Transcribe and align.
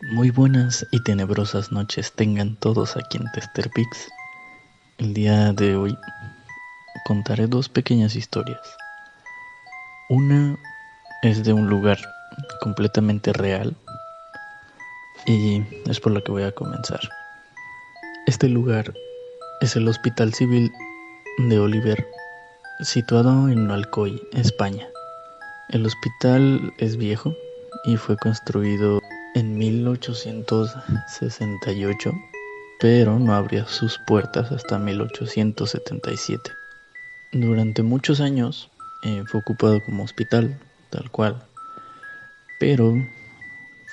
Muy 0.00 0.30
buenas 0.30 0.86
y 0.92 1.02
tenebrosas 1.02 1.72
noches 1.72 2.12
tengan 2.12 2.54
todos 2.54 2.96
aquí 2.96 3.18
en 3.18 3.24
Testerpix. 3.32 4.08
El 4.96 5.12
día 5.12 5.52
de 5.52 5.74
hoy 5.74 5.98
contaré 7.04 7.48
dos 7.48 7.68
pequeñas 7.68 8.14
historias. 8.14 8.60
Una 10.08 10.56
es 11.22 11.42
de 11.42 11.52
un 11.52 11.68
lugar 11.68 11.98
completamente 12.60 13.32
real 13.32 13.74
y 15.26 15.64
es 15.90 15.98
por 15.98 16.12
lo 16.12 16.22
que 16.22 16.30
voy 16.30 16.44
a 16.44 16.52
comenzar. 16.52 17.00
Este 18.28 18.48
lugar 18.48 18.94
es 19.60 19.74
el 19.74 19.88
Hospital 19.88 20.32
Civil 20.32 20.70
de 21.38 21.58
Oliver, 21.58 22.06
situado 22.82 23.48
en 23.48 23.68
Alcoy, 23.68 24.22
España. 24.32 24.86
El 25.70 25.84
hospital 25.84 26.72
es 26.78 26.96
viejo 26.96 27.34
y 27.84 27.96
fue 27.96 28.16
construido 28.16 29.00
en 29.38 29.56
1868, 29.56 32.12
pero 32.78 33.18
no 33.18 33.34
abrió 33.34 33.66
sus 33.66 33.98
puertas 33.98 34.52
hasta 34.52 34.78
1877. 34.78 36.52
Durante 37.32 37.82
muchos 37.82 38.20
años 38.20 38.68
eh, 39.02 39.24
fue 39.26 39.40
ocupado 39.40 39.82
como 39.82 40.04
hospital, 40.04 40.60
tal 40.90 41.10
cual, 41.10 41.42
pero 42.58 42.94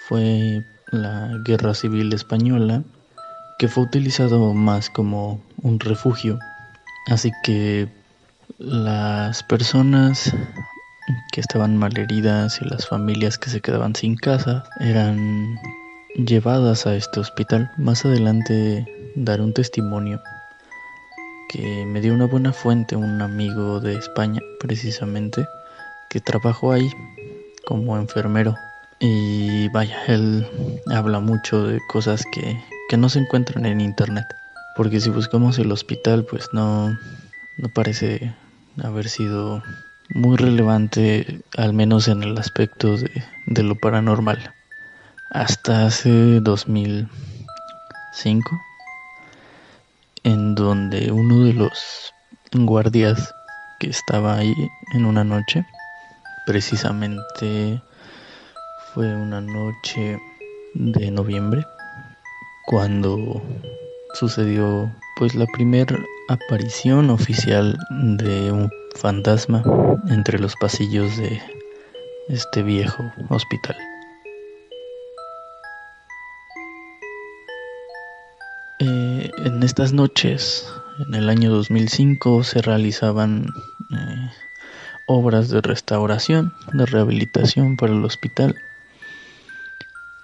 fue 0.07 0.63
la 0.91 1.37
Guerra 1.43 1.73
Civil 1.73 2.13
Española 2.13 2.83
que 3.57 3.67
fue 3.67 3.83
utilizado 3.83 4.53
más 4.53 4.89
como 4.89 5.41
un 5.61 5.79
refugio. 5.79 6.39
Así 7.07 7.31
que 7.43 7.87
las 8.57 9.43
personas 9.43 10.33
que 11.31 11.41
estaban 11.41 11.77
malheridas 11.77 12.61
y 12.61 12.65
las 12.65 12.87
familias 12.87 13.37
que 13.37 13.49
se 13.49 13.61
quedaban 13.61 13.95
sin 13.95 14.15
casa 14.15 14.63
eran 14.79 15.59
llevadas 16.15 16.87
a 16.87 16.95
este 16.95 17.19
hospital. 17.19 17.71
Más 17.77 18.05
adelante 18.05 18.85
daré 19.15 19.43
un 19.43 19.53
testimonio 19.53 20.21
que 21.49 21.85
me 21.85 22.01
dio 22.01 22.13
una 22.13 22.25
buena 22.25 22.53
fuente, 22.53 22.95
un 22.95 23.21
amigo 23.21 23.79
de 23.79 23.95
España 23.95 24.41
precisamente, 24.59 25.47
que 26.09 26.19
trabajó 26.19 26.71
ahí 26.71 26.89
como 27.65 27.97
enfermero. 27.97 28.55
Y 28.99 29.67
vaya, 29.69 29.97
él 30.07 30.47
habla 30.87 31.19
mucho 31.19 31.67
de 31.67 31.79
cosas 31.87 32.23
que, 32.31 32.63
que 32.89 32.97
no 32.97 33.09
se 33.09 33.19
encuentran 33.19 33.65
en 33.65 33.81
internet. 33.81 34.25
Porque 34.75 34.99
si 34.99 35.09
buscamos 35.09 35.59
el 35.59 35.71
hospital, 35.71 36.25
pues 36.25 36.49
no, 36.53 36.97
no 37.57 37.69
parece 37.73 38.33
haber 38.83 39.07
sido 39.07 39.61
muy 40.13 40.37
relevante, 40.37 41.41
al 41.57 41.73
menos 41.73 42.07
en 42.07 42.21
el 42.23 42.37
aspecto 42.37 42.95
de, 42.97 43.63
lo 43.63 43.75
paranormal. 43.75 44.53
Hasta 45.31 45.87
hace 45.87 46.39
2005, 46.41 48.61
en 50.23 50.55
donde 50.55 51.11
uno 51.11 51.43
de 51.43 51.53
los 51.53 52.13
guardias 52.53 53.33
que 53.79 53.89
estaba 53.89 54.37
ahí 54.37 54.53
en 54.93 55.05
una 55.05 55.23
noche, 55.23 55.65
precisamente 56.45 57.81
fue 58.93 59.15
una 59.15 59.41
noche 59.41 60.19
de 60.75 61.11
noviembre, 61.11 61.65
cuando 62.65 63.41
sucedió 64.13 64.91
pues 65.17 65.35
la 65.35 65.45
primera 65.47 65.97
aparición 66.29 67.09
oficial 67.09 67.77
de 67.89 68.51
un 68.51 68.69
fantasma 68.95 69.63
entre 70.07 70.39
los 70.39 70.55
pasillos 70.55 71.17
de 71.17 71.41
este 72.29 72.63
viejo 72.63 73.11
hospital. 73.29 73.75
Eh, 78.79 79.31
en 79.45 79.63
estas 79.63 79.93
noches, 79.93 80.67
en 81.07 81.15
el 81.15 81.29
año 81.29 81.51
2005, 81.51 82.43
se 82.43 82.61
realizaban 82.61 83.47
eh, 83.91 84.31
obras 85.07 85.49
de 85.49 85.61
restauración, 85.61 86.53
de 86.73 86.85
rehabilitación 86.85 87.77
para 87.77 87.93
el 87.93 88.03
hospital. 88.03 88.55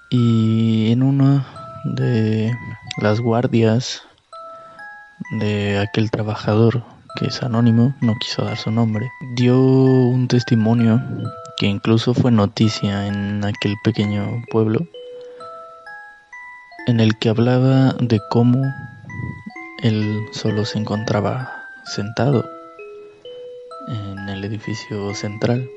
Y 0.09 0.91
en 0.91 1.03
una 1.03 1.45
de 1.85 2.51
las 3.01 3.19
guardias 3.19 4.01
de 5.39 5.79
aquel 5.79 6.11
trabajador 6.11 6.83
que 7.15 7.27
es 7.27 7.43
anónimo, 7.43 7.93
no 8.01 8.15
quiso 8.19 8.43
dar 8.43 8.57
su 8.57 8.71
nombre, 8.71 9.11
dio 9.35 9.59
un 9.59 10.27
testimonio 10.27 11.01
que 11.57 11.67
incluso 11.67 12.13
fue 12.13 12.31
noticia 12.31 13.07
en 13.07 13.43
aquel 13.43 13.75
pequeño 13.83 14.43
pueblo, 14.49 14.87
en 16.87 16.99
el 16.99 17.17
que 17.19 17.29
hablaba 17.29 17.93
de 17.99 18.19
cómo 18.29 18.73
él 19.83 20.25
solo 20.31 20.65
se 20.65 20.79
encontraba 20.79 21.65
sentado 21.83 22.49
en 23.87 24.29
el 24.29 24.43
edificio 24.43 25.13
central. 25.13 25.69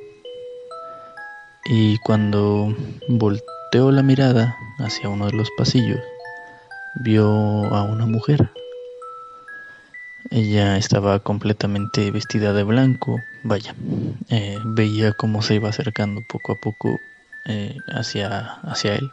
Y 1.66 1.98
cuando 1.98 2.74
volteó 3.08 3.90
la 3.90 4.02
mirada 4.02 4.56
hacia 4.78 5.08
uno 5.08 5.26
de 5.26 5.32
los 5.32 5.50
pasillos 5.56 6.00
vio 6.96 7.26
a 7.74 7.82
una 7.82 8.06
mujer 8.06 8.50
ella 10.34 10.76
estaba 10.76 11.20
completamente 11.20 12.10
vestida 12.10 12.52
de 12.52 12.64
blanco, 12.64 13.22
vaya, 13.44 13.72
eh, 14.30 14.60
veía 14.64 15.12
cómo 15.12 15.42
se 15.42 15.54
iba 15.54 15.68
acercando 15.68 16.22
poco 16.22 16.50
a 16.50 16.56
poco 16.56 17.00
eh, 17.44 17.80
hacia, 17.86 18.54
hacia 18.64 18.96
él. 18.96 19.12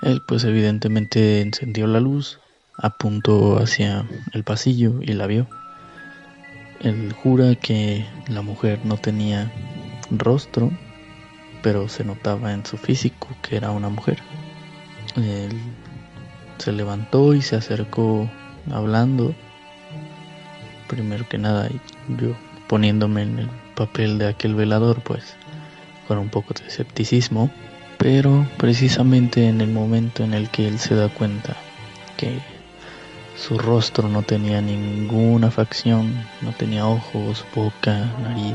Él 0.00 0.22
pues 0.24 0.44
evidentemente 0.44 1.40
encendió 1.40 1.88
la 1.88 1.98
luz, 1.98 2.38
apuntó 2.76 3.58
hacia 3.58 4.06
el 4.32 4.44
pasillo 4.44 5.02
y 5.02 5.12
la 5.14 5.26
vio. 5.26 5.48
Él 6.78 7.12
jura 7.12 7.56
que 7.56 8.06
la 8.28 8.42
mujer 8.42 8.78
no 8.84 8.98
tenía 8.98 9.50
rostro, 10.08 10.70
pero 11.64 11.88
se 11.88 12.04
notaba 12.04 12.52
en 12.52 12.64
su 12.64 12.76
físico 12.76 13.26
que 13.42 13.56
era 13.56 13.72
una 13.72 13.88
mujer. 13.88 14.18
Él 15.16 15.58
se 16.58 16.70
levantó 16.70 17.34
y 17.34 17.42
se 17.42 17.56
acercó 17.56 18.30
hablando 18.70 19.34
primero 20.92 21.26
que 21.26 21.38
nada 21.38 21.70
yo 22.20 22.36
poniéndome 22.68 23.22
en 23.22 23.38
el 23.38 23.48
papel 23.74 24.18
de 24.18 24.28
aquel 24.28 24.54
velador 24.54 25.00
pues 25.02 25.34
con 26.06 26.18
un 26.18 26.28
poco 26.28 26.52
de 26.52 26.66
escepticismo 26.68 27.50
pero 27.96 28.46
precisamente 28.58 29.48
en 29.48 29.62
el 29.62 29.70
momento 29.70 30.22
en 30.22 30.34
el 30.34 30.50
que 30.50 30.68
él 30.68 30.78
se 30.78 30.94
da 30.94 31.08
cuenta 31.08 31.56
que 32.16 32.40
su 33.36 33.58
rostro 33.58 34.08
no 34.08 34.22
tenía 34.22 34.60
ninguna 34.60 35.50
facción, 35.50 36.12
no 36.42 36.52
tenía 36.52 36.86
ojos, 36.86 37.44
boca, 37.54 38.12
nariz. 38.20 38.54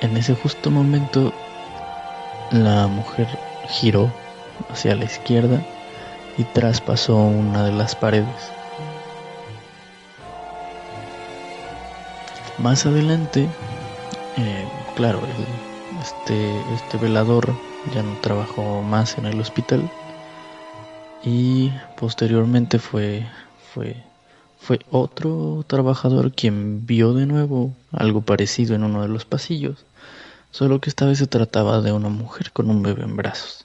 En 0.00 0.16
ese 0.16 0.34
justo 0.34 0.70
momento 0.70 1.32
la 2.50 2.86
mujer 2.86 3.28
giró 3.68 4.10
hacia 4.70 4.94
la 4.96 5.04
izquierda 5.04 5.62
y 6.36 6.44
traspasó 6.44 7.16
una 7.16 7.64
de 7.64 7.72
las 7.72 7.94
paredes. 7.94 8.50
Más 12.62 12.84
adelante, 12.84 13.48
eh, 14.36 14.68
claro, 14.94 15.22
este, 16.02 16.60
este 16.74 16.98
velador 16.98 17.54
ya 17.94 18.02
no 18.02 18.18
trabajó 18.20 18.82
más 18.82 19.16
en 19.16 19.24
el 19.24 19.40
hospital 19.40 19.90
y 21.24 21.72
posteriormente 21.98 22.78
fue, 22.78 23.26
fue, 23.72 23.96
fue 24.58 24.80
otro 24.90 25.64
trabajador 25.66 26.32
quien 26.32 26.84
vio 26.84 27.14
de 27.14 27.24
nuevo 27.24 27.72
algo 27.92 28.20
parecido 28.20 28.74
en 28.74 28.84
uno 28.84 29.00
de 29.00 29.08
los 29.08 29.24
pasillos, 29.24 29.86
solo 30.50 30.82
que 30.82 30.90
esta 30.90 31.06
vez 31.06 31.16
se 31.16 31.26
trataba 31.26 31.80
de 31.80 31.92
una 31.92 32.10
mujer 32.10 32.52
con 32.52 32.68
un 32.68 32.82
bebé 32.82 33.04
en 33.04 33.16
brazos. 33.16 33.64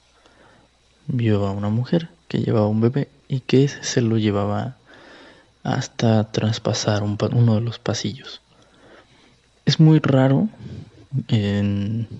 Vio 1.07 1.45
a 1.45 1.51
una 1.51 1.69
mujer 1.69 2.07
que 2.29 2.39
llevaba 2.39 2.67
un 2.67 2.79
bebé 2.79 3.09
y 3.27 3.41
que 3.41 3.67
se 3.67 3.99
lo 3.99 4.17
llevaba 4.17 4.77
hasta 5.63 6.31
traspasar 6.31 7.03
uno 7.03 7.55
de 7.55 7.61
los 7.61 7.77
pasillos. 7.77 8.39
Es 9.65 9.79
muy 9.79 9.99
raro, 9.99 10.47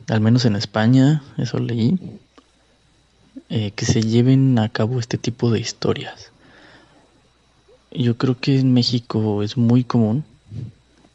al 0.09 0.21
menos 0.21 0.45
en 0.45 0.55
España, 0.55 1.21
eso 1.37 1.59
leí, 1.59 1.99
eh, 3.49 3.71
que 3.75 3.85
se 3.85 4.01
lleven 4.01 4.57
a 4.57 4.69
cabo 4.69 4.99
este 4.99 5.17
tipo 5.19 5.51
de 5.51 5.59
historias. 5.59 6.31
Yo 7.91 8.17
creo 8.17 8.37
que 8.39 8.59
en 8.59 8.73
México 8.73 9.43
es 9.43 9.57
muy 9.57 9.83
común, 9.83 10.25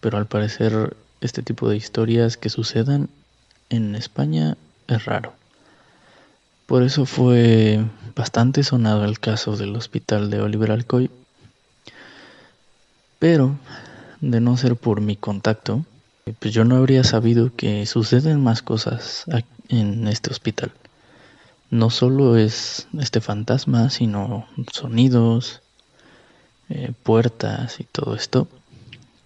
pero 0.00 0.18
al 0.18 0.26
parecer 0.26 0.96
este 1.20 1.42
tipo 1.42 1.68
de 1.68 1.76
historias 1.76 2.36
que 2.36 2.48
sucedan 2.48 3.08
en 3.68 3.94
España 3.96 4.56
es 4.86 5.04
raro. 5.04 5.32
Por 6.66 6.84
eso 6.84 7.06
fue 7.06 7.84
bastante 8.14 8.62
sonado 8.62 9.04
el 9.04 9.18
caso 9.18 9.56
del 9.56 9.74
hospital 9.74 10.30
de 10.30 10.40
Oliver 10.40 10.70
Alcoy. 10.70 11.10
Pero, 13.18 13.56
de 14.20 14.40
no 14.40 14.56
ser 14.56 14.76
por 14.76 15.00
mi 15.00 15.16
contacto, 15.16 15.84
pues 16.38 16.54
yo 16.54 16.64
no 16.64 16.76
habría 16.76 17.04
sabido 17.04 17.54
que 17.54 17.86
suceden 17.86 18.42
más 18.42 18.62
cosas 18.62 19.24
en 19.68 20.08
este 20.08 20.30
hospital. 20.30 20.72
no 21.70 21.90
solo 21.90 22.36
es 22.36 22.88
este 22.98 23.20
fantasma, 23.20 23.90
sino 23.90 24.46
sonidos, 24.72 25.60
eh, 26.68 26.92
puertas 27.04 27.80
y 27.80 27.84
todo 27.84 28.14
esto 28.14 28.48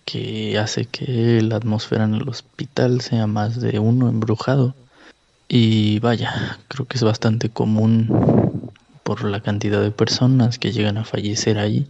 que 0.04 0.58
hace 0.58 0.84
que 0.86 1.40
la 1.42 1.56
atmósfera 1.56 2.04
en 2.04 2.14
el 2.14 2.28
hospital 2.28 3.00
sea 3.00 3.26
más 3.26 3.60
de 3.60 3.78
uno 3.78 4.08
embrujado. 4.08 4.74
Y 5.48 5.98
vaya, 6.00 6.58
creo 6.68 6.86
que 6.86 6.96
es 6.96 7.02
bastante 7.02 7.50
común 7.50 8.70
por 9.02 9.24
la 9.24 9.40
cantidad 9.40 9.82
de 9.82 9.90
personas 9.90 10.58
que 10.58 10.72
llegan 10.72 10.98
a 10.98 11.04
fallecer 11.04 11.58
ahí. 11.58 11.86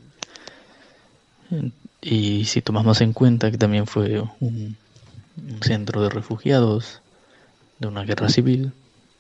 Y 2.01 2.45
si 2.47 2.63
tomamos 2.63 3.01
en 3.01 3.13
cuenta 3.13 3.51
que 3.51 3.59
también 3.59 3.87
fue 3.87 4.23
un, 4.41 4.77
centro 5.63 6.03
de 6.03 6.11
refugiados 6.11 7.01
de 7.79 7.89
una 7.89 8.05
guerra 8.05 8.29
civil, 8.29 8.73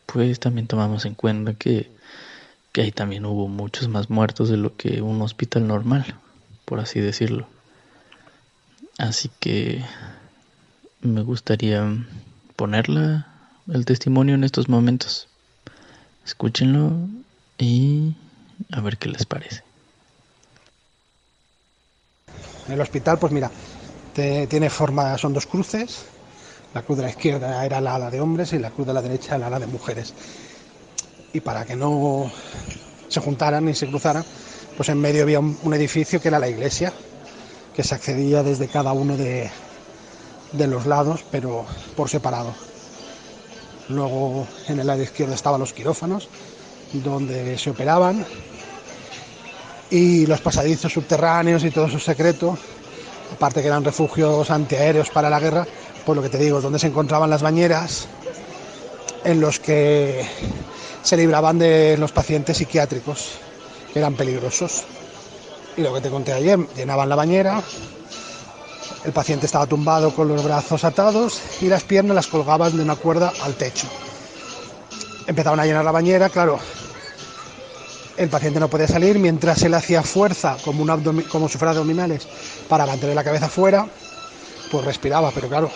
pues 0.06 0.40
también 0.40 0.66
tomamos 0.66 1.04
en 1.04 1.14
cuenta 1.14 1.54
que, 1.54 1.90
que 2.72 2.82
ahí 2.82 2.92
también 2.92 3.26
hubo 3.26 3.48
muchos 3.48 3.88
más 3.88 4.10
muertos 4.10 4.48
de 4.48 4.56
lo 4.56 4.76
que 4.76 5.02
un 5.02 5.20
hospital 5.22 5.66
normal, 5.66 6.14
por 6.64 6.80
así 6.80 7.00
decirlo. 7.00 7.46
Así 8.98 9.30
que 9.40 9.84
me 11.00 11.22
gustaría 11.22 11.84
ponerla 12.56 13.26
el 13.72 13.84
testimonio 13.84 14.34
en 14.34 14.44
estos 14.44 14.68
momentos. 14.68 15.28
Escúchenlo 16.24 16.92
y 17.58 18.14
a 18.70 18.80
ver 18.80 18.96
qué 18.96 19.08
les 19.08 19.26
parece. 19.26 19.62
El 22.68 22.80
hospital, 22.80 23.18
pues 23.18 23.32
mira, 23.32 23.50
tiene 24.14 24.70
forma, 24.70 25.18
son 25.18 25.32
dos 25.32 25.46
cruces. 25.46 26.04
La 26.72 26.82
cruz 26.82 26.98
de 26.98 27.04
la 27.04 27.10
izquierda 27.10 27.64
era 27.64 27.80
la 27.80 27.94
ala 27.94 28.10
de 28.10 28.20
hombres 28.20 28.52
y 28.52 28.58
la 28.58 28.70
cruz 28.70 28.86
de 28.86 28.94
la 28.94 29.02
derecha 29.02 29.38
la 29.38 29.46
ala 29.46 29.60
de 29.60 29.66
mujeres. 29.66 30.14
Y 31.32 31.40
para 31.40 31.64
que 31.64 31.76
no 31.76 32.30
se 33.08 33.20
juntaran 33.20 33.64
ni 33.64 33.74
se 33.74 33.86
cruzaran, 33.86 34.24
pues 34.76 34.88
en 34.88 35.00
medio 35.00 35.22
había 35.22 35.40
un 35.40 35.74
edificio 35.74 36.20
que 36.20 36.28
era 36.28 36.38
la 36.38 36.48
iglesia, 36.48 36.92
que 37.74 37.82
se 37.82 37.94
accedía 37.94 38.42
desde 38.42 38.68
cada 38.68 38.92
uno 38.92 39.16
de, 39.16 39.50
los 40.52 40.86
lados, 40.86 41.24
pero 41.30 41.66
por 41.96 42.08
separado. 42.08 42.54
Luego 43.88 44.46
en 44.68 44.78
el 44.78 44.86
lado 44.86 45.02
izquierdo 45.02 45.34
estaban 45.34 45.60
los 45.60 45.72
quirófanos, 45.72 46.28
donde 46.92 47.58
se 47.58 47.70
operaban, 47.70 48.24
y 49.90 50.26
los 50.26 50.40
pasadizos 50.40 50.92
subterráneos 50.92 51.64
y 51.64 51.70
todo 51.70 51.88
su 51.88 51.98
secreto, 51.98 52.56
aparte 53.34 53.60
que 53.60 53.66
eran 53.66 53.84
refugios 53.84 54.50
antiaéreos 54.50 55.10
para 55.10 55.28
la 55.28 55.40
guerra, 55.40 55.66
pues 56.04 56.16
lo 56.16 56.22
que 56.22 56.28
te 56.28 56.38
digo, 56.38 56.60
donde 56.60 56.78
se 56.78 56.86
encontraban 56.86 57.28
las 57.30 57.42
bañeras 57.42 58.06
en 59.24 59.40
los 59.40 59.58
que 59.58 60.26
se 61.02 61.16
libraban 61.16 61.58
de 61.58 61.96
los 61.98 62.12
pacientes 62.12 62.56
psiquiátricos, 62.56 63.32
que 63.92 63.98
eran 63.98 64.14
peligrosos. 64.14 64.84
Y 65.76 65.82
lo 65.82 65.92
que 65.92 66.00
te 66.00 66.10
conté 66.10 66.32
ayer, 66.32 66.58
llenaban 66.76 67.08
la 67.08 67.16
bañera, 67.16 67.62
el 69.04 69.12
paciente 69.12 69.46
estaba 69.46 69.66
tumbado 69.66 70.14
con 70.14 70.28
los 70.28 70.42
brazos 70.44 70.84
atados 70.84 71.40
y 71.60 71.66
las 71.66 71.82
piernas 71.82 72.14
las 72.14 72.26
colgaban 72.26 72.76
de 72.76 72.82
una 72.82 72.96
cuerda 72.96 73.32
al 73.42 73.54
techo. 73.54 73.86
Empezaban 75.26 75.60
a 75.60 75.66
llenar 75.66 75.84
la 75.84 75.92
bañera, 75.92 76.28
claro. 76.28 76.58
El 78.16 78.28
paciente 78.28 78.60
no 78.60 78.68
podía 78.68 78.86
salir 78.86 79.18
mientras 79.18 79.62
él 79.62 79.74
hacía 79.74 80.02
fuerza, 80.02 80.56
como, 80.64 80.82
un 80.82 81.22
como 81.22 81.46
abdominales, 81.46 82.28
para 82.68 82.86
mantener 82.86 83.16
la 83.16 83.24
cabeza 83.24 83.48
fuera, 83.48 83.86
pues 84.70 84.84
respiraba, 84.84 85.32
pero 85.32 85.48
claro, 85.48 85.70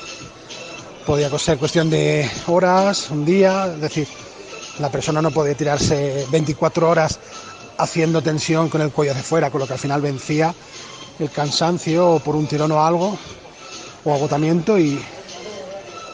podía 1.05 1.37
ser 1.39 1.59
cuestión 1.59 1.91
de 1.91 2.31
horas, 2.47 3.11
un 3.11 3.25
día, 3.25 3.73
es 3.75 3.81
decir, 3.81 4.07
la 4.79 4.91
persona 4.91 5.21
no 5.21 5.31
podía 5.31 5.55
tirarse 5.55 6.27
24 6.31 6.89
horas 6.89 7.19
haciendo 7.79 8.23
tensión 8.23 8.69
con 8.69 8.83
el 8.83 8.93
cuello 8.93 9.13
hacia 9.13 9.25
fuera, 9.25 9.51
con 9.51 9.61
lo 9.61 9.67
que 9.67 9.73
al 9.73 9.79
final 9.79 10.01
vencía 10.01 10.55
el 11.19 11.31
cansancio 11.31 12.21
por 12.25 12.37
un 12.37 12.47
tirón 12.47 12.71
o 12.73 12.85
algo, 12.85 13.19
o 14.05 14.15
agotamiento 14.15 14.79
y 14.79 15.01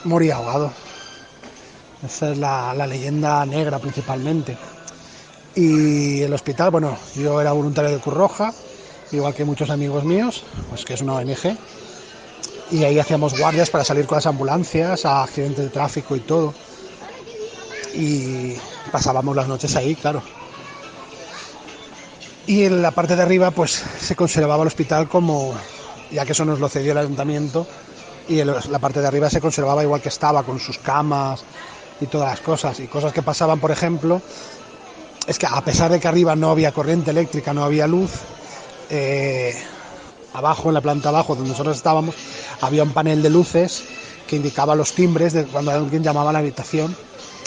moría 0.04 0.36
ahogado. 0.36 0.72
Esa 2.04 2.32
es 2.32 2.38
la, 2.38 2.74
leyenda 2.86 3.44
negra 3.46 3.78
principalmente. 3.78 4.56
Y 5.54 6.22
el 6.22 6.32
hospital, 6.32 6.70
bueno, 6.70 6.96
yo 7.14 7.40
era 7.40 7.52
voluntario 7.52 7.90
de 7.90 7.98
Cruz 7.98 8.14
Roja, 8.14 8.52
igual 9.12 9.34
que 9.34 9.44
muchos 9.44 9.70
amigos 9.70 10.04
míos, 10.04 10.44
pues 10.68 10.84
que 10.84 10.94
es 10.94 11.00
una 11.00 11.14
ONG, 11.14 11.56
y 12.70 12.84
ahí 12.84 12.98
hacíamos 12.98 13.38
guardias 13.38 13.70
para 13.70 13.84
salir 13.84 14.06
con 14.06 14.16
las 14.16 14.26
ambulancias 14.26 15.04
a 15.04 15.22
accidentes 15.22 15.64
de 15.64 15.70
tráfico 15.70 16.16
y 16.16 16.20
todo. 16.20 16.54
Y 17.94 18.54
pasábamos 18.90 19.36
las 19.36 19.46
noches 19.46 19.76
ahí, 19.76 19.94
claro 19.94 20.22
y 22.46 22.64
en 22.64 22.82
la 22.82 22.90
parte 22.90 23.16
de 23.16 23.22
arriba 23.22 23.50
pues 23.50 23.82
se 24.00 24.16
conservaba 24.16 24.62
el 24.62 24.68
hospital 24.68 25.08
como, 25.08 25.54
ya 26.10 26.24
que 26.24 26.32
eso 26.32 26.44
nos 26.44 26.60
lo 26.60 26.68
cedió 26.68 26.92
el 26.92 26.98
ayuntamiento, 26.98 27.66
y 28.28 28.40
en 28.40 28.48
la 28.48 28.78
parte 28.78 29.00
de 29.00 29.06
arriba 29.06 29.30
se 29.30 29.40
conservaba 29.40 29.82
igual 29.82 30.00
que 30.00 30.08
estaba, 30.08 30.42
con 30.42 30.58
sus 30.58 30.78
camas 30.78 31.44
y 32.00 32.06
todas 32.06 32.30
las 32.30 32.40
cosas. 32.40 32.80
Y 32.80 32.86
cosas 32.86 33.12
que 33.12 33.22
pasaban, 33.22 33.60
por 33.60 33.70
ejemplo, 33.70 34.22
es 35.26 35.38
que 35.38 35.46
a 35.46 35.60
pesar 35.62 35.90
de 35.90 36.00
que 36.00 36.08
arriba 36.08 36.36
no 36.36 36.50
había 36.50 36.72
corriente 36.72 37.10
eléctrica, 37.10 37.52
no 37.52 37.64
había 37.64 37.86
luz, 37.86 38.10
eh, 38.90 39.54
abajo, 40.34 40.68
en 40.68 40.74
la 40.74 40.80
planta 40.80 41.08
abajo 41.08 41.34
donde 41.34 41.50
nosotros 41.50 41.76
estábamos, 41.76 42.14
había 42.60 42.82
un 42.82 42.92
panel 42.92 43.22
de 43.22 43.30
luces 43.30 43.84
que 44.26 44.36
indicaba 44.36 44.74
los 44.74 44.92
timbres 44.92 45.32
de 45.32 45.44
cuando 45.44 45.70
alguien 45.70 46.02
llamaba 46.02 46.30
a 46.30 46.32
la 46.32 46.38
habitación 46.40 46.94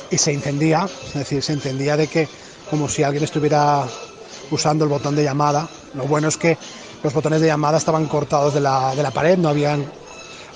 y 0.10 0.18
se 0.18 0.32
encendía, 0.32 0.88
es 1.08 1.14
decir, 1.14 1.44
se 1.44 1.54
encendía 1.54 1.98
de 1.98 2.08
que 2.08 2.28
como 2.70 2.88
si 2.88 3.04
alguien 3.04 3.24
estuviera 3.24 3.86
usando 4.52 4.86
el 4.86 4.90
botón 4.90 5.16
de 5.16 5.24
llamada. 5.24 5.68
Lo 5.94 6.04
bueno 6.04 6.28
es 6.28 6.38
que 6.38 6.58
los 7.04 7.14
botones 7.14 7.42
de 7.42 7.48
llamada 7.48 7.78
estaban 7.78 8.06
cortados 8.08 8.54
de 8.54 8.62
la, 8.62 8.96
de 8.96 9.04
la 9.04 9.12
pared, 9.12 9.38
no 9.38 9.50
habían 9.50 9.86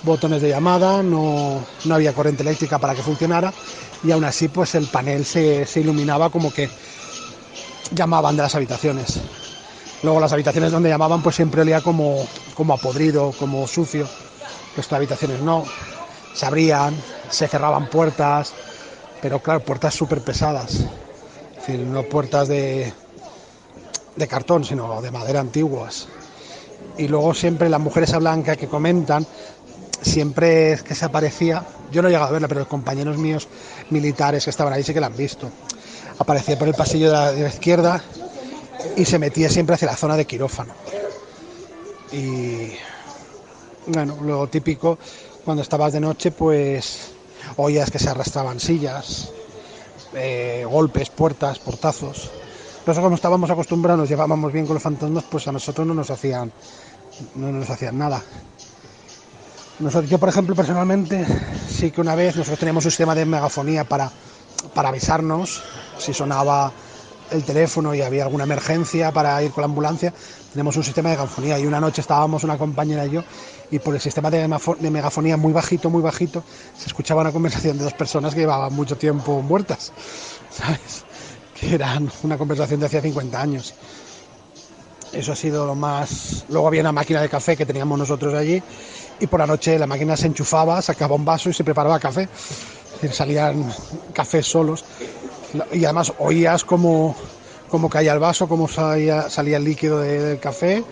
botones 0.03 0.41
de 0.41 0.49
llamada, 0.49 1.03
no, 1.03 1.63
no, 1.85 1.95
había 1.95 2.13
corriente 2.13 2.41
eléctrica 2.41 2.79
para 2.79 2.95
que 2.95 3.03
funcionara 3.03 3.53
y 4.03 4.11
aún 4.11 4.23
así 4.23 4.47
pues 4.47 4.73
el 4.75 4.87
panel 4.87 5.25
se, 5.25 5.65
se, 5.67 5.81
iluminaba 5.81 6.31
como 6.31 6.51
que 6.51 6.69
llamaban 7.91 8.35
de 8.35 8.43
las 8.43 8.55
habitaciones. 8.55 9.19
Luego 10.03 10.19
las 10.19 10.33
habitaciones 10.33 10.71
donde 10.71 10.89
llamaban 10.89 11.21
pues 11.21 11.35
siempre 11.35 11.61
olía 11.61 11.81
como, 11.81 12.25
como 12.55 12.73
a 12.73 12.77
podrido, 12.77 13.33
como 13.37 13.67
sucio. 13.67 14.07
Estas 14.75 14.93
habitaciones 14.93 15.41
no, 15.41 15.65
se 16.33 16.45
abrían, 16.45 16.95
se 17.29 17.47
cerraban 17.47 17.87
puertas, 17.87 18.53
pero 19.21 19.39
claro, 19.39 19.59
puertas 19.61 19.93
súper 19.93 20.21
pesadas. 20.21 20.71
Es 20.71 21.67
decir, 21.67 21.79
no 21.79 22.03
puertas 22.03 22.47
de, 22.47 22.91
de 24.15 24.27
cartón, 24.27 24.63
sino 24.63 25.01
de 25.01 25.11
madera 25.11 25.39
antiguas. 25.39 26.07
Y 26.97 27.07
luego 27.07 27.33
siempre 27.33 27.69
las 27.69 27.79
mujeres 27.79 28.17
blancas 28.17 28.57
que 28.57 28.67
comentan, 28.67 29.25
siempre 30.01 30.79
que 30.83 30.95
se 30.95 31.05
aparecía, 31.05 31.63
yo 31.91 32.01
no 32.01 32.07
he 32.07 32.11
llegado 32.11 32.29
a 32.29 32.31
verla, 32.31 32.47
pero 32.47 32.61
los 32.61 32.69
compañeros 32.69 33.17
míos 33.17 33.47
militares 33.89 34.43
que 34.43 34.49
estaban 34.49 34.73
ahí 34.73 34.83
sí 34.83 34.93
que 34.93 34.99
la 34.99 35.07
han 35.07 35.17
visto. 35.17 35.49
Aparecía 36.21 36.55
por 36.55 36.67
el 36.67 36.75
pasillo 36.75 37.11
de 37.11 37.41
la, 37.41 37.49
izquierda 37.49 37.99
y 38.95 39.05
se 39.05 39.17
metía 39.17 39.49
siempre 39.49 39.73
hacia 39.73 39.87
la 39.87 39.97
zona 39.97 40.15
de 40.15 40.25
quirófano. 40.25 40.71
Y 42.11 42.73
bueno, 43.87 44.19
lo 44.21 44.45
típico, 44.45 44.99
cuando 45.43 45.63
estabas 45.63 45.93
de 45.93 45.99
noche, 45.99 46.29
pues 46.29 47.13
oías 47.57 47.89
que 47.89 47.97
se 47.97 48.07
arrastraban 48.07 48.59
sillas, 48.59 49.31
eh, 50.13 50.63
golpes, 50.69 51.09
puertas, 51.09 51.57
portazos. 51.57 52.29
Nosotros 52.85 53.03
como 53.03 53.15
estábamos 53.15 53.49
acostumbrados, 53.49 54.01
nos 54.01 54.09
llevábamos 54.09 54.53
bien 54.53 54.67
con 54.67 54.75
los 54.75 54.83
fantasmas, 54.83 55.23
pues 55.23 55.47
a 55.47 55.51
nosotros 55.51 55.87
no 55.87 55.95
nos 55.95 56.11
hacían, 56.11 56.51
no 57.33 57.51
nos 57.51 57.67
hacían 57.67 57.97
nada. 57.97 58.21
Nosotros, 59.79 60.07
yo, 60.11 60.19
por 60.19 60.29
ejemplo, 60.29 60.53
personalmente, 60.53 61.25
sí 61.67 61.89
que 61.89 61.99
una 61.99 62.13
vez 62.13 62.35
nosotros 62.35 62.59
teníamos 62.59 62.85
un 62.85 62.91
sistema 62.91 63.15
de 63.15 63.25
megafonía 63.25 63.85
para, 63.85 64.11
para 64.73 64.89
avisarnos 64.89 65.61
si 65.97 66.13
sonaba 66.13 66.71
el 67.31 67.43
teléfono 67.43 67.95
y 67.95 68.01
había 68.01 68.23
alguna 68.23 68.43
emergencia 68.43 69.11
para 69.11 69.41
ir 69.41 69.51
con 69.51 69.61
la 69.61 69.65
ambulancia, 69.65 70.13
tenemos 70.51 70.75
un 70.75 70.83
sistema 70.83 71.09
de 71.09 71.15
megafonía 71.15 71.59
y 71.59 71.65
una 71.65 71.79
noche 71.79 72.01
estábamos 72.01 72.43
una 72.43 72.57
compañera 72.57 73.05
y 73.05 73.11
yo 73.11 73.23
y 73.71 73.79
por 73.79 73.95
el 73.95 74.01
sistema 74.01 74.29
de, 74.29 74.47
megafonía 74.47 75.37
muy 75.37 75.53
bajito, 75.53 75.89
muy 75.89 76.01
bajito, 76.01 76.43
se 76.77 76.87
escuchaba 76.87 77.21
una 77.21 77.31
conversación 77.31 77.77
de 77.77 77.85
dos 77.85 77.93
personas 77.93 78.33
que 78.33 78.41
llevaban 78.41 78.73
mucho 78.73 78.97
tiempo 78.97 79.41
muertas, 79.41 79.93
¿sabes? 80.51 81.05
que 81.57 81.75
eran 81.75 82.11
una 82.23 82.37
conversación 82.37 82.79
de 82.79 82.87
hacía 82.87 83.01
50 83.01 83.41
años. 83.41 83.73
Eso 85.13 85.33
ha 85.33 85.35
sido 85.35 85.65
lo 85.65 85.75
más... 85.75 86.45
Luego 86.49 86.67
había 86.67 86.81
una 86.81 86.91
máquina 86.91 87.21
de 87.21 87.29
café 87.29 87.57
que 87.57 87.65
teníamos 87.65 87.99
nosotros 87.99 88.33
allí 88.33 88.61
y 89.19 89.27
por 89.27 89.39
la 89.39 89.47
noche 89.47 89.77
la 89.77 89.85
máquina 89.85 90.17
se 90.17 90.27
enchufaba, 90.27 90.81
sacaba 90.81 91.15
un 91.15 91.25
vaso 91.25 91.49
y 91.49 91.53
se 91.53 91.63
preparaba 91.63 91.99
café. 91.99 92.27
Salían 93.09 93.71
cafés 94.13 94.45
solos 94.45 94.85
y 95.71 95.83
además 95.85 96.13
oías 96.19 96.63
cómo, 96.63 97.15
cómo 97.69 97.89
caía 97.89 98.13
el 98.13 98.19
vaso, 98.19 98.47
cómo 98.47 98.67
salía, 98.67 99.29
salía 99.29 99.57
el 99.57 99.63
líquido 99.63 99.99
del 99.99 100.39
café, 100.39 100.83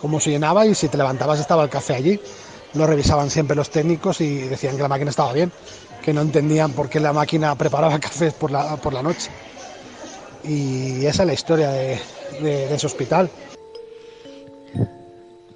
cómo 0.00 0.20
se 0.20 0.30
llenaba 0.30 0.66
y 0.66 0.74
si 0.74 0.88
te 0.88 0.96
levantabas 0.96 1.40
estaba 1.40 1.64
el 1.64 1.70
café 1.70 1.94
allí. 1.94 2.20
Lo 2.74 2.86
revisaban 2.86 3.30
siempre 3.30 3.56
los 3.56 3.70
técnicos 3.70 4.20
y 4.20 4.40
decían 4.40 4.76
que 4.76 4.82
la 4.82 4.88
máquina 4.88 5.10
estaba 5.10 5.32
bien, 5.32 5.50
que 6.04 6.12
no 6.12 6.20
entendían 6.20 6.72
por 6.72 6.88
qué 6.88 7.00
la 7.00 7.12
máquina 7.12 7.54
preparaba 7.56 7.98
cafés 8.00 8.34
por 8.34 8.50
la, 8.50 8.76
por 8.76 8.92
la 8.92 9.02
noche. 9.02 9.30
Y 10.44 11.04
esa 11.06 11.22
es 11.22 11.26
la 11.26 11.32
historia 11.32 11.70
de, 11.70 11.98
ese 12.74 12.86
hospital. 12.86 13.30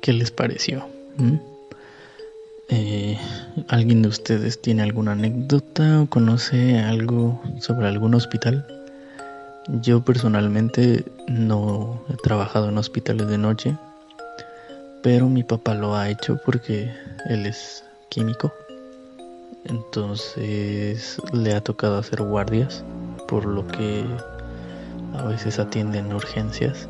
¿Qué 0.00 0.12
les 0.12 0.31
pareció? 0.31 0.87
¿Mm? 1.17 1.50
Eh, 2.72 3.18
¿Alguien 3.66 4.02
de 4.02 4.08
ustedes 4.08 4.62
tiene 4.62 4.82
alguna 4.82 5.12
anécdota 5.12 6.02
o 6.02 6.06
conoce 6.06 6.78
algo 6.78 7.42
sobre 7.58 7.88
algún 7.88 8.14
hospital? 8.14 8.64
Yo 9.82 10.04
personalmente 10.04 11.04
no 11.26 12.00
he 12.08 12.16
trabajado 12.22 12.68
en 12.68 12.78
hospitales 12.78 13.26
de 13.26 13.38
noche, 13.38 13.76
pero 15.02 15.28
mi 15.28 15.42
papá 15.42 15.74
lo 15.74 15.96
ha 15.96 16.10
hecho 16.10 16.38
porque 16.46 16.92
él 17.28 17.44
es 17.44 17.82
químico. 18.08 18.52
Entonces 19.64 21.20
le 21.32 21.54
ha 21.54 21.60
tocado 21.60 21.98
hacer 21.98 22.22
guardias, 22.22 22.84
por 23.26 23.46
lo 23.46 23.66
que 23.66 24.04
a 25.18 25.24
veces 25.24 25.58
atienden 25.58 26.12
urgencias. 26.12 26.88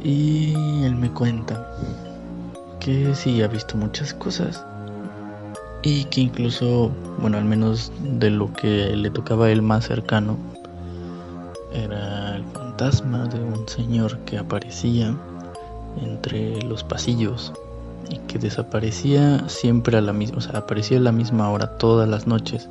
Y 0.00 0.54
él 0.84 0.94
me 0.94 1.10
cuenta 1.10 1.66
que 2.86 3.16
sí 3.16 3.42
ha 3.42 3.48
visto 3.48 3.76
muchas 3.76 4.14
cosas 4.14 4.64
y 5.82 6.04
que 6.04 6.20
incluso, 6.20 6.92
bueno, 7.18 7.36
al 7.36 7.44
menos 7.44 7.90
de 8.00 8.30
lo 8.30 8.52
que 8.52 8.94
le 8.94 9.10
tocaba 9.10 9.50
él 9.50 9.60
más 9.60 9.86
cercano, 9.86 10.36
era 11.72 12.36
el 12.36 12.44
fantasma 12.44 13.26
de 13.26 13.40
un 13.40 13.66
señor 13.66 14.18
que 14.18 14.38
aparecía 14.38 15.16
entre 16.00 16.62
los 16.62 16.84
pasillos 16.84 17.52
y 18.08 18.18
que 18.18 18.38
desaparecía 18.38 19.48
siempre 19.48 19.98
a 19.98 20.00
la 20.00 20.12
misma, 20.12 20.38
o 20.38 20.40
sea, 20.40 20.60
aparecía 20.60 20.98
a 20.98 21.00
la 21.02 21.12
misma 21.12 21.50
hora 21.50 21.78
todas 21.78 22.08
las 22.08 22.28
noches 22.28 22.68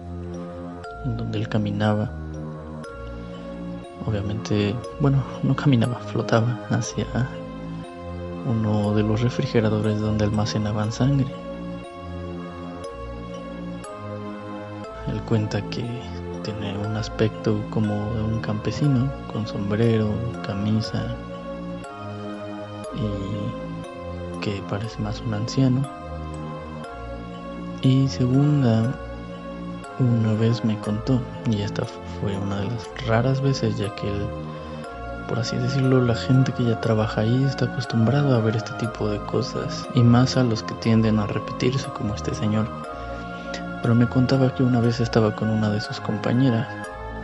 en 1.03 1.17
donde 1.17 1.39
él 1.39 1.49
caminaba. 1.49 2.09
Obviamente, 4.05 4.73
bueno, 5.01 5.21
no 5.43 5.57
caminaba, 5.57 5.95
flotaba 5.95 6.57
hacia 6.69 7.05
uno 8.45 8.93
de 8.93 9.03
los 9.03 9.21
refrigeradores 9.21 9.99
donde 9.99 10.25
almacenaban 10.25 10.91
sangre. 10.91 11.27
Él 15.07 15.21
cuenta 15.23 15.61
que 15.69 15.83
tiene 16.43 16.77
un 16.77 16.95
aspecto 16.95 17.59
como 17.71 17.93
de 18.13 18.23
un 18.23 18.39
campesino, 18.39 19.11
con 19.31 19.47
sombrero, 19.47 20.09
camisa 20.45 21.15
y 22.95 24.41
que 24.41 24.61
parece 24.69 25.01
más 25.01 25.21
un 25.21 25.33
anciano. 25.33 25.81
Y 27.81 28.07
segunda, 28.07 28.95
una 29.99 30.33
vez 30.33 30.63
me 30.63 30.77
contó, 30.79 31.19
y 31.49 31.61
esta 31.61 31.85
fue 31.85 32.35
una 32.37 32.61
de 32.61 32.65
las 32.65 33.07
raras 33.07 33.41
veces 33.41 33.77
ya 33.77 33.93
que 33.95 34.07
él 34.07 34.27
por 35.27 35.39
así 35.39 35.55
decirlo, 35.57 36.01
la 36.01 36.15
gente 36.15 36.51
que 36.51 36.63
ya 36.63 36.79
trabaja 36.81 37.21
ahí 37.21 37.43
está 37.43 37.65
acostumbrada 37.65 38.37
a 38.37 38.41
ver 38.41 38.55
este 38.55 38.73
tipo 38.73 39.09
de 39.09 39.19
cosas, 39.19 39.87
y 39.95 40.01
más 40.01 40.37
a 40.37 40.43
los 40.43 40.63
que 40.63 40.73
tienden 40.75 41.19
a 41.19 41.27
repetirse 41.27 41.87
como 41.89 42.15
este 42.15 42.33
señor. 42.33 42.67
Pero 43.81 43.95
me 43.95 44.07
contaba 44.07 44.53
que 44.53 44.63
una 44.63 44.79
vez 44.79 44.99
estaba 44.99 45.35
con 45.35 45.49
una 45.49 45.69
de 45.69 45.81
sus 45.81 45.99
compañeras, 45.99 46.67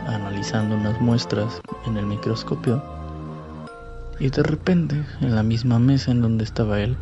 analizando 0.06 0.76
unas 0.76 1.00
muestras 1.00 1.60
en 1.86 1.96
el 1.96 2.06
microscopio, 2.06 2.82
y 4.18 4.30
de 4.30 4.42
repente, 4.42 5.04
en 5.20 5.34
la 5.34 5.42
misma 5.42 5.78
mesa 5.78 6.10
en 6.10 6.22
donde 6.22 6.44
estaba 6.44 6.80
él, 6.80 6.96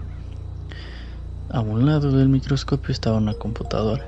a 1.51 1.61
un 1.61 1.85
lado 1.85 2.13
del 2.13 2.29
microscopio 2.29 2.93
estaba 2.93 3.19
una 3.19 3.35
computadora. 3.35 4.07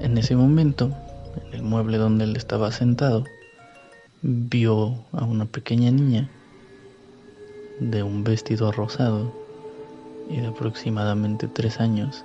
En 0.00 0.18
ese 0.18 0.34
momento, 0.34 0.90
en 1.46 1.54
el 1.54 1.62
mueble 1.62 1.98
donde 1.98 2.24
él 2.24 2.36
estaba 2.36 2.72
sentado, 2.72 3.24
vio 4.22 4.96
a 5.12 5.24
una 5.24 5.46
pequeña 5.46 5.90
niña 5.90 6.28
de 7.78 8.02
un 8.02 8.22
vestido 8.22 8.70
rosado 8.70 9.32
y 10.28 10.36
de 10.36 10.48
aproximadamente 10.48 11.48
tres 11.48 11.80
años 11.80 12.24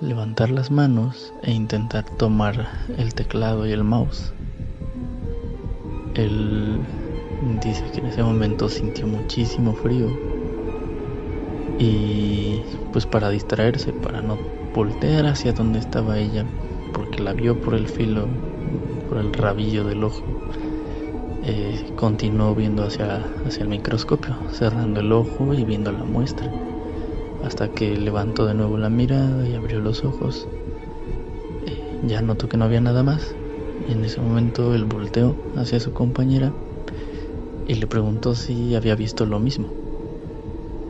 levantar 0.00 0.50
las 0.50 0.70
manos 0.70 1.32
e 1.42 1.52
intentar 1.52 2.04
tomar 2.16 2.68
el 2.96 3.14
teclado 3.14 3.66
y 3.66 3.72
el 3.72 3.84
mouse. 3.84 4.32
Él 6.14 6.78
dice 7.62 7.84
que 7.92 8.00
en 8.00 8.06
ese 8.06 8.22
momento 8.22 8.70
sintió 8.70 9.06
muchísimo 9.06 9.74
frío 9.74 10.08
y 11.78 12.62
pues 12.92 13.04
para 13.04 13.28
distraerse, 13.28 13.92
para 13.92 14.22
no 14.22 14.38
voltear 14.74 15.26
hacia 15.26 15.52
donde 15.52 15.78
estaba 15.78 16.18
ella, 16.18 16.46
porque 16.94 17.22
la 17.22 17.34
vio 17.34 17.60
por 17.60 17.74
el 17.74 17.86
filo 17.86 18.26
por 19.08 19.18
el 19.18 19.32
rabillo 19.32 19.84
del 19.84 20.04
ojo. 20.04 20.22
Eh, 21.42 21.78
continuó 21.96 22.54
viendo 22.54 22.84
hacia, 22.84 23.26
hacia 23.44 23.62
el 23.64 23.68
microscopio, 23.68 24.36
cerrando 24.52 25.00
el 25.00 25.12
ojo 25.12 25.54
y 25.54 25.64
viendo 25.64 25.92
la 25.92 26.04
muestra, 26.04 26.52
hasta 27.42 27.68
que 27.68 27.96
levantó 27.96 28.46
de 28.46 28.54
nuevo 28.54 28.78
la 28.78 28.90
mirada 28.90 29.46
y 29.46 29.54
abrió 29.54 29.80
los 29.80 30.04
ojos. 30.04 30.48
Eh, 31.66 31.78
ya 32.02 32.20
notó 32.22 32.48
que 32.48 32.56
no 32.56 32.64
había 32.64 32.80
nada 32.80 33.02
más, 33.02 33.34
y 33.86 33.92
en 33.92 34.04
ese 34.04 34.20
momento 34.20 34.74
él 34.74 34.84
volteó 34.84 35.36
hacia 35.54 35.78
su 35.80 35.92
compañera 35.92 36.52
y 37.68 37.74
le 37.74 37.86
preguntó 37.86 38.34
si 38.34 38.74
había 38.74 38.94
visto 38.96 39.26
lo 39.26 39.38
mismo, 39.38 39.68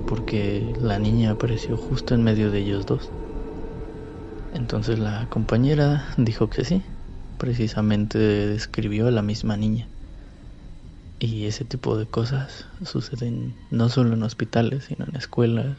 porque 0.06 0.74
la 0.80 0.98
niña 0.98 1.32
apareció 1.32 1.76
justo 1.76 2.14
en 2.14 2.22
medio 2.22 2.50
de 2.50 2.60
ellos 2.60 2.86
dos. 2.86 3.10
Entonces 4.54 4.98
la 4.98 5.26
compañera 5.30 6.06
dijo 6.16 6.48
que 6.48 6.64
sí, 6.64 6.82
precisamente 7.38 8.18
describió 8.18 9.08
a 9.08 9.10
la 9.10 9.22
misma 9.22 9.56
niña. 9.56 9.88
Y 11.18 11.46
ese 11.46 11.64
tipo 11.64 11.96
de 11.96 12.06
cosas 12.06 12.66
suceden 12.84 13.54
no 13.70 13.88
solo 13.88 14.14
en 14.14 14.22
hospitales, 14.22 14.84
sino 14.84 15.06
en 15.06 15.16
escuelas, 15.16 15.78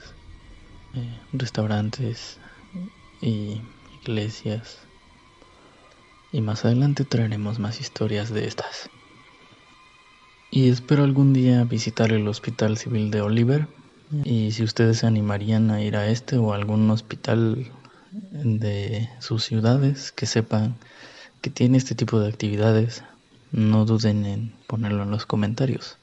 eh, 0.95 1.19
restaurantes 1.33 2.39
y 3.21 3.61
iglesias. 4.01 4.79
Y 6.31 6.41
más 6.41 6.65
adelante 6.65 7.05
traeremos 7.05 7.59
más 7.59 7.79
historias 7.79 8.33
de 8.33 8.47
estas. 8.47 8.89
Y 10.49 10.69
espero 10.69 11.03
algún 11.03 11.33
día 11.33 11.63
visitar 11.65 12.11
el 12.11 12.27
Hospital 12.27 12.77
Civil 12.77 13.11
de 13.11 13.21
Oliver. 13.21 13.67
Y 14.23 14.51
si 14.51 14.63
ustedes 14.63 14.99
se 14.99 15.07
animarían 15.07 15.69
a 15.69 15.81
ir 15.81 15.97
a 15.97 16.07
este 16.07 16.37
o 16.37 16.53
a 16.53 16.55
algún 16.55 16.89
hospital 16.89 17.69
de 18.11 19.09
sus 19.19 19.43
ciudades, 19.43 20.11
que 20.11 20.25
sepan 20.25 20.77
que 21.47 21.53
tiene 21.53 21.77
este 21.77 21.95
tipo 21.95 22.19
de 22.19 22.27
actividades, 22.27 23.05
no 23.53 23.85
duden 23.85 24.25
en 24.25 24.51
ponerlo 24.67 25.03
en 25.03 25.11
los 25.11 25.25
comentarios. 25.25 25.97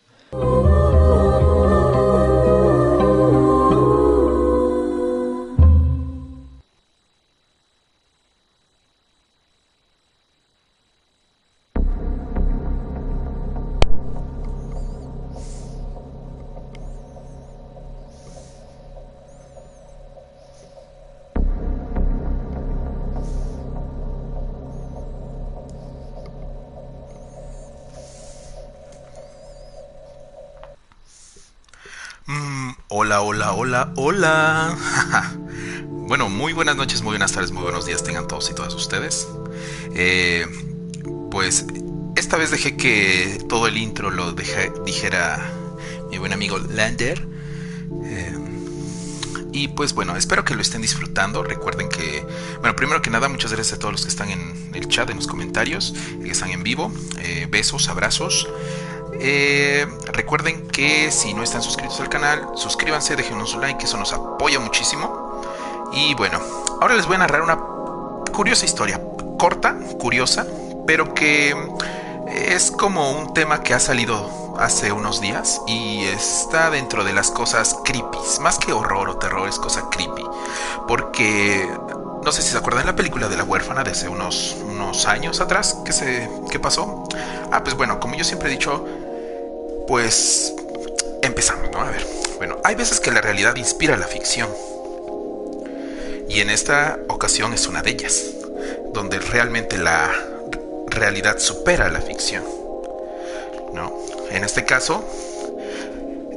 Hola, 33.96 34.76
bueno, 35.88 36.28
muy 36.28 36.52
buenas 36.52 36.76
noches, 36.76 37.02
muy 37.02 37.12
buenas 37.12 37.32
tardes, 37.32 37.52
muy 37.52 37.62
buenos 37.62 37.86
días 37.86 38.02
tengan 38.02 38.26
todos 38.26 38.50
y 38.50 38.54
todas 38.54 38.74
ustedes. 38.74 39.28
Eh, 39.94 40.46
pues 41.30 41.66
esta 42.16 42.36
vez 42.36 42.50
dejé 42.50 42.76
que 42.76 43.44
todo 43.48 43.66
el 43.66 43.76
intro 43.76 44.10
lo 44.10 44.32
dijera 44.32 45.52
mi 46.10 46.18
buen 46.18 46.32
amigo 46.32 46.58
Lander. 46.58 47.26
Eh, 48.04 48.38
y 49.52 49.68
pues 49.68 49.94
bueno, 49.94 50.16
espero 50.16 50.44
que 50.44 50.54
lo 50.54 50.62
estén 50.62 50.82
disfrutando. 50.82 51.42
Recuerden 51.42 51.88
que, 51.88 52.26
bueno, 52.60 52.74
primero 52.74 53.02
que 53.02 53.10
nada, 53.10 53.28
muchas 53.28 53.52
gracias 53.52 53.76
a 53.76 53.78
todos 53.78 53.92
los 53.92 54.02
que 54.02 54.08
están 54.08 54.30
en 54.30 54.70
el 54.74 54.88
chat, 54.88 55.08
en 55.10 55.16
los 55.16 55.28
comentarios, 55.28 55.94
que 56.22 56.30
están 56.30 56.50
en 56.50 56.62
vivo. 56.64 56.92
Eh, 57.20 57.46
besos, 57.50 57.88
abrazos. 57.88 58.48
Eh, 59.20 59.86
recuerden 60.12 60.68
que 60.68 61.10
si 61.10 61.34
no 61.34 61.42
están 61.42 61.62
suscritos 61.62 62.00
al 62.00 62.08
canal, 62.08 62.48
suscríbanse, 62.54 63.16
déjenos 63.16 63.54
un 63.54 63.60
like, 63.60 63.84
eso 63.84 63.96
nos 63.96 64.12
apoya 64.12 64.58
muchísimo. 64.58 65.42
Y 65.92 66.14
bueno, 66.14 66.40
ahora 66.80 66.94
les 66.94 67.06
voy 67.06 67.16
a 67.16 67.18
narrar 67.18 67.42
una 67.42 67.56
curiosa 68.32 68.64
historia, 68.64 69.00
corta, 69.38 69.76
curiosa, 69.98 70.46
pero 70.86 71.14
que 71.14 71.54
es 72.26 72.70
como 72.70 73.12
un 73.12 73.32
tema 73.32 73.62
que 73.62 73.74
ha 73.74 73.80
salido 73.80 74.54
hace 74.58 74.92
unos 74.92 75.20
días 75.20 75.60
y 75.66 76.04
está 76.04 76.70
dentro 76.70 77.04
de 77.04 77.12
las 77.12 77.30
cosas 77.30 77.78
creepy, 77.84 78.18
más 78.40 78.58
que 78.58 78.72
horror 78.72 79.08
o 79.08 79.16
terror, 79.16 79.48
es 79.48 79.58
cosa 79.58 79.88
creepy, 79.90 80.24
porque 80.86 81.68
no 82.24 82.32
sé 82.32 82.42
si 82.42 82.50
se 82.50 82.58
acuerdan 82.58 82.86
la 82.86 82.96
película 82.96 83.28
de 83.28 83.36
la 83.36 83.44
huérfana 83.44 83.84
de 83.84 83.90
hace 83.90 84.08
unos, 84.08 84.56
años 85.06 85.40
atrás 85.40 85.78
que, 85.84 85.92
se, 85.92 86.30
que 86.50 86.60
pasó. 86.60 87.04
Ah, 87.50 87.62
pues 87.64 87.76
bueno, 87.76 87.98
como 87.98 88.14
yo 88.14 88.22
siempre 88.22 88.48
he 88.48 88.52
dicho, 88.52 88.84
pues 89.86 90.54
empezamos, 91.22 91.70
¿no? 91.70 91.80
A 91.80 91.90
ver, 91.90 92.06
bueno, 92.36 92.56
hay 92.64 92.74
veces 92.74 93.00
que 93.00 93.10
la 93.10 93.20
realidad 93.20 93.56
inspira 93.56 93.96
la 93.96 94.06
ficción. 94.06 94.48
Y 96.28 96.40
en 96.40 96.50
esta 96.50 96.98
ocasión 97.08 97.52
es 97.52 97.66
una 97.68 97.82
de 97.82 97.90
ellas, 97.90 98.24
donde 98.92 99.18
realmente 99.18 99.78
la 99.78 100.10
realidad 100.86 101.38
supera 101.38 101.90
la 101.90 102.00
ficción. 102.00 102.44
¿No? 103.72 103.92
En 104.30 104.44
este 104.44 104.64
caso, 104.64 105.04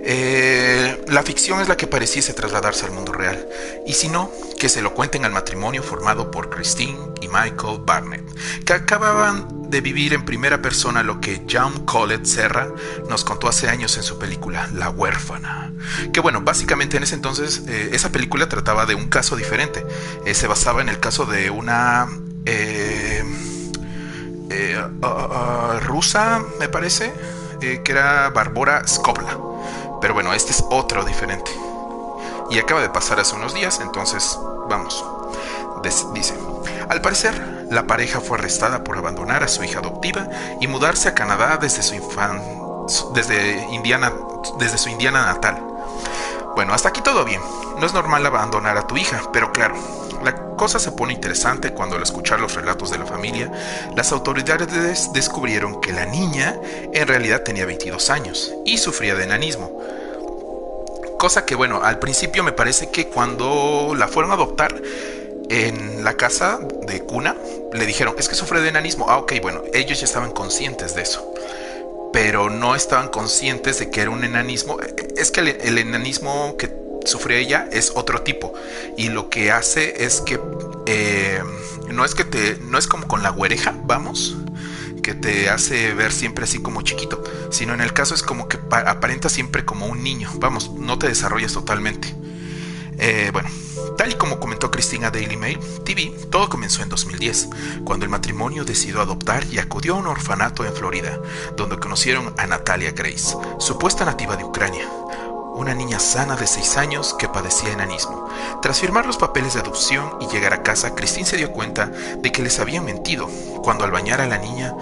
eh, 0.09 1.03
la 1.09 1.21
ficción 1.21 1.59
es 1.59 1.67
la 1.67 1.75
que 1.75 1.85
pareciese 1.85 2.33
trasladarse 2.33 2.85
al 2.85 2.93
mundo 2.93 3.11
real, 3.11 3.45
y 3.85 3.91
si 3.91 4.07
no, 4.07 4.31
que 4.57 4.69
se 4.69 4.81
lo 4.81 4.93
cuenten 4.93 5.25
al 5.25 5.33
matrimonio 5.33 5.83
formado 5.83 6.31
por 6.31 6.49
Christine 6.49 6.97
y 7.19 7.27
Michael 7.27 7.81
Barnett, 7.81 8.23
que 8.63 8.71
acababan 8.71 9.69
de 9.69 9.81
vivir 9.81 10.13
en 10.13 10.23
primera 10.23 10.61
persona 10.61 11.03
lo 11.03 11.19
que 11.19 11.45
John 11.51 11.83
Collett 11.85 12.23
Serra 12.23 12.69
nos 13.09 13.25
contó 13.25 13.49
hace 13.49 13.67
años 13.67 13.97
en 13.97 14.03
su 14.03 14.17
película 14.17 14.69
La 14.73 14.89
huérfana. 14.89 15.73
Que 16.13 16.21
bueno, 16.21 16.39
básicamente 16.39 16.95
en 16.95 17.03
ese 17.03 17.15
entonces 17.15 17.63
eh, 17.67 17.89
esa 17.91 18.09
película 18.09 18.47
trataba 18.47 18.85
de 18.85 18.95
un 18.95 19.09
caso 19.09 19.35
diferente, 19.35 19.85
eh, 20.25 20.33
se 20.33 20.47
basaba 20.47 20.81
en 20.81 20.87
el 20.87 21.01
caso 21.01 21.25
de 21.25 21.49
una... 21.49 22.07
Uh, 25.01 25.79
rusa, 25.81 26.41
me 26.59 26.69
parece, 26.69 27.13
que 27.59 27.91
era 27.91 28.29
Barbora 28.29 28.87
Skobla. 28.87 29.37
Pero 30.01 30.13
bueno, 30.13 30.33
este 30.33 30.51
es 30.51 30.63
otro 30.69 31.03
diferente. 31.03 31.51
Y 32.49 32.59
acaba 32.59 32.81
de 32.81 32.89
pasar 32.89 33.19
hace 33.19 33.35
unos 33.35 33.53
días, 33.53 33.79
entonces 33.81 34.39
vamos. 34.69 35.03
dice, 36.13 36.33
al 36.89 37.01
parecer, 37.01 37.67
la 37.69 37.85
pareja 37.87 38.21
fue 38.21 38.37
arrestada 38.37 38.83
por 38.83 38.97
abandonar 38.97 39.43
a 39.43 39.47
su 39.47 39.63
hija 39.63 39.79
adoptiva 39.79 40.27
y 40.61 40.67
mudarse 40.67 41.09
a 41.09 41.15
Canadá 41.15 41.57
desde 41.57 41.83
su 41.83 41.95
infan 41.95 42.41
desde 43.13 43.67
Indiana, 43.71 44.13
desde 44.59 44.77
su 44.77 44.89
Indiana 44.89 45.25
natal. 45.25 45.61
Bueno, 46.55 46.73
hasta 46.73 46.89
aquí 46.89 47.01
todo 47.01 47.25
bien. 47.25 47.41
No 47.79 47.85
es 47.85 47.93
normal 47.93 48.25
abandonar 48.25 48.77
a 48.77 48.87
tu 48.87 48.97
hija, 48.97 49.21
pero 49.31 49.51
claro, 49.51 49.75
la 50.23 50.55
cosa 50.55 50.79
se 50.79 50.91
pone 50.91 51.13
interesante 51.13 51.71
cuando 51.71 51.95
al 51.95 52.03
escuchar 52.03 52.39
los 52.39 52.55
relatos 52.55 52.91
de 52.91 52.97
la 52.97 53.05
familia, 53.05 53.51
las 53.95 54.11
autoridades 54.11 55.11
descubrieron 55.13 55.81
que 55.81 55.93
la 55.93 56.05
niña 56.05 56.59
en 56.93 57.07
realidad 57.07 57.43
tenía 57.43 57.65
22 57.65 58.09
años 58.09 58.53
y 58.65 58.77
sufría 58.77 59.15
de 59.15 59.23
enanismo. 59.23 59.81
Cosa 61.17 61.45
que 61.45 61.55
bueno, 61.55 61.81
al 61.83 61.99
principio 61.99 62.43
me 62.43 62.51
parece 62.51 62.89
que 62.89 63.07
cuando 63.07 63.93
la 63.97 64.07
fueron 64.07 64.31
a 64.31 64.35
adoptar 64.35 64.75
en 65.49 66.03
la 66.03 66.15
casa 66.15 66.59
de 66.87 67.01
cuna, 67.01 67.35
le 67.73 67.85
dijeron, 67.85 68.15
es 68.17 68.29
que 68.29 68.35
sufre 68.35 68.61
de 68.61 68.69
enanismo. 68.69 69.05
Ah, 69.09 69.17
ok, 69.17 69.33
bueno, 69.41 69.63
ellos 69.73 69.99
ya 69.99 70.05
estaban 70.05 70.31
conscientes 70.31 70.93
de 70.93 71.03
eso 71.03 71.33
pero 72.11 72.49
no 72.49 72.75
estaban 72.75 73.09
conscientes 73.09 73.79
de 73.79 73.89
que 73.91 74.01
era 74.01 74.09
un 74.09 74.23
enanismo. 74.23 74.77
Es 75.15 75.29
que 75.29 75.41
el, 75.41 75.77
enanismo 75.77 76.55
que 76.57 76.67
sufre 77.07 77.39
ella 77.39 77.67
es 77.71 77.91
otro 77.95 78.21
tipo. 78.21 78.53
Y 78.97 79.09
lo 79.09 79.29
que 79.29 79.51
hace 79.51 80.03
es 80.03 80.21
que 80.21 80.39
eh, 80.85 81.41
no 81.89 82.05
es 82.05 82.15
que 82.15 82.23
te 82.23 82.57
no 82.61 82.77
es 82.77 82.87
como 82.87 83.07
con 83.07 83.23
la 83.23 83.29
güereja 83.29 83.73
vamos 83.83 84.35
que 85.03 85.13
te 85.13 85.49
hace 85.49 85.93
ver 85.93 86.11
siempre 86.11 86.43
así 86.43 86.59
como 86.59 86.81
chiquito 86.81 87.23
sino 87.49 87.73
en 87.73 87.81
el 87.81 87.93
caso 87.93 88.13
es 88.13 88.23
como 88.23 88.47
que 88.47 88.59
aparenta 88.69 89.29
siempre 89.29 89.65
como 89.65 89.87
un 89.87 90.03
niño. 90.03 90.29
Vamos 90.35 90.71
no 90.71 90.99
te 90.99 91.07
desarrollas 91.07 91.53
totalmente. 91.53 92.13
Eh, 92.99 93.29
bueno 93.31 93.49
Tal 93.97 94.11
y 94.11 94.15
como 94.15 94.39
comentó 94.39 94.69
Cristina 94.69 95.09
Daily 95.09 95.37
Mail 95.37 95.59
TV, 95.83 96.13
todo 96.29 96.49
comenzó 96.49 96.83
en 96.83 96.89
2010, 96.89 97.49
cuando 97.83 98.05
el 98.05 98.11
matrimonio 98.11 98.63
decidió 98.63 99.01
adoptar 99.01 99.43
y 99.51 99.57
acudió 99.57 99.95
a 99.95 99.97
un 99.97 100.05
orfanato 100.05 100.63
en 100.65 100.73
Florida, 100.73 101.19
donde 101.55 101.79
conocieron 101.79 102.31
a 102.37 102.45
Natalia 102.45 102.91
Grace, 102.91 103.35
supuesta 103.57 104.05
nativa 104.05 104.35
de 104.35 104.43
Ucrania, 104.43 104.87
una 105.57 105.73
niña 105.73 105.99
sana 105.99 106.35
de 106.35 106.45
6 106.45 106.77
años 106.77 107.15
que 107.17 107.27
padecía 107.27 107.73
enanismo. 107.73 108.29
Tras 108.61 108.79
firmar 108.79 109.05
los 109.05 109.17
papeles 109.17 109.55
de 109.55 109.61
adopción 109.61 110.17
y 110.21 110.27
llegar 110.27 110.53
a 110.53 110.63
casa, 110.63 110.93
Christine 110.93 111.25
se 111.25 111.37
dio 111.37 111.51
cuenta 111.51 111.87
de 111.87 112.31
que 112.31 112.43
les 112.43 112.59
habían 112.59 112.85
mentido. 112.85 113.27
Cuando 113.63 113.83
al 113.83 113.91
bañar 113.91 114.21
a 114.21 114.27
la 114.27 114.37
niña, 114.37 114.73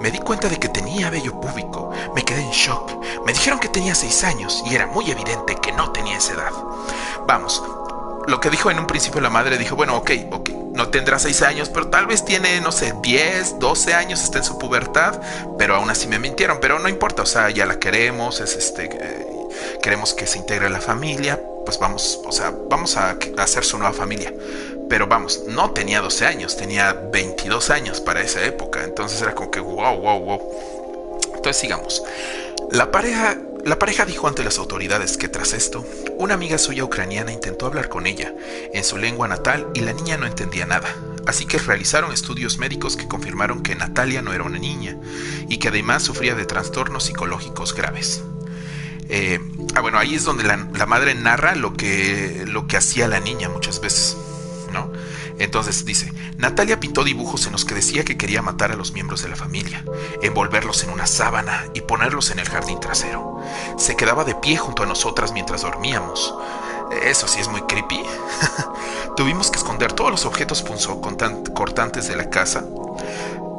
me 0.00 0.10
di 0.10 0.18
cuenta 0.18 0.48
de 0.48 0.58
que 0.58 0.68
tenía 0.68 1.08
vello 1.08 1.40
púbico. 1.40 1.90
Me 2.14 2.24
quedé 2.24 2.42
en 2.42 2.50
shock. 2.50 2.90
Me 3.24 3.32
dijeron 3.32 3.60
que 3.60 3.68
tenía 3.68 3.94
6 3.94 4.24
años 4.24 4.62
y 4.66 4.74
era 4.74 4.86
muy 4.88 5.10
evidente 5.10 5.56
que 5.56 5.72
no 5.72 5.92
tenía 5.92 6.18
esa 6.18 6.34
edad. 6.34 6.52
Vamos, 7.26 7.62
lo 8.26 8.40
que 8.40 8.50
dijo 8.50 8.70
en 8.70 8.78
un 8.78 8.86
principio 8.86 9.20
la 9.20 9.30
madre, 9.30 9.58
dijo, 9.58 9.76
bueno, 9.76 9.96
ok, 9.96 10.10
ok, 10.32 10.50
no 10.72 10.88
tendrá 10.88 11.18
6 11.18 11.42
años, 11.42 11.68
pero 11.68 11.88
tal 11.88 12.06
vez 12.06 12.24
tiene, 12.24 12.60
no 12.60 12.72
sé, 12.72 12.94
10, 13.00 13.58
12 13.58 13.94
años, 13.94 14.22
está 14.22 14.38
en 14.38 14.44
su 14.44 14.58
pubertad, 14.58 15.20
pero 15.58 15.76
aún 15.76 15.90
así 15.90 16.08
me 16.08 16.18
mintieron, 16.18 16.58
pero 16.60 16.78
no 16.78 16.88
importa, 16.88 17.22
o 17.22 17.26
sea, 17.26 17.50
ya 17.50 17.66
la 17.66 17.78
queremos, 17.78 18.40
es 18.40 18.56
este, 18.56 18.88
eh, 18.92 19.26
queremos 19.82 20.14
que 20.14 20.26
se 20.26 20.38
integre 20.38 20.70
la 20.70 20.80
familia, 20.80 21.40
pues 21.64 21.78
vamos, 21.78 22.20
o 22.24 22.32
sea, 22.32 22.54
vamos 22.68 22.96
a 22.96 23.16
hacer 23.38 23.64
su 23.64 23.78
nueva 23.78 23.94
familia. 23.94 24.32
Pero 24.88 25.06
vamos, 25.06 25.42
no 25.48 25.70
tenía 25.70 26.00
12 26.00 26.26
años, 26.26 26.56
tenía 26.56 26.92
22 26.92 27.70
años 27.70 28.00
para 28.00 28.20
esa 28.20 28.44
época, 28.44 28.84
entonces 28.84 29.20
era 29.22 29.34
como 29.34 29.50
que 29.50 29.60
wow, 29.60 29.96
wow, 29.98 30.20
wow. 30.20 30.40
Entonces 31.34 31.56
sigamos. 31.56 32.02
La 32.70 32.90
pareja, 32.90 33.38
la 33.64 33.78
pareja 33.78 34.04
dijo 34.04 34.28
ante 34.28 34.44
las 34.44 34.58
autoridades 34.58 35.16
que 35.16 35.28
tras 35.28 35.52
esto, 35.52 35.84
una 36.18 36.34
amiga 36.34 36.58
suya 36.58 36.84
ucraniana 36.84 37.32
intentó 37.32 37.66
hablar 37.66 37.88
con 37.88 38.06
ella 38.06 38.34
en 38.72 38.84
su 38.84 38.98
lengua 38.98 39.28
natal 39.28 39.68
y 39.74 39.80
la 39.80 39.92
niña 39.92 40.16
no 40.16 40.26
entendía 40.26 40.66
nada. 40.66 40.88
Así 41.26 41.46
que 41.46 41.58
realizaron 41.58 42.12
estudios 42.12 42.58
médicos 42.58 42.96
que 42.96 43.08
confirmaron 43.08 43.62
que 43.62 43.74
Natalia 43.74 44.20
no 44.20 44.34
era 44.34 44.44
una 44.44 44.58
niña 44.58 44.96
y 45.48 45.58
que 45.58 45.68
además 45.68 46.02
sufría 46.02 46.34
de 46.34 46.44
trastornos 46.44 47.04
psicológicos 47.04 47.74
graves. 47.74 48.22
Eh, 49.16 49.38
ah, 49.76 49.80
bueno, 49.80 50.00
ahí 50.00 50.16
es 50.16 50.24
donde 50.24 50.42
la, 50.42 50.56
madre 50.86 51.14
narra 51.14 51.54
lo 51.54 51.74
que, 51.74 52.42
lo 52.48 52.66
que 52.66 52.76
hacía 52.76 53.06
la 53.06 53.20
niña 53.20 53.48
muchas 53.48 53.80
veces, 53.80 54.16
¿no? 54.72 54.90
Entonces 55.38 55.84
dice, 55.84 56.12
Natalia 56.36 56.80
pintó 56.80 57.04
dibujos 57.04 57.46
en 57.46 57.52
los 57.52 57.64
que 57.64 57.76
decía 57.76 58.04
que 58.04 58.16
quería 58.16 58.42
matar 58.42 58.72
a 58.72 58.76
los 58.76 58.90
miembros 58.90 59.22
de 59.22 59.28
la 59.28 59.36
familia, 59.36 59.84
envolverlos 60.20 60.82
en 60.82 60.90
una 60.90 61.06
sábana 61.06 61.64
y 61.74 61.82
ponerlos 61.82 62.32
en 62.32 62.40
el 62.40 62.48
jardín 62.48 62.80
trasero. 62.80 63.40
Se 63.78 63.94
quedaba 63.94 64.24
de 64.24 64.34
pie 64.34 64.56
junto 64.56 64.82
a 64.82 64.86
nosotras 64.86 65.30
mientras 65.30 65.62
dormíamos. 65.62 66.34
Eso 67.04 67.28
sí 67.28 67.38
es 67.38 67.46
muy 67.46 67.62
creepy. 67.62 68.02
Tuvimos 69.16 69.52
que 69.52 69.58
esconder 69.58 69.92
todos 69.92 70.10
los 70.10 70.24
objetos 70.24 70.60
punzocortantes 70.62 72.08
de 72.08 72.16
la 72.16 72.30
casa 72.30 72.64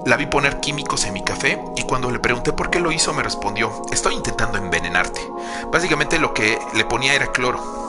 la 0.05 0.17
vi 0.17 0.27
poner 0.27 0.59
químicos 0.59 1.05
en 1.05 1.13
mi 1.13 1.23
café 1.23 1.59
y 1.75 1.83
cuando 1.83 2.11
le 2.11 2.19
pregunté 2.19 2.53
por 2.53 2.69
qué 2.69 2.79
lo 2.79 2.91
hizo 2.91 3.13
me 3.13 3.23
respondió, 3.23 3.81
estoy 3.91 4.13
intentando 4.13 4.57
envenenarte. 4.57 5.19
Básicamente 5.71 6.19
lo 6.19 6.33
que 6.33 6.59
le 6.73 6.85
ponía 6.85 7.15
era 7.15 7.31
cloro. 7.31 7.85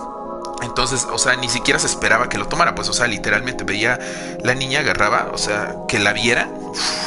Entonces, 0.62 1.06
o 1.12 1.18
sea, 1.18 1.36
ni 1.36 1.48
siquiera 1.48 1.78
se 1.78 1.86
esperaba 1.86 2.28
que 2.28 2.38
lo 2.38 2.48
tomara, 2.48 2.74
pues, 2.74 2.88
o 2.88 2.94
sea, 2.94 3.06
literalmente 3.06 3.64
veía 3.64 3.98
la 4.42 4.54
niña 4.54 4.80
agarraba, 4.80 5.30
o 5.32 5.38
sea, 5.38 5.76
que 5.86 5.98
la 5.98 6.14
viera 6.14 6.48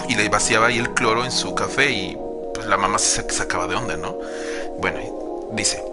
y 0.07 0.15
le 0.15 0.29
vaciaba 0.29 0.67
ahí 0.67 0.77
el 0.77 0.93
cloro 0.93 1.25
en 1.25 1.31
su 1.31 1.55
café 1.55 1.91
y 1.91 2.17
pues 2.53 2.67
la 2.67 2.77
mamá 2.77 2.99
se 2.99 3.27
sacaba 3.31 3.67
de 3.67 3.75
onda, 3.75 3.97
¿no? 3.97 4.15
Bueno, 4.79 4.99
dice, 5.53 5.83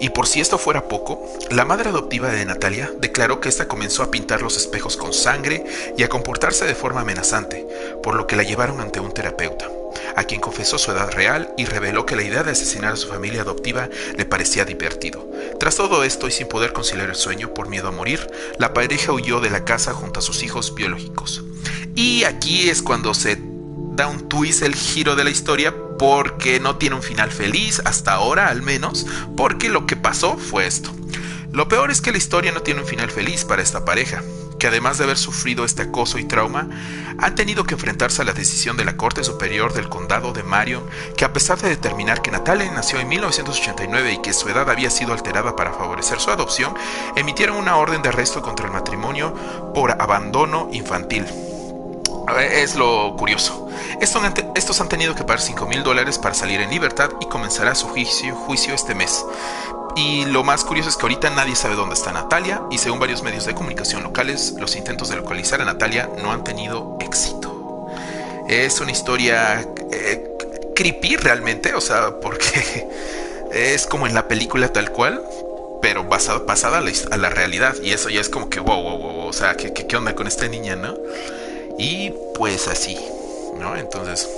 y 0.00 0.10
por 0.10 0.26
si 0.26 0.40
esto 0.40 0.58
fuera 0.58 0.88
poco, 0.88 1.22
la 1.50 1.64
madre 1.64 1.88
adoptiva 1.88 2.28
de 2.30 2.44
Natalia 2.44 2.92
declaró 2.98 3.40
que 3.40 3.48
ésta 3.48 3.66
comenzó 3.68 4.02
a 4.02 4.10
pintar 4.10 4.42
los 4.42 4.56
espejos 4.56 4.96
con 4.96 5.12
sangre 5.12 5.64
y 5.96 6.02
a 6.02 6.08
comportarse 6.08 6.66
de 6.66 6.74
forma 6.74 7.00
amenazante, 7.00 7.66
por 8.02 8.14
lo 8.14 8.26
que 8.26 8.36
la 8.36 8.42
llevaron 8.42 8.80
ante 8.80 9.00
un 9.00 9.12
terapeuta, 9.12 9.70
a 10.14 10.24
quien 10.24 10.40
confesó 10.40 10.78
su 10.78 10.90
edad 10.90 11.10
real 11.12 11.52
y 11.56 11.64
reveló 11.64 12.04
que 12.04 12.16
la 12.16 12.22
idea 12.22 12.42
de 12.42 12.52
asesinar 12.52 12.92
a 12.92 12.96
su 12.96 13.08
familia 13.08 13.42
adoptiva 13.42 13.88
le 14.16 14.24
parecía 14.26 14.64
divertido. 14.64 15.26
Tras 15.58 15.76
todo 15.76 16.04
esto 16.04 16.28
y 16.28 16.30
sin 16.30 16.48
poder 16.48 16.72
conciliar 16.72 17.08
el 17.08 17.16
sueño 17.16 17.54
por 17.54 17.68
miedo 17.68 17.88
a 17.88 17.92
morir, 17.92 18.30
la 18.58 18.74
pareja 18.74 19.12
huyó 19.12 19.40
de 19.40 19.50
la 19.50 19.64
casa 19.64 19.94
junto 19.94 20.20
a 20.20 20.22
sus 20.22 20.42
hijos 20.42 20.74
biológicos. 20.74 21.42
Y 21.94 22.24
aquí 22.24 22.68
es 22.68 22.82
cuando 22.82 23.14
se 23.14 23.36
da 23.96 24.06
un 24.06 24.28
twist 24.28 24.62
el 24.62 24.74
giro 24.74 25.16
de 25.16 25.24
la 25.24 25.30
historia 25.30 25.74
porque 25.98 26.60
no 26.60 26.76
tiene 26.76 26.96
un 26.96 27.02
final 27.02 27.32
feliz, 27.32 27.80
hasta 27.84 28.12
ahora 28.12 28.48
al 28.48 28.62
menos, 28.62 29.06
porque 29.36 29.70
lo 29.70 29.86
que 29.86 29.96
pasó 29.96 30.36
fue 30.36 30.66
esto. 30.66 30.92
Lo 31.52 31.68
peor 31.68 31.90
es 31.90 32.02
que 32.02 32.12
la 32.12 32.18
historia 32.18 32.52
no 32.52 32.60
tiene 32.60 32.80
un 32.80 32.86
final 32.86 33.10
feliz 33.10 33.44
para 33.44 33.62
esta 33.62 33.86
pareja, 33.86 34.22
que 34.58 34.66
además 34.66 34.98
de 34.98 35.04
haber 35.04 35.16
sufrido 35.16 35.64
este 35.64 35.82
acoso 35.82 36.18
y 36.18 36.24
trauma, 36.24 36.68
han 37.18 37.34
tenido 37.34 37.64
que 37.64 37.74
enfrentarse 37.74 38.20
a 38.20 38.26
la 38.26 38.34
decisión 38.34 38.76
de 38.76 38.84
la 38.84 38.98
Corte 38.98 39.24
Superior 39.24 39.72
del 39.72 39.88
Condado 39.88 40.34
de 40.34 40.42
Marion, 40.42 40.84
que 41.16 41.24
a 41.24 41.32
pesar 41.32 41.58
de 41.58 41.70
determinar 41.70 42.20
que 42.20 42.30
Natalia 42.30 42.70
nació 42.72 43.00
en 43.00 43.08
1989 43.08 44.12
y 44.12 44.20
que 44.20 44.34
su 44.34 44.50
edad 44.50 44.68
había 44.68 44.90
sido 44.90 45.14
alterada 45.14 45.56
para 45.56 45.72
favorecer 45.72 46.20
su 46.20 46.30
adopción, 46.30 46.74
emitieron 47.16 47.56
una 47.56 47.76
orden 47.76 48.02
de 48.02 48.10
arresto 48.10 48.42
contra 48.42 48.66
el 48.66 48.72
matrimonio 48.72 49.34
por 49.74 49.92
abandono 49.92 50.68
infantil. 50.72 51.24
Es 52.34 52.74
lo 52.74 53.14
curioso. 53.16 53.68
Estos 54.00 54.80
han 54.80 54.88
tenido 54.88 55.14
que 55.14 55.22
pagar 55.22 55.40
5 55.40 55.66
mil 55.66 55.82
dólares 55.82 56.18
para 56.18 56.34
salir 56.34 56.60
en 56.60 56.70
libertad 56.70 57.10
y 57.20 57.26
comenzará 57.26 57.74
su 57.74 57.88
juicio, 57.88 58.74
este 58.74 58.94
mes. 58.94 59.24
Y 59.94 60.26
lo 60.26 60.42
más 60.44 60.64
curioso 60.64 60.90
es 60.90 60.96
que 60.96 61.02
ahorita 61.02 61.30
nadie 61.30 61.54
sabe 61.54 61.74
dónde 61.74 61.94
está 61.94 62.12
Natalia 62.12 62.62
y 62.70 62.78
según 62.78 62.98
varios 62.98 63.22
medios 63.22 63.46
de 63.46 63.54
comunicación 63.54 64.02
locales, 64.02 64.54
los 64.58 64.76
intentos 64.76 65.08
de 65.08 65.16
localizar 65.16 65.62
a 65.62 65.64
Natalia 65.64 66.10
no 66.22 66.32
han 66.32 66.44
tenido 66.44 66.98
éxito. 67.00 67.86
Es 68.48 68.80
una 68.80 68.92
historia 68.92 69.66
eh, 69.90 70.36
creepy 70.74 71.16
realmente, 71.16 71.74
o 71.74 71.80
sea, 71.80 72.20
porque 72.20 72.88
es 73.52 73.86
como 73.86 74.06
en 74.06 74.14
la 74.14 74.28
película 74.28 74.68
tal 74.68 74.90
cual, 74.90 75.22
pero 75.80 76.04
basada, 76.04 76.44
pasada 76.44 76.78
a 76.78 77.16
la, 77.16 77.30
realidad. 77.30 77.74
Y 77.82 77.92
eso 77.92 78.10
ya 78.10 78.20
es 78.20 78.28
como 78.28 78.50
que, 78.50 78.60
wow, 78.60 78.82
wow, 78.82 78.98
wow, 78.98 79.26
o 79.26 79.32
sea, 79.32 79.56
¿qué, 79.56 79.72
qué, 79.72 79.96
onda 79.96 80.14
con 80.14 80.26
esta 80.26 80.46
niña, 80.48 80.76
no? 80.76 80.94
Y 81.78 82.12
pues 82.34 82.68
así, 82.68 82.98
¿no? 83.58 83.76
Entonces, 83.76 84.28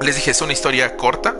les 0.00 0.16
dije, 0.16 0.30
es 0.30 0.40
una 0.40 0.52
historia 0.52 0.96
corta, 0.96 1.34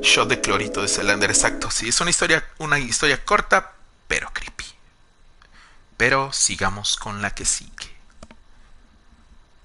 Shot 0.00 0.28
de 0.28 0.40
clorito 0.40 0.82
de 0.82 0.88
Selander, 0.88 1.30
exacto. 1.30 1.70
Sí, 1.70 1.88
es 1.88 2.00
una 2.00 2.10
historia, 2.10 2.44
una 2.58 2.78
historia 2.78 3.24
corta, 3.24 3.72
pero 4.06 4.30
creepy. 4.32 4.64
Pero 5.96 6.32
sigamos 6.32 6.96
con 6.96 7.20
la 7.20 7.30
que 7.30 7.44
sigue. 7.44 7.96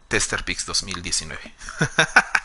Tester 0.07 0.43
Pix 0.43 0.65
2019. 0.65 1.39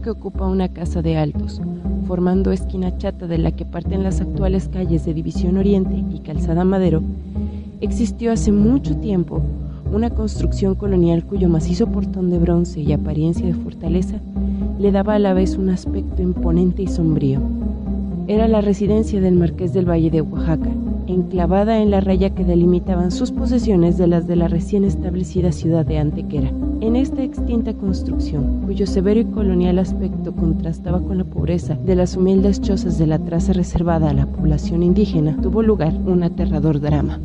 que 0.00 0.10
ocupa 0.10 0.46
una 0.46 0.68
casa 0.68 1.02
de 1.02 1.16
altos, 1.16 1.60
formando 2.06 2.52
esquina 2.52 2.96
chata 2.96 3.26
de 3.26 3.38
la 3.38 3.52
que 3.52 3.64
parten 3.64 4.02
las 4.02 4.20
actuales 4.20 4.68
calles 4.68 5.04
de 5.04 5.12
División 5.12 5.56
Oriente 5.56 6.04
y 6.10 6.20
Calzada 6.20 6.64
Madero, 6.64 7.02
existió 7.80 8.32
hace 8.32 8.52
mucho 8.52 8.96
tiempo 8.96 9.42
una 9.92 10.10
construcción 10.10 10.74
colonial 10.74 11.24
cuyo 11.24 11.48
macizo 11.48 11.86
portón 11.86 12.30
de 12.30 12.38
bronce 12.38 12.80
y 12.80 12.92
apariencia 12.92 13.46
de 13.46 13.54
fortaleza 13.54 14.20
le 14.78 14.92
daba 14.92 15.14
a 15.14 15.18
la 15.18 15.34
vez 15.34 15.56
un 15.56 15.70
aspecto 15.70 16.22
imponente 16.22 16.82
y 16.82 16.86
sombrío. 16.86 17.40
Era 18.26 18.46
la 18.48 18.60
residencia 18.60 19.20
del 19.20 19.34
marqués 19.34 19.72
del 19.72 19.88
Valle 19.88 20.10
de 20.10 20.20
Oaxaca, 20.20 20.70
enclavada 21.08 21.82
en 21.82 21.90
la 21.90 22.00
raya 22.00 22.30
que 22.30 22.44
delimitaban 22.44 23.10
sus 23.10 23.32
posesiones 23.32 23.98
de 23.98 24.06
las 24.06 24.26
de 24.26 24.36
la 24.36 24.48
recién 24.48 24.84
establecida 24.84 25.52
ciudad 25.52 25.84
de 25.84 25.98
Antequera. 25.98 26.52
En 26.80 26.94
esta 26.94 27.24
extinta 27.24 27.74
construcción, 27.74 28.62
cuyo 28.64 28.86
severo 28.86 29.18
y 29.18 29.24
colonial 29.24 29.80
aspecto 29.80 30.32
contrastaba 30.32 31.00
con 31.00 31.18
la 31.18 31.24
pobreza 31.24 31.74
de 31.74 31.96
las 31.96 32.16
humildes 32.16 32.60
chozas 32.60 32.98
de 32.98 33.06
la 33.08 33.18
traza 33.18 33.52
reservada 33.52 34.10
a 34.10 34.14
la 34.14 34.26
población 34.26 34.84
indígena, 34.84 35.36
tuvo 35.42 35.62
lugar 35.62 35.92
un 35.92 36.22
aterrador 36.22 36.80
drama. 36.80 37.18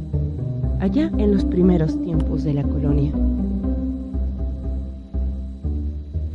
Allá 0.80 1.12
en 1.20 1.34
los 1.34 1.46
primeros 1.46 2.02
tiempos 2.02 2.44
de 2.44 2.56
la 2.56 2.64
colonia, 2.64 3.12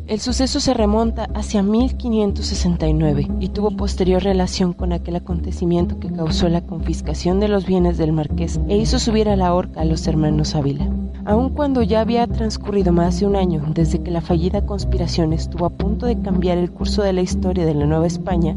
El 0.06 0.20
suceso 0.20 0.58
se 0.58 0.72
remonta 0.72 1.28
hacia 1.34 1.62
1569 1.62 3.28
y 3.40 3.48
tuvo 3.48 3.72
posterior 3.72 4.22
relación 4.22 4.72
con 4.72 4.94
aquel 4.94 5.16
acontecimiento 5.16 6.00
que 6.00 6.10
causó 6.10 6.48
la 6.48 6.62
confiscación 6.62 7.40
de 7.40 7.48
los 7.48 7.66
bienes 7.66 7.98
del 7.98 8.12
marqués 8.12 8.58
e 8.68 8.78
hizo 8.78 8.98
subir 8.98 9.28
a 9.28 9.36
la 9.36 9.52
horca 9.52 9.82
a 9.82 9.84
los 9.84 10.06
hermanos 10.06 10.54
Ávila. 10.54 10.88
Aun 11.28 11.50
cuando 11.50 11.82
ya 11.82 12.00
había 12.00 12.26
transcurrido 12.26 12.90
más 12.90 13.20
de 13.20 13.26
un 13.26 13.36
año 13.36 13.62
desde 13.74 13.98
que 13.98 14.10
la 14.10 14.22
fallida 14.22 14.64
conspiración 14.64 15.34
estuvo 15.34 15.66
a 15.66 15.70
punto 15.70 16.06
de 16.06 16.18
cambiar 16.18 16.56
el 16.56 16.70
curso 16.70 17.02
de 17.02 17.12
la 17.12 17.20
historia 17.20 17.66
de 17.66 17.74
la 17.74 17.84
Nueva 17.84 18.06
España, 18.06 18.56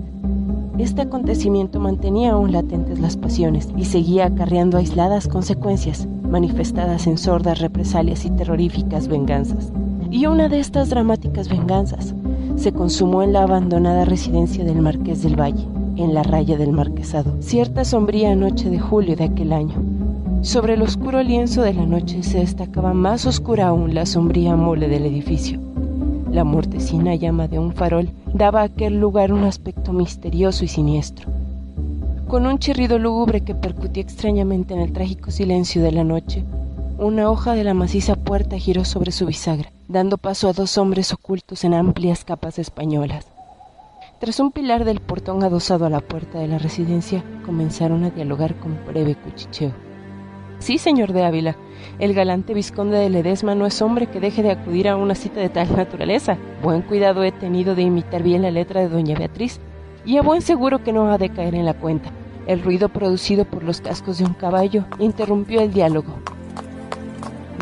este 0.77 1.01
acontecimiento 1.01 1.81
mantenía 1.81 2.31
aún 2.31 2.53
latentes 2.53 2.97
las 3.01 3.17
pasiones 3.17 3.67
y 3.75 3.83
seguía 3.83 4.27
acarreando 4.27 4.77
aisladas 4.77 5.27
consecuencias, 5.27 6.07
manifestadas 6.23 7.07
en 7.07 7.17
sordas 7.17 7.59
represalias 7.59 8.23
y 8.23 8.29
terroríficas 8.29 9.09
venganzas. 9.09 9.73
Y 10.09 10.27
una 10.27 10.47
de 10.47 10.61
estas 10.61 10.89
dramáticas 10.89 11.49
venganzas 11.49 12.15
se 12.55 12.71
consumó 12.71 13.21
en 13.21 13.33
la 13.33 13.43
abandonada 13.43 14.05
residencia 14.05 14.63
del 14.63 14.81
Marqués 14.81 15.23
del 15.23 15.37
Valle, 15.37 15.67
en 15.97 16.13
la 16.13 16.23
raya 16.23 16.57
del 16.57 16.71
Marquesado, 16.71 17.35
cierta 17.41 17.83
sombría 17.83 18.33
noche 18.33 18.69
de 18.69 18.79
julio 18.79 19.17
de 19.17 19.25
aquel 19.25 19.51
año. 19.51 20.00
Sobre 20.41 20.73
el 20.73 20.81
oscuro 20.81 21.21
lienzo 21.21 21.61
de 21.61 21.75
la 21.75 21.85
noche 21.85 22.23
se 22.23 22.39
destacaba 22.39 22.95
más 22.95 23.27
oscura 23.27 23.67
aún 23.67 23.93
la 23.93 24.07
sombría 24.07 24.55
mole 24.55 24.87
del 24.87 25.05
edificio. 25.05 25.59
La 26.31 26.43
mortecina 26.43 27.13
llama 27.13 27.47
de 27.47 27.59
un 27.59 27.73
farol 27.73 28.09
daba 28.33 28.61
a 28.61 28.63
aquel 28.63 28.99
lugar 28.99 29.31
un 29.33 29.43
aspecto 29.43 29.93
misterioso 29.93 30.65
y 30.65 30.67
siniestro. 30.67 31.29
Con 32.27 32.47
un 32.47 32.57
chirrido 32.57 32.97
lúgubre 32.97 33.41
que 33.41 33.53
percutía 33.53 34.01
extrañamente 34.01 34.73
en 34.73 34.79
el 34.79 34.93
trágico 34.93 35.29
silencio 35.29 35.83
de 35.83 35.91
la 35.91 36.03
noche, 36.03 36.43
una 36.97 37.29
hoja 37.29 37.53
de 37.53 37.63
la 37.63 37.75
maciza 37.75 38.15
puerta 38.15 38.57
giró 38.57 38.83
sobre 38.83 39.11
su 39.11 39.27
bisagra, 39.27 39.71
dando 39.89 40.17
paso 40.17 40.49
a 40.49 40.53
dos 40.53 40.75
hombres 40.79 41.13
ocultos 41.13 41.63
en 41.65 41.75
amplias 41.75 42.25
capas 42.25 42.57
españolas. 42.57 43.27
Tras 44.19 44.39
un 44.39 44.51
pilar 44.51 44.85
del 44.85 45.01
portón 45.01 45.43
adosado 45.43 45.85
a 45.85 45.91
la 45.91 46.01
puerta 46.01 46.39
de 46.39 46.47
la 46.47 46.57
residencia, 46.57 47.23
comenzaron 47.45 48.05
a 48.05 48.09
dialogar 48.09 48.55
con 48.55 48.79
breve 48.87 49.13
cuchicheo. 49.13 49.90
Sí, 50.61 50.77
señor 50.77 51.11
de 51.11 51.25
Ávila, 51.25 51.55
el 51.97 52.13
galante 52.13 52.53
vizconde 52.53 52.99
de 52.99 53.09
Ledesma 53.09 53.55
no 53.55 53.65
es 53.65 53.81
hombre 53.81 54.05
que 54.05 54.19
deje 54.19 54.43
de 54.43 54.51
acudir 54.51 54.87
a 54.87 54.95
una 54.95 55.15
cita 55.15 55.39
de 55.39 55.49
tal 55.49 55.75
naturaleza. 55.75 56.37
Buen 56.61 56.83
cuidado 56.83 57.23
he 57.23 57.31
tenido 57.31 57.73
de 57.73 57.81
imitar 57.81 58.21
bien 58.21 58.43
la 58.43 58.51
letra 58.51 58.81
de 58.81 58.87
doña 58.87 59.17
Beatriz, 59.17 59.59
y 60.05 60.17
a 60.17 60.21
buen 60.21 60.43
seguro 60.43 60.83
que 60.83 60.93
no 60.93 61.11
ha 61.11 61.17
de 61.17 61.29
caer 61.29 61.55
en 61.55 61.65
la 61.65 61.73
cuenta. 61.73 62.11
El 62.45 62.61
ruido 62.61 62.89
producido 62.89 63.43
por 63.45 63.63
los 63.63 63.81
cascos 63.81 64.19
de 64.19 64.25
un 64.25 64.35
caballo 64.35 64.85
interrumpió 64.99 65.61
el 65.61 65.73
diálogo. 65.73 66.13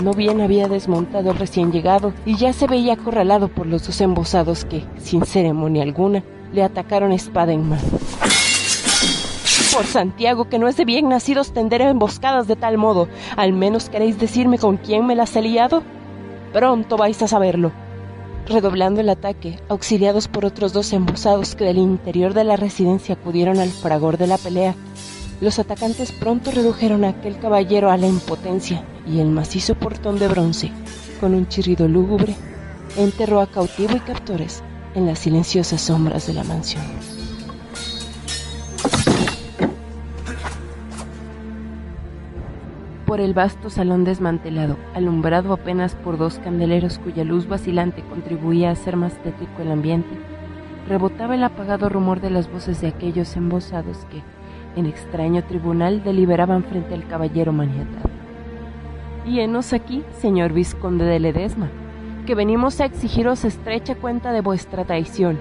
No 0.03 0.13
bien 0.13 0.41
había 0.41 0.67
desmontado 0.67 1.31
el 1.31 1.37
recién 1.37 1.71
llegado 1.71 2.11
y 2.25 2.35
ya 2.35 2.51
se 2.51 2.67
veía 2.67 2.93
acorralado 2.93 3.47
por 3.47 3.65
los 3.65 3.87
dos 3.87 4.01
embosados 4.01 4.65
que, 4.65 4.83
sin 4.97 5.25
ceremonia 5.25 5.83
alguna, 5.83 6.21
le 6.51 6.63
atacaron 6.63 7.13
espada 7.13 7.53
en 7.53 7.69
mano. 7.69 7.81
Por 9.73 9.85
Santiago, 9.85 10.49
que 10.49 10.57
no 10.57 10.67
es 10.67 10.77
de 10.77 10.85
bien 10.85 11.09
nacidos 11.09 11.53
tender 11.53 11.81
emboscadas 11.81 12.47
de 12.47 12.55
tal 12.55 12.77
modo, 12.77 13.07
al 13.37 13.53
menos 13.53 13.89
queréis 13.89 14.19
decirme 14.19 14.57
con 14.57 14.77
quién 14.77 15.05
me 15.05 15.15
las 15.15 15.35
he 15.35 15.41
liado. 15.41 15.83
Pronto 16.51 16.97
vais 16.97 17.21
a 17.21 17.27
saberlo. 17.27 17.71
Redoblando 18.47 18.99
el 18.99 19.09
ataque, 19.09 19.59
auxiliados 19.69 20.27
por 20.27 20.43
otros 20.43 20.73
dos 20.73 20.91
embosados 20.91 21.55
que 21.55 21.65
del 21.65 21.77
interior 21.77 22.33
de 22.33 22.43
la 22.45 22.55
residencia 22.55 23.13
acudieron 23.13 23.59
al 23.59 23.69
fragor 23.69 24.17
de 24.17 24.27
la 24.27 24.39
pelea, 24.39 24.73
los 25.39 25.59
atacantes 25.59 26.11
pronto 26.11 26.51
redujeron 26.51 27.05
a 27.05 27.09
aquel 27.09 27.37
caballero 27.37 27.91
a 27.91 27.97
la 27.97 28.07
impotencia 28.07 28.83
y 29.07 29.19
el 29.19 29.29
macizo 29.29 29.75
portón 29.75 30.17
de 30.17 30.27
bronce, 30.27 30.71
con 31.21 31.35
un 31.35 31.47
chirrido 31.47 31.87
lúgubre, 31.87 32.35
enterró 32.97 33.39
a 33.39 33.47
cautivo 33.47 33.95
y 33.95 33.99
captores 33.99 34.63
en 34.95 35.05
las 35.05 35.19
silenciosas 35.19 35.79
sombras 35.79 36.25
de 36.25 36.33
la 36.33 36.43
mansión. 36.43 36.83
Por 43.09 43.21
el 43.21 43.33
vasto 43.33 43.71
salón 43.71 44.03
desmantelado, 44.03 44.77
alumbrado 44.93 45.51
apenas 45.51 45.95
por 45.95 46.19
dos 46.19 46.37
candeleros 46.37 46.99
cuya 46.99 47.23
luz 47.23 47.47
vacilante 47.47 48.03
contribuía 48.03 48.69
a 48.69 48.73
hacer 48.73 48.97
más 48.97 49.15
tétrico 49.23 49.63
el 49.63 49.71
ambiente, 49.71 50.15
rebotaba 50.87 51.33
el 51.33 51.43
apagado 51.43 51.89
rumor 51.89 52.21
de 52.21 52.29
las 52.29 52.51
voces 52.51 52.81
de 52.81 52.87
aquellos 52.87 53.35
embosados 53.35 54.05
que, 54.11 54.21
en 54.79 54.85
extraño 54.85 55.43
tribunal 55.43 56.03
deliberaban 56.03 56.63
frente 56.63 56.93
al 56.93 57.07
caballero 57.07 57.51
maniatado. 57.51 58.11
Y 59.25 59.39
aquí, 59.41 60.03
señor 60.19 60.53
vizconde 60.53 61.05
de 61.05 61.19
Ledesma, 61.19 61.71
que 62.27 62.35
venimos 62.35 62.79
a 62.79 62.85
exigiros 62.85 63.43
estrecha 63.43 63.95
cuenta 63.95 64.31
de 64.31 64.41
vuestra 64.41 64.85
traición. 64.85 65.39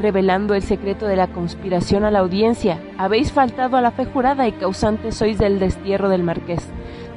Revelando 0.00 0.54
el 0.54 0.62
secreto 0.62 1.06
de 1.06 1.14
la 1.14 1.26
conspiración 1.26 2.04
a 2.04 2.10
la 2.10 2.20
audiencia, 2.20 2.80
habéis 2.96 3.32
faltado 3.32 3.76
a 3.76 3.82
la 3.82 3.90
fe 3.90 4.06
jurada 4.06 4.48
y 4.48 4.52
causante 4.52 5.12
sois 5.12 5.36
del 5.36 5.58
destierro 5.58 6.08
del 6.08 6.22
marqués, 6.22 6.66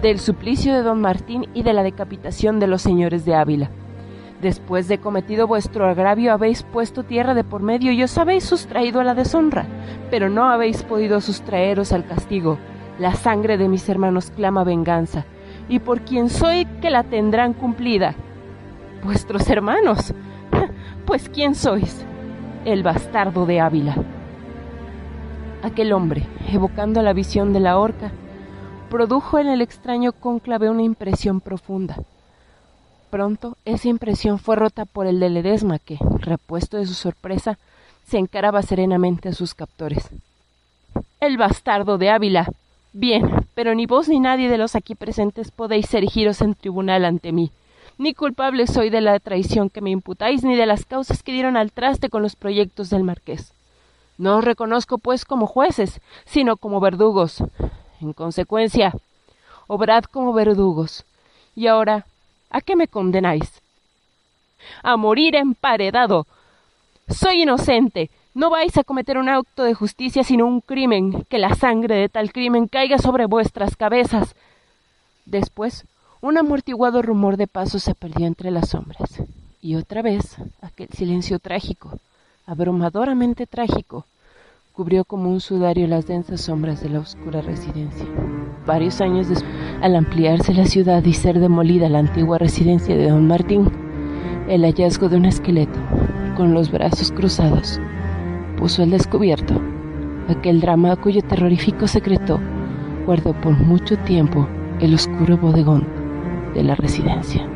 del 0.01 0.19
suplicio 0.19 0.73
de 0.73 0.83
don 0.83 0.99
Martín 0.99 1.47
y 1.53 1.63
de 1.63 1.71
la 1.71 1.81
decapitación 1.81 2.59
de 2.59 2.67
los 2.67 2.81
señores 2.81 3.23
de 3.23 3.35
Ávila. 3.35 3.71
Después 4.41 4.89
de 4.89 4.97
cometido 4.97 5.47
vuestro 5.47 5.87
agravio 5.87 6.33
habéis 6.33 6.63
puesto 6.63 7.03
tierra 7.03 7.33
de 7.33 7.45
por 7.45 7.61
medio 7.61 7.93
y 7.93 8.03
os 8.03 8.17
habéis 8.17 8.43
sustraído 8.43 8.99
a 8.99 9.05
la 9.05 9.15
deshonra, 9.15 9.65
pero 10.11 10.29
no 10.29 10.49
habéis 10.49 10.83
podido 10.83 11.21
sustraeros 11.21 11.93
al 11.93 12.05
castigo, 12.05 12.59
La 12.99 13.15
sangre 13.15 13.57
de 13.57 13.69
mis 13.69 13.87
hermanos 13.87 14.29
clama 14.29 14.65
venganza, 14.65 15.25
y 15.69 15.79
por 15.79 16.01
quien 16.01 16.29
soy 16.29 16.65
que 16.81 16.89
la 16.89 17.03
tendrán 17.03 17.53
cumplida. 17.53 18.13
Vuestros 19.05 19.49
hermanos. 19.49 20.13
Pues 21.05 21.27
¿quién 21.27 21.53
sois? 21.53 22.05
El 22.65 22.81
bastardo 22.81 23.45
de 23.45 23.59
Ávila. 23.59 23.93
Aquel 25.63 25.91
hombre, 25.91 26.25
evocando 26.49 27.01
la 27.01 27.11
visión 27.11 27.51
de 27.51 27.59
la 27.59 27.77
horca, 27.77 28.13
produjo 28.89 29.37
en 29.37 29.47
el 29.47 29.61
extraño 29.61 30.13
cónclave 30.13 30.69
una 30.69 30.83
impresión 30.83 31.41
profunda. 31.41 31.97
Pronto 33.09 33.57
esa 33.65 33.89
impresión 33.89 34.39
fue 34.39 34.55
rota 34.55 34.85
por 34.85 35.07
el 35.07 35.19
de 35.19 35.29
Ledesma 35.29 35.77
que, 35.77 35.97
repuesto 36.19 36.77
de 36.77 36.85
su 36.85 36.93
sorpresa, 36.93 37.59
se 38.05 38.17
encaraba 38.17 38.61
serenamente 38.61 39.27
a 39.27 39.33
sus 39.33 39.53
captores. 39.53 40.09
El 41.19 41.37
bastardo 41.37 41.97
de 41.97 42.11
Ávila. 42.11 42.47
Bien, 42.93 43.45
pero 43.55 43.75
ni 43.75 43.87
vos 43.87 44.07
ni 44.07 44.21
nadie 44.21 44.47
de 44.47 44.57
los 44.57 44.77
aquí 44.77 44.95
presentes 44.95 45.51
podéis 45.51 45.93
erigiros 45.93 46.39
en 46.41 46.55
tribunal 46.55 47.03
ante 47.03 47.33
mí. 47.33 47.51
Ni 47.97 48.13
culpable 48.13 48.67
soy 48.67 48.89
de 48.89 49.01
la 49.01 49.19
traición 49.19 49.69
que 49.69 49.81
me 49.81 49.91
imputáis, 49.91 50.43
ni 50.43 50.55
de 50.55 50.65
las 50.65 50.85
causas 50.85 51.21
que 51.21 51.31
dieron 51.31 51.57
al 51.57 51.71
traste 51.71 52.09
con 52.09 52.21
los 52.21 52.35
proyectos 52.35 52.89
del 52.89 53.03
marqués. 53.03 53.53
No 54.17 54.37
os 54.37 54.43
reconozco, 54.43 54.97
pues, 54.97 55.25
como 55.25 55.47
jueces, 55.47 56.01
sino 56.25 56.57
como 56.57 56.79
verdugos. 56.79 57.43
En 58.01 58.13
consecuencia, 58.13 58.93
obrad 59.67 60.03
como 60.05 60.33
verdugos. 60.33 61.05
Y 61.55 61.67
ahora, 61.67 62.05
¿a 62.49 62.61
qué 62.61 62.75
me 62.75 62.87
condenáis? 62.87 63.61
A 64.81 64.97
morir 64.97 65.35
emparedado. 65.35 66.25
Soy 67.09 67.43
inocente, 67.43 68.09
no 68.33 68.49
vais 68.49 68.75
a 68.77 68.83
cometer 68.83 69.17
un 69.17 69.29
acto 69.29 69.63
de 69.63 69.75
justicia 69.75 70.23
sino 70.23 70.47
un 70.47 70.61
crimen, 70.61 71.23
que 71.29 71.37
la 71.37 71.53
sangre 71.53 71.95
de 71.95 72.09
tal 72.09 72.31
crimen 72.31 72.67
caiga 72.67 72.97
sobre 72.97 73.25
vuestras 73.25 73.75
cabezas. 73.75 74.35
Después, 75.25 75.85
un 76.23 76.37
amortiguado 76.37 77.01
rumor 77.01 77.35
de 77.35 77.47
pasos 77.47 77.83
se 77.83 77.95
perdió 77.95 78.27
entre 78.27 78.49
las 78.49 78.69
sombras, 78.69 79.21
y 79.61 79.75
otra 79.75 80.01
vez 80.01 80.37
aquel 80.61 80.87
silencio 80.87 81.37
trágico, 81.37 81.99
abrumadoramente 82.45 83.45
trágico, 83.45 84.05
cubrió 84.71 85.03
como 85.03 85.29
un 85.29 85.41
sudario 85.41 85.85
las 85.85 86.07
densas 86.07 86.39
sombras 86.39 86.81
de 86.81 86.87
la 86.87 87.01
oscura 87.01 87.41
residencia. 87.41 88.05
Varios 88.65 89.01
años 89.01 89.27
después, 89.27 89.53
al 89.81 89.97
ampliarse 89.97 90.53
la 90.53 90.65
ciudad 90.65 91.03
y 91.03 91.11
ser 91.11 91.41
demolida 91.41 91.89
la 91.89 91.99
antigua 91.99 92.37
residencia 92.37 92.95
de 92.95 93.09
don 93.09 93.27
Martín, 93.27 93.69
el 94.47 94.63
hallazgo 94.63 95.09
de 95.09 95.17
un 95.17 95.25
esqueleto, 95.25 95.77
con 96.37 96.53
los 96.53 96.71
brazos 96.71 97.11
cruzados, 97.11 97.81
puso 98.57 98.81
al 98.81 98.91
descubierto 98.91 99.59
aquel 100.29 100.61
drama 100.61 100.95
cuyo 100.95 101.21
terrorífico 101.21 101.85
secreto 101.85 102.39
guardó 103.05 103.33
por 103.33 103.51
mucho 103.57 103.97
tiempo 103.97 104.47
el 104.79 104.93
oscuro 104.93 105.35
bodegón 105.35 106.02
de 106.53 106.63
la 106.63 106.75
residencia. 106.75 107.52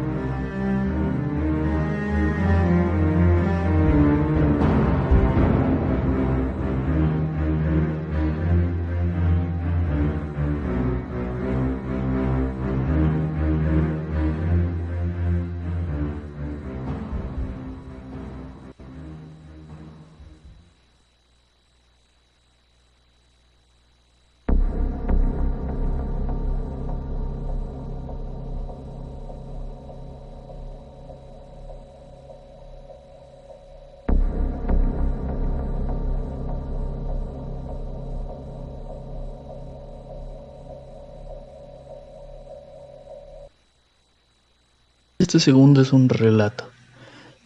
Este 45.28 45.42
segundo 45.42 45.82
es 45.82 45.92
un 45.92 46.08
relato, 46.08 46.70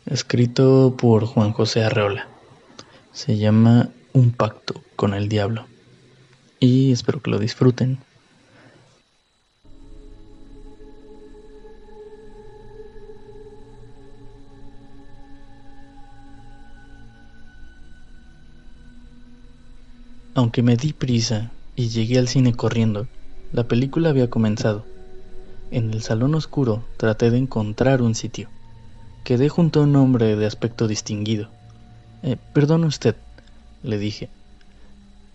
escrito 0.06 0.96
por 0.96 1.26
Juan 1.26 1.52
José 1.52 1.84
Arreola. 1.84 2.28
Se 3.12 3.40
llama 3.40 3.90
Un 4.14 4.34
pacto 4.34 4.84
con 4.96 5.16
el 5.16 5.28
diablo. 5.28 5.66
Y 6.60 6.92
espero 6.92 7.24
que 7.24 7.32
lo 7.32 7.40
disfruten. 7.40 7.98
Aunque 20.36 20.62
me 20.62 20.78
di 20.78 20.94
prisa 20.94 21.50
y 21.76 21.90
llegué 21.90 22.20
al 22.20 22.28
cine 22.28 22.54
corriendo, 22.54 23.08
la 23.52 23.64
película 23.64 24.10
había 24.10 24.30
comenzado. 24.30 24.86
En 25.72 25.92
el 25.92 26.02
salón 26.02 26.36
oscuro 26.36 26.84
traté 26.98 27.32
de 27.32 27.38
encontrar 27.38 28.02
un 28.02 28.14
sitio. 28.14 28.50
Quedé 29.24 29.48
junto 29.48 29.80
a 29.80 29.84
un 29.84 29.96
hombre 29.96 30.36
de 30.36 30.46
aspecto 30.46 30.86
distinguido. 30.88 31.48
Eh, 32.24 32.36
perdone 32.54 32.88
usted, 32.88 33.16
le 33.82 33.98
dije. 33.98 34.30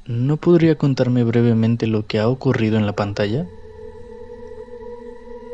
¿No 0.04 0.36
podría 0.36 0.76
contarme 0.76 1.24
brevemente 1.24 1.86
lo 1.86 2.06
que 2.06 2.18
ha 2.18 2.28
ocurrido 2.28 2.76
en 2.76 2.84
la 2.84 2.92
pantalla? 2.92 3.46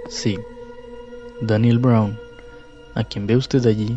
Sí. 0.08 0.36
Daniel 1.40 1.78
Brown, 1.78 2.18
a 2.96 3.04
quien 3.04 3.28
ve 3.28 3.36
usted 3.36 3.64
allí, 3.66 3.96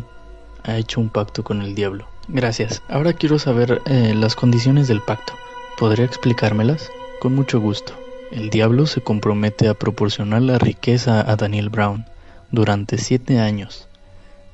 ha 0.62 0.78
hecho 0.78 1.00
un 1.00 1.10
pacto 1.10 1.42
con 1.42 1.62
el 1.62 1.74
diablo. 1.74 2.06
Gracias. 2.28 2.80
Ahora 2.88 3.12
quiero 3.12 3.40
saber 3.40 3.82
eh, 3.86 4.14
las 4.14 4.36
condiciones 4.36 4.86
del 4.86 5.00
pacto. 5.00 5.32
¿Podría 5.78 6.06
explicármelas? 6.06 6.90
Con 7.20 7.34
mucho 7.34 7.60
gusto. 7.60 8.05
El 8.32 8.50
diablo 8.50 8.86
se 8.86 9.00
compromete 9.00 9.68
a 9.68 9.74
proporcionar 9.74 10.42
la 10.42 10.58
riqueza 10.58 11.20
a 11.30 11.36
Daniel 11.36 11.70
Brown 11.70 12.06
durante 12.50 12.98
siete 12.98 13.38
años, 13.38 13.86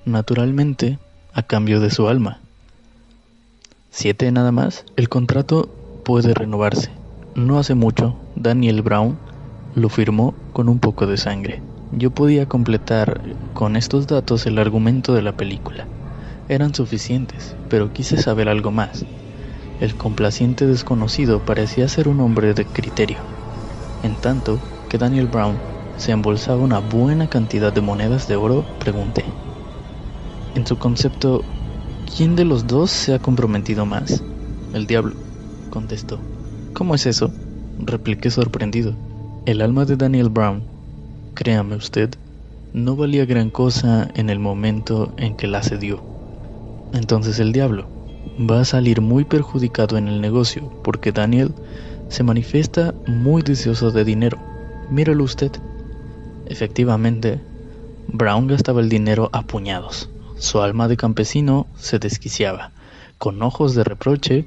naturalmente 0.05 0.99
a 1.33 1.43
cambio 1.43 1.81
de 1.81 1.91
su 1.91 2.07
alma. 2.07 2.41
¿Siete 3.91 4.31
nada 4.31 4.53
más? 4.53 4.85
El 4.97 5.09
contrato 5.09 5.71
puede 6.05 6.35
renovarse. 6.35 6.91
No 7.35 7.59
hace 7.59 7.75
mucho, 7.75 8.15
Daniel 8.37 8.83
Brown 8.83 9.19
lo 9.75 9.89
firmó 9.89 10.35
con 10.53 10.69
un 10.69 10.79
poco 10.79 11.07
de 11.07 11.17
sangre. 11.17 11.63
Yo 11.93 12.11
podía 12.11 12.45
completar 12.47 13.23
con 13.55 13.77
estos 13.77 14.07
datos 14.07 14.45
el 14.45 14.59
argumento 14.59 15.15
de 15.15 15.23
la 15.23 15.33
película. 15.33 15.87
Eran 16.51 16.75
suficientes, 16.75 17.57
pero 17.71 17.91
quise 17.91 18.19
saber 18.19 18.51
algo 18.51 18.71
más. 18.71 19.07
El 19.81 19.95
complaciente 19.95 20.67
desconocido 20.67 21.41
parecía 21.41 21.89
ser 21.89 22.09
un 22.09 22.21
hombre 22.21 22.53
de 22.53 22.67
criterio. 22.67 23.17
En 24.03 24.17
tanto 24.17 24.59
que 24.89 24.99
Daniel 24.99 25.27
Brown 25.27 25.57
se 25.97 26.13
embolsaba 26.13 26.63
una 26.63 26.81
buena 26.81 27.29
cantidad 27.29 27.73
de 27.73 27.81
monedas 27.81 28.27
de 28.27 28.37
oro, 28.37 28.65
pregunté. 28.79 29.25
En 30.55 30.67
su 30.67 30.77
concepto, 30.77 31.43
¿quién 32.17 32.37
de 32.37 32.45
los 32.45 32.67
dos 32.67 32.91
se 32.91 33.15
ha 33.15 33.19
comprometido 33.19 33.87
más? 33.87 34.23
El 34.73 34.87
diablo, 34.87 35.15
contestó. 35.71 36.19
¿Cómo 36.75 36.95
es 36.95 37.07
eso? 37.07 37.33
repliqué 37.79 38.31
sorprendido. 38.31 38.95
El 39.47 39.61
alma 39.61 39.85
de 39.85 39.97
Daniel 39.97 40.29
Brown, 40.29 40.63
créame 41.35 41.77
usted, 41.77 42.11
no 42.73 42.97
valía 42.97 43.25
gran 43.25 43.51
cosa 43.51 44.09
en 44.15 44.31
el 44.31 44.39
momento 44.39 45.13
en 45.17 45.37
que 45.37 45.47
la 45.47 45.63
cedió. 45.63 46.03
Entonces 46.93 47.39
el 47.39 47.53
diablo 47.53 47.87
va 48.39 48.61
a 48.61 48.65
salir 48.65 49.01
muy 49.01 49.25
perjudicado 49.25 49.97
en 49.97 50.09
el 50.09 50.21
negocio 50.21 50.73
porque 50.83 51.13
Daniel 51.13 51.55
se 52.13 52.23
manifiesta 52.23 52.95
muy 53.07 53.41
deseoso 53.41 53.91
de 53.91 54.05
dinero. 54.05 54.39
Míralo 54.91 55.25
usted. 55.25 55.51
Efectivamente, 56.45 57.41
Brown 58.07 58.47
gastaba 58.49 58.83
el 58.83 58.91
dinero 58.91 59.31
a 59.33 59.41
puñados. 59.43 60.11
Su 60.37 60.61
alma 60.61 60.89
de 60.89 60.99
campesino 60.99 61.67
se 61.75 61.99
desquiciaba. 61.99 62.73
Con 63.17 63.41
ojos 63.41 63.75
de 63.75 63.85
reproche, 63.85 64.45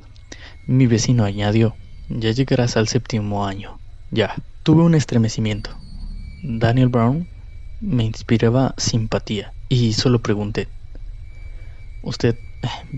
mi 0.67 0.86
vecino 0.86 1.23
añadió, 1.23 1.75
ya 2.08 2.30
llegarás 2.30 2.78
al 2.78 2.88
séptimo 2.88 3.47
año. 3.47 3.80
Ya, 4.12 4.36
tuve 4.62 4.84
un 4.84 4.93
estremecimiento. 4.93 5.71
Daniel 6.43 6.89
Brown 6.89 7.28
me 7.82 8.04
inspiraba 8.04 8.75
simpatía 8.78 9.54
y 9.69 9.93
solo 9.93 10.21
pregunté, 10.21 10.67
Usted, 12.04 12.36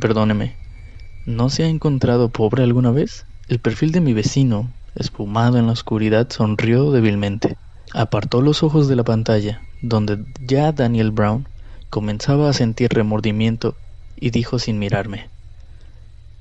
perdóneme, 0.01 0.57
¿no 1.25 1.49
se 1.49 1.63
ha 1.63 1.67
encontrado 1.67 2.27
pobre 2.27 2.63
alguna 2.63 2.91
vez? 2.91 3.25
El 3.47 3.59
perfil 3.59 3.93
de 3.93 4.01
mi 4.01 4.11
vecino, 4.11 4.69
espumado 4.95 5.57
en 5.57 5.67
la 5.67 5.71
oscuridad, 5.71 6.29
sonrió 6.29 6.91
débilmente. 6.91 7.55
Apartó 7.93 8.41
los 8.41 8.61
ojos 8.61 8.89
de 8.89 8.97
la 8.97 9.05
pantalla, 9.05 9.61
donde 9.81 10.25
ya 10.45 10.73
Daniel 10.73 11.11
Brown 11.11 11.47
comenzaba 11.89 12.49
a 12.49 12.53
sentir 12.53 12.91
remordimiento, 12.91 13.77
y 14.17 14.31
dijo 14.31 14.59
sin 14.59 14.79
mirarme, 14.79 15.29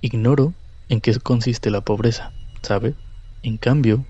Ignoro 0.01 0.53
en 0.89 1.01
qué 1.01 1.15
consiste 1.21 1.71
la 1.71 1.81
pobreza, 1.81 2.33
¿sabe? 2.63 2.95
En 3.45 3.57
cambio, 3.57 4.05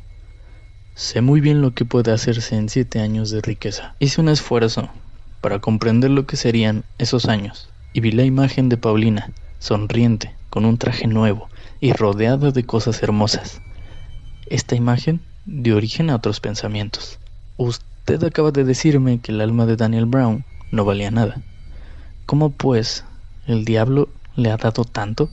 Sé 0.94 1.20
muy 1.20 1.42
bien 1.42 1.60
lo 1.60 1.74
que 1.74 1.84
puede 1.84 2.10
hacerse 2.10 2.56
en 2.56 2.70
siete 2.70 3.00
años 3.00 3.30
de 3.30 3.42
riqueza. 3.42 3.94
Hice 3.98 4.22
un 4.22 4.30
esfuerzo 4.30 4.88
para 5.42 5.58
comprender 5.58 6.10
lo 6.10 6.26
que 6.26 6.38
serían 6.38 6.84
esos 6.96 7.26
años 7.26 7.68
y 7.92 8.00
vi 8.00 8.12
la 8.12 8.22
imagen 8.22 8.70
de 8.70 8.78
Paulina, 8.78 9.30
sonriente, 9.58 10.34
con 10.48 10.64
un 10.64 10.78
traje 10.78 11.06
nuevo 11.06 11.50
y 11.86 11.92
rodeada 11.92 12.50
de 12.50 12.64
cosas 12.64 13.00
hermosas. 13.04 13.62
Esta 14.46 14.74
imagen 14.74 15.20
dio 15.44 15.76
origen 15.76 16.10
a 16.10 16.16
otros 16.16 16.40
pensamientos. 16.40 17.20
Usted 17.58 18.24
acaba 18.24 18.50
de 18.50 18.64
decirme 18.64 19.20
que 19.20 19.30
el 19.30 19.40
alma 19.40 19.66
de 19.66 19.76
Daniel 19.76 20.06
Brown 20.06 20.44
no 20.72 20.84
valía 20.84 21.12
nada. 21.12 21.40
¿Cómo 22.26 22.50
pues 22.50 23.04
el 23.46 23.64
diablo 23.64 24.08
le 24.34 24.50
ha 24.50 24.56
dado 24.56 24.82
tanto? 24.82 25.30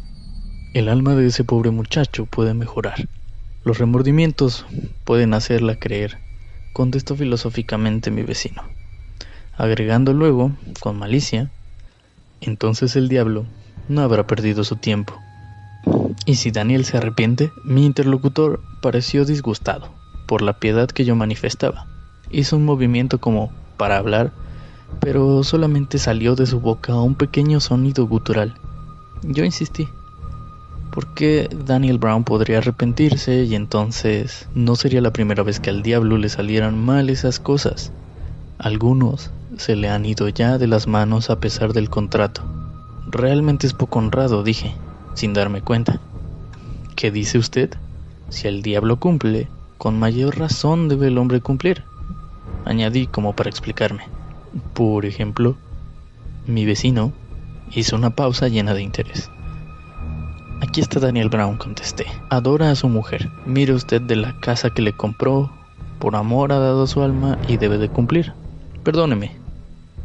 El 0.76 0.90
alma 0.90 1.16
de 1.16 1.26
ese 1.26 1.44
pobre 1.44 1.72
muchacho 1.72 2.28
puede 2.28 2.54
mejorar. 2.54 3.10
Los 3.64 3.80
remordimientos 3.80 4.68
pueden 5.06 5.34
hacerla 5.34 5.80
creer, 5.80 6.20
contestó 6.72 7.16
filosóficamente 7.16 8.12
mi 8.12 8.22
vecino, 8.22 8.62
agregando 9.58 10.14
luego, 10.14 10.52
con 10.80 11.00
malicia, 11.00 11.50
entonces 12.42 12.96
el 12.96 13.10
diablo 13.10 13.48
no 13.90 14.02
habrá 14.02 14.28
perdido 14.28 14.64
su 14.64 14.76
tiempo. 14.76 15.23
Y 16.26 16.36
si 16.36 16.52
Daniel 16.52 16.86
se 16.86 16.98
arrepiente, 16.98 17.52
mi 17.64 17.86
interlocutor 17.86 18.62
pareció 18.82 19.26
disgustado 19.26 19.90
por 20.26 20.42
la 20.42 20.54
piedad 20.54 20.88
que 20.88 21.06
yo 21.06 21.16
manifestaba. 21.16 21.88
Hizo 22.32 22.56
un 22.58 22.66
movimiento 22.66 23.20
como 23.20 23.52
para 23.78 23.98
hablar 23.98 24.32
pero 25.00 25.44
solamente 25.44 25.98
salió 25.98 26.36
de 26.36 26.46
su 26.46 26.60
boca 26.60 26.96
un 26.96 27.16
pequeño 27.16 27.60
sonido 27.60 28.06
gutural. 28.08 28.56
Yo 29.24 29.44
insistí. 29.44 29.88
¿Por 30.92 31.14
qué 31.16 31.50
Daniel 31.66 31.98
Brown 31.98 32.24
podría 32.24 32.60
arrepentirse 32.60 33.44
y 33.44 33.56
entonces 33.56 34.48
no 34.54 34.76
sería 34.76 35.02
la 35.02 35.12
primera 35.12 35.42
vez 35.42 35.60
que 35.60 35.72
al 35.72 35.82
diablo 35.82 36.18
le 36.18 36.30
salieran 36.30 36.78
mal 36.78 37.10
esas 37.10 37.40
cosas? 37.40 37.92
Algunos 38.60 39.32
se 39.58 39.76
le 39.76 39.90
han 39.90 40.06
ido 40.06 40.30
ya 40.30 40.58
de 40.58 40.68
las 40.68 40.88
manos 40.88 41.30
a 41.30 41.40
pesar 41.40 41.74
del 41.74 41.90
contrato. 41.90 42.44
Realmente 43.08 43.66
es 43.66 43.74
poco 43.74 44.00
honrado, 44.00 44.44
dije, 44.44 44.76
sin 45.16 45.34
darme 45.34 45.62
cuenta. 45.62 46.00
¿Qué 46.96 47.12
dice 47.12 47.38
usted? 47.38 47.72
Si 48.30 48.48
el 48.48 48.62
diablo 48.62 48.98
cumple, 48.98 49.48
con 49.78 50.00
mayor 50.00 50.38
razón 50.38 50.88
debe 50.88 51.08
el 51.08 51.18
hombre 51.18 51.42
cumplir. 51.42 51.84
Añadí 52.66 53.08
como 53.08 53.36
para 53.36 53.50
explicarme. 53.50 54.04
Por 54.74 55.06
ejemplo, 55.06 55.56
mi 56.46 56.66
vecino 56.66 57.12
hizo 57.72 57.96
una 57.96 58.12
pausa 58.12 58.48
llena 58.48 58.74
de 58.74 58.84
interés. 58.84 59.30
Aquí 60.62 60.80
está 60.80 61.00
Daniel 61.00 61.30
Brown, 61.30 61.58
contesté. 61.58 62.06
Adora 62.30 62.72
a 62.72 62.76
su 62.76 62.88
mujer. 62.88 63.30
Mire 63.46 63.74
usted 63.74 64.02
de 64.02 64.16
la 64.16 64.40
casa 64.40 64.70
que 64.70 64.82
le 64.82 64.94
compró. 64.94 65.52
Por 66.00 66.16
amor 66.16 66.54
ha 66.54 66.60
dado 66.60 66.88
su 66.88 67.02
alma 67.02 67.38
y 67.48 67.58
debe 67.58 67.78
de 67.78 67.90
cumplir. 67.90 68.34
Perdóneme, 68.84 69.36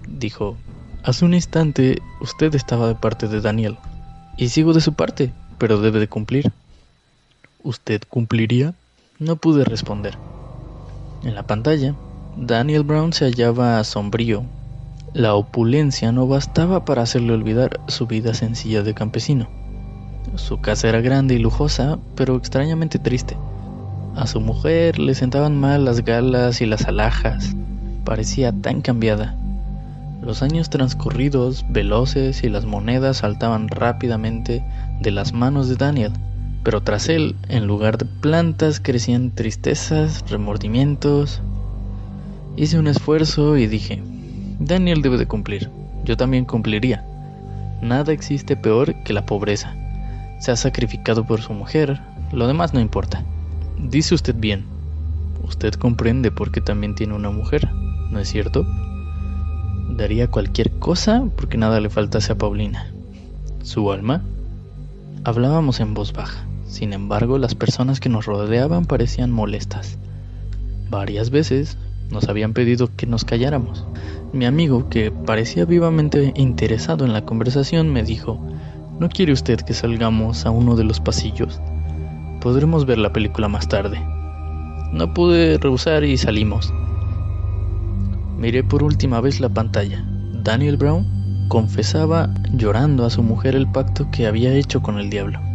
dijo. 0.09 0.57
Hace 1.05 1.25
un 1.25 1.35
instante 1.35 2.03
usted 2.21 2.55
estaba 2.55 2.89
de 2.89 2.95
parte 2.95 3.29
de 3.29 3.41
Daniel. 3.41 3.77
Y 4.37 4.49
sigo 4.49 4.73
de 4.73 4.81
su 4.81 4.95
parte, 4.95 5.33
pero 5.59 5.81
debe 5.81 6.01
de 6.01 6.09
cumplir. 6.09 6.53
¿Usted 7.69 8.01
cumpliría? 8.09 8.73
No 9.19 9.37
pude 9.37 9.63
responder. 9.63 10.15
En 11.23 11.35
la 11.35 11.43
pantalla 11.43 11.95
Daniel 12.35 12.83
Brown 12.83 13.13
se 13.13 13.27
hallaba 13.27 13.85
sombrío. 13.85 14.45
La 15.13 15.35
opulencia 15.35 16.11
no 16.11 16.27
bastaba 16.27 16.87
para 16.87 17.03
hacerle 17.03 17.35
olvidar 17.35 17.79
su 17.87 18.07
vida 18.07 18.33
sencilla 18.33 18.83
de 18.83 18.95
campesino. 18.95 19.51
Su 20.37 20.63
casa 20.63 20.89
era 20.89 21.03
grande 21.03 21.35
y 21.35 21.41
lujosa, 21.41 21.99
pero 22.15 22.37
extrañamente 22.37 22.99
triste. 22.99 23.37
A 24.17 24.27
su 24.27 24.41
mujer 24.41 24.99
le 24.99 25.15
sentaban 25.15 25.61
mal 25.61 25.85
las 25.85 26.03
galas 26.03 26.63
y 26.63 26.65
las 26.65 26.87
alhajas. 26.87 27.55
Parecía 28.03 28.51
tan 28.51 28.81
cambiada. 28.81 29.37
Los 30.23 30.41
años 30.43 30.71
transcurridos, 30.71 31.67
veloces 31.69 32.43
y 32.45 32.49
las 32.49 32.65
monedas 32.65 33.19
saltaban 33.19 33.69
rápidamente 33.69 34.65
de 35.03 35.11
las 35.11 35.35
manos 35.35 35.69
de 35.69 35.77
Daniel, 35.77 36.15
pero 36.63 36.83
tras 36.83 37.09
él, 37.09 37.37
en 37.49 37.67
lugar 37.67 37.99
de 37.99 38.05
plantas, 38.05 38.81
crecían 38.81 39.35
tristezas, 39.35 40.25
remordimientos, 40.31 41.43
Hice 42.59 42.77
un 42.77 42.89
esfuerzo 42.89 43.57
y 43.57 43.69
dije, 43.69 44.03
Daniel 44.59 45.01
debe 45.01 45.17
de 45.17 45.29
cumplir, 45.29 45.71
yo 46.05 46.17
también 46.17 46.45
cumpliría. 46.45 47.05
Nada 47.81 48.13
existe 48.13 48.57
peor 48.57 49.01
que 49.05 49.13
la 49.13 49.27
pobreza. 49.27 49.77
Se 50.41 50.51
ha 50.51 50.57
sacrificado 50.57 51.25
por 51.25 51.41
su 51.41 51.53
mujer, 51.53 52.01
lo 52.33 52.49
demás 52.49 52.75
no 52.75 52.81
importa. 52.81 53.23
Dice 53.79 54.13
usted 54.13 54.35
bien, 54.35 54.65
usted 55.45 55.75
comprende 55.75 56.33
por 56.33 56.51
qué 56.51 56.61
también 56.61 56.97
tiene 56.97 57.15
una 57.15 57.31
mujer, 57.31 57.69
¿no 58.11 58.19
es 58.19 58.29
cierto? 58.29 58.67
Daría 59.91 60.27
cualquier 60.27 60.81
cosa 60.81 61.23
porque 61.37 61.59
nada 61.59 61.79
le 61.79 61.91
faltase 61.91 62.33
a 62.33 62.39
Paulina. 62.39 62.91
¿Su 63.63 63.93
alma? 63.93 64.25
Hablábamos 65.23 65.79
en 65.79 65.95
voz 65.95 66.13
baja. 66.13 66.48
Sin 66.69 66.93
embargo, 66.93 67.39
las 67.39 67.55
personas 67.55 67.99
que 67.99 68.11
nos 68.11 68.27
rodeaban 68.27 68.85
parecían 68.85 69.33
molestas. 69.33 69.99
Varias 70.91 71.31
veces 71.31 71.79
nos 72.11 72.29
habían 72.29 72.53
pedido 72.53 72.91
que 72.95 73.07
nos 73.07 73.25
calláramos. 73.25 73.87
Mi 74.33 74.45
amigo, 74.45 74.89
que 74.91 75.11
parecía 75.11 75.65
vivamente 75.65 76.33
interesado 76.37 77.07
en 77.07 77.15
la 77.15 77.25
conversación, 77.25 77.91
me 77.91 78.03
dijo, 78.03 78.39
¿no 79.01 79.09
quiere 79.09 79.33
usted 79.33 79.61
que 79.61 79.73
salgamos 79.73 80.45
a 80.45 80.51
uno 80.51 80.77
de 80.77 80.85
los 80.85 81.01
pasillos? 81.01 81.59
Podremos 82.43 82.85
ver 82.85 82.99
la 82.99 83.15
película 83.15 83.49
más 83.49 83.69
tarde. 83.69 83.99
No 84.93 85.15
pude 85.15 85.57
rehusar 85.59 86.05
y 86.05 86.19
salimos. 86.19 86.73
Miré 88.37 88.63
por 88.63 88.83
última 88.83 89.21
vez 89.23 89.41
la 89.41 89.49
pantalla. 89.49 90.05
Daniel 90.45 90.77
Brown 90.77 91.47
confesaba 91.49 92.33
llorando 92.53 93.07
a 93.07 93.11
su 93.11 93.23
mujer 93.23 93.57
el 93.57 93.67
pacto 93.67 94.11
que 94.11 94.27
había 94.27 94.53
hecho 94.53 94.83
con 94.83 94.99
el 94.99 95.09
diablo. 95.09 95.48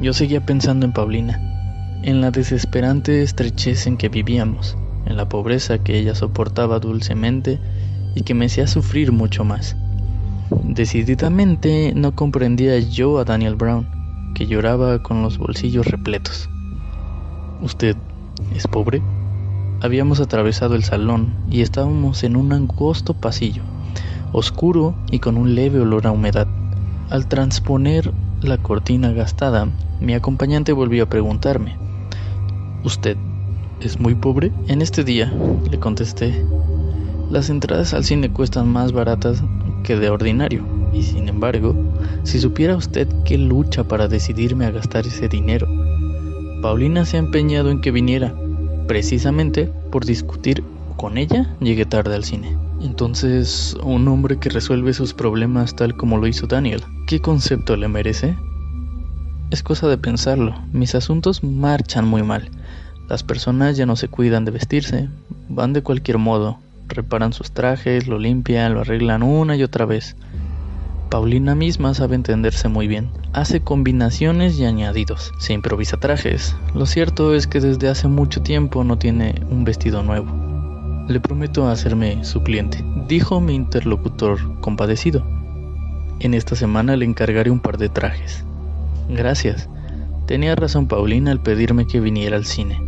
Yo 0.00 0.14
seguía 0.14 0.46
pensando 0.46 0.86
en 0.86 0.92
Paulina, 0.92 2.00
en 2.02 2.22
la 2.22 2.30
desesperante 2.30 3.22
estrechez 3.22 3.86
en 3.86 3.98
que 3.98 4.08
vivíamos, 4.08 4.78
en 5.04 5.18
la 5.18 5.28
pobreza 5.28 5.84
que 5.84 5.98
ella 5.98 6.14
soportaba 6.14 6.78
dulcemente 6.78 7.58
y 8.14 8.22
que 8.22 8.32
me 8.32 8.46
hacía 8.46 8.66
sufrir 8.66 9.12
mucho 9.12 9.44
más. 9.44 9.76
Decididamente 10.64 11.92
no 11.94 12.14
comprendía 12.14 12.78
yo 12.78 13.18
a 13.18 13.24
Daniel 13.24 13.56
Brown, 13.56 13.86
que 14.34 14.46
lloraba 14.46 15.02
con 15.02 15.22
los 15.22 15.36
bolsillos 15.36 15.86
repletos. 15.86 16.48
¿Usted 17.60 17.94
es 18.56 18.66
pobre? 18.66 19.02
Habíamos 19.82 20.18
atravesado 20.20 20.76
el 20.76 20.84
salón 20.84 21.34
y 21.50 21.60
estábamos 21.60 22.24
en 22.24 22.36
un 22.36 22.54
angosto 22.54 23.12
pasillo, 23.12 23.64
oscuro 24.32 24.94
y 25.10 25.18
con 25.18 25.36
un 25.36 25.54
leve 25.54 25.78
olor 25.78 26.06
a 26.06 26.10
humedad. 26.10 26.48
Al 27.10 27.26
transponer 27.26 28.14
la 28.42 28.58
cortina 28.58 29.12
gastada, 29.12 29.68
mi 30.00 30.14
acompañante 30.14 30.72
volvió 30.72 31.04
a 31.04 31.08
preguntarme, 31.08 31.76
¿Usted 32.82 33.16
¿Es 33.80 33.98
muy 33.98 34.14
pobre? 34.14 34.52
En 34.68 34.82
este 34.82 35.04
día, 35.04 35.32
le 35.70 35.78
contesté, 35.78 36.44
las 37.30 37.48
entradas 37.48 37.94
al 37.94 38.04
cine 38.04 38.30
cuestan 38.30 38.68
más 38.68 38.92
baratas 38.92 39.42
que 39.84 39.96
de 39.96 40.10
ordinario, 40.10 40.66
y 40.92 41.02
sin 41.02 41.28
embargo, 41.28 41.74
si 42.22 42.40
supiera 42.40 42.76
usted 42.76 43.08
qué 43.24 43.38
lucha 43.38 43.84
para 43.84 44.08
decidirme 44.08 44.66
a 44.66 44.70
gastar 44.70 45.06
ese 45.06 45.28
dinero, 45.28 45.66
Paulina 46.60 47.06
se 47.06 47.16
ha 47.16 47.20
empeñado 47.20 47.70
en 47.70 47.80
que 47.80 47.90
viniera, 47.90 48.34
precisamente 48.86 49.70
por 49.90 50.04
discutir 50.04 50.62
con 50.96 51.16
ella, 51.16 51.54
llegué 51.60 51.86
tarde 51.86 52.14
al 52.14 52.24
cine. 52.24 52.69
Entonces, 52.80 53.76
un 53.82 54.08
hombre 54.08 54.38
que 54.38 54.48
resuelve 54.48 54.92
sus 54.92 55.14
problemas 55.14 55.76
tal 55.76 55.96
como 55.96 56.16
lo 56.18 56.26
hizo 56.26 56.46
Daniel, 56.46 56.82
¿qué 57.06 57.20
concepto 57.20 57.76
le 57.76 57.88
merece? 57.88 58.36
Es 59.50 59.62
cosa 59.62 59.88
de 59.88 59.98
pensarlo, 59.98 60.54
mis 60.72 60.94
asuntos 60.94 61.42
marchan 61.42 62.06
muy 62.06 62.22
mal 62.22 62.50
las 63.10 63.24
personas 63.24 63.76
ya 63.76 63.86
no 63.86 63.96
se 63.96 64.06
cuidan 64.06 64.44
de 64.44 64.52
vestirse, 64.52 65.08
van 65.48 65.72
de 65.72 65.82
cualquier 65.82 66.18
modo, 66.18 66.58
reparan 66.86 67.32
sus 67.32 67.50
trajes, 67.50 68.06
lo 68.06 68.20
limpian, 68.20 68.72
lo 68.72 68.82
arreglan 68.82 69.24
una 69.24 69.56
y 69.56 69.64
otra 69.64 69.84
vez. 69.84 70.14
Paulina 71.10 71.56
misma 71.56 71.92
sabe 71.92 72.14
entenderse 72.14 72.68
muy 72.68 72.86
bien, 72.86 73.10
hace 73.32 73.62
combinaciones 73.62 74.60
y 74.60 74.64
añadidos, 74.64 75.32
se 75.40 75.54
improvisa 75.54 75.96
trajes. 75.96 76.54
Lo 76.72 76.86
cierto 76.86 77.34
es 77.34 77.48
que 77.48 77.58
desde 77.58 77.88
hace 77.88 78.06
mucho 78.06 78.42
tiempo 78.42 78.84
no 78.84 78.96
tiene 78.96 79.34
un 79.50 79.64
vestido 79.64 80.04
nuevo. 80.04 80.49
Le 81.10 81.18
prometo 81.18 81.66
hacerme 81.66 82.24
su 82.24 82.44
cliente, 82.44 82.84
dijo 83.08 83.40
mi 83.40 83.56
interlocutor 83.56 84.60
compadecido. 84.60 85.26
En 86.20 86.34
esta 86.34 86.54
semana 86.54 86.94
le 86.94 87.04
encargaré 87.04 87.50
un 87.50 87.58
par 87.58 87.78
de 87.78 87.88
trajes. 87.88 88.44
Gracias. 89.08 89.68
Tenía 90.26 90.54
razón 90.54 90.86
Paulina 90.86 91.32
al 91.32 91.40
pedirme 91.40 91.88
que 91.88 91.98
viniera 91.98 92.36
al 92.36 92.44
cine. 92.44 92.80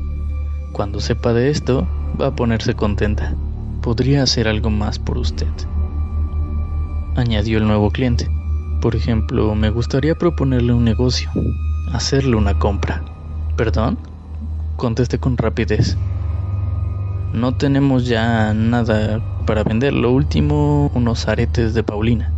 Cuando 0.70 1.00
sepa 1.00 1.32
de 1.32 1.50
esto, 1.50 1.88
va 2.20 2.28
a 2.28 2.36
ponerse 2.36 2.74
contenta. 2.74 3.34
Podría 3.80 4.22
hacer 4.22 4.46
algo 4.46 4.70
más 4.70 5.00
por 5.00 5.18
usted. 5.18 5.50
Añadió 7.16 7.58
el 7.58 7.66
nuevo 7.66 7.90
cliente. 7.90 8.30
Por 8.80 8.94
ejemplo, 8.94 9.52
me 9.56 9.70
gustaría 9.70 10.14
proponerle 10.14 10.72
un 10.72 10.84
negocio, 10.84 11.28
hacerle 11.92 12.36
una 12.36 12.56
compra. 12.56 13.02
¿Perdón? 13.56 13.98
Contesté 14.76 15.18
con 15.18 15.36
rapidez. 15.36 15.96
No 17.32 17.54
tenemos 17.54 18.06
ya 18.06 18.52
nada 18.52 19.20
para 19.46 19.64
vender. 19.64 19.94
Lo 19.94 20.12
último, 20.12 20.90
unos 20.94 21.28
aretes 21.28 21.72
de 21.72 21.82
Paulina. 21.82 22.30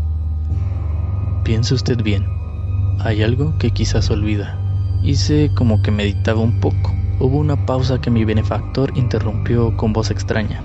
Piense 1.42 1.74
usted 1.74 2.02
bien. 2.02 2.26
Hay 3.00 3.22
algo 3.22 3.58
que 3.58 3.72
quizás 3.72 4.10
olvida. 4.10 4.56
Hice 5.02 5.50
como 5.54 5.82
que 5.82 5.90
meditaba 5.90 6.40
un 6.40 6.60
poco. 6.60 6.94
Hubo 7.18 7.38
una 7.38 7.66
pausa 7.66 8.00
que 8.00 8.10
mi 8.10 8.24
benefactor 8.24 8.96
interrumpió 8.96 9.76
con 9.76 9.92
voz 9.92 10.10
extraña. 10.10 10.62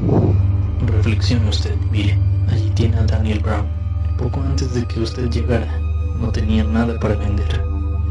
Reflexione 0.86 1.50
usted, 1.50 1.76
mire, 1.92 2.18
allí 2.50 2.70
tiene 2.76 2.98
a 2.98 3.04
Daniel 3.04 3.40
Brown. 3.40 3.66
Poco 4.18 4.42
antes 4.42 4.74
de 4.74 4.86
que 4.86 5.00
usted 5.00 5.30
llegara, 5.30 5.68
no 6.20 6.30
tenía 6.32 6.64
nada 6.64 7.00
para 7.00 7.16
vender. 7.16 7.64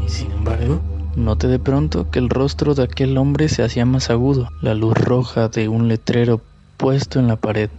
Y 0.05 0.09
sin 0.09 0.31
embargo, 0.31 0.81
noté 1.19 1.47
de 1.47 1.59
pronto 1.59 2.09
que 2.09 2.19
el 2.19 2.29
rostro 2.29 2.73
de 2.73 2.83
aquel 2.83 3.17
hombre 3.17 3.49
se 3.49 3.63
hacía 3.63 3.85
más 3.85 4.09
agudo. 4.09 4.49
La 4.61 4.73
luz 4.73 4.93
roja 4.95 5.49
de 5.49 5.67
un 5.67 5.87
letrero 5.87 6.41
puesto 6.77 7.19
en 7.19 7.27
la 7.27 7.35
pared 7.35 7.69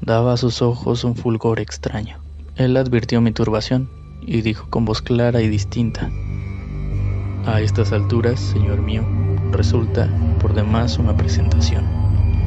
daba 0.00 0.32
a 0.32 0.36
sus 0.36 0.62
ojos 0.62 1.04
un 1.04 1.16
fulgor 1.16 1.60
extraño. 1.60 2.18
Él 2.56 2.76
advirtió 2.76 3.20
mi 3.20 3.32
turbación 3.32 3.88
y 4.22 4.42
dijo 4.42 4.68
con 4.70 4.84
voz 4.84 5.02
clara 5.02 5.40
y 5.40 5.48
distinta, 5.48 6.10
A 7.46 7.60
estas 7.60 7.92
alturas, 7.92 8.40
señor 8.40 8.82
mío, 8.82 9.06
resulta 9.52 10.08
por 10.40 10.54
demás 10.54 10.98
una 10.98 11.16
presentación. 11.16 11.84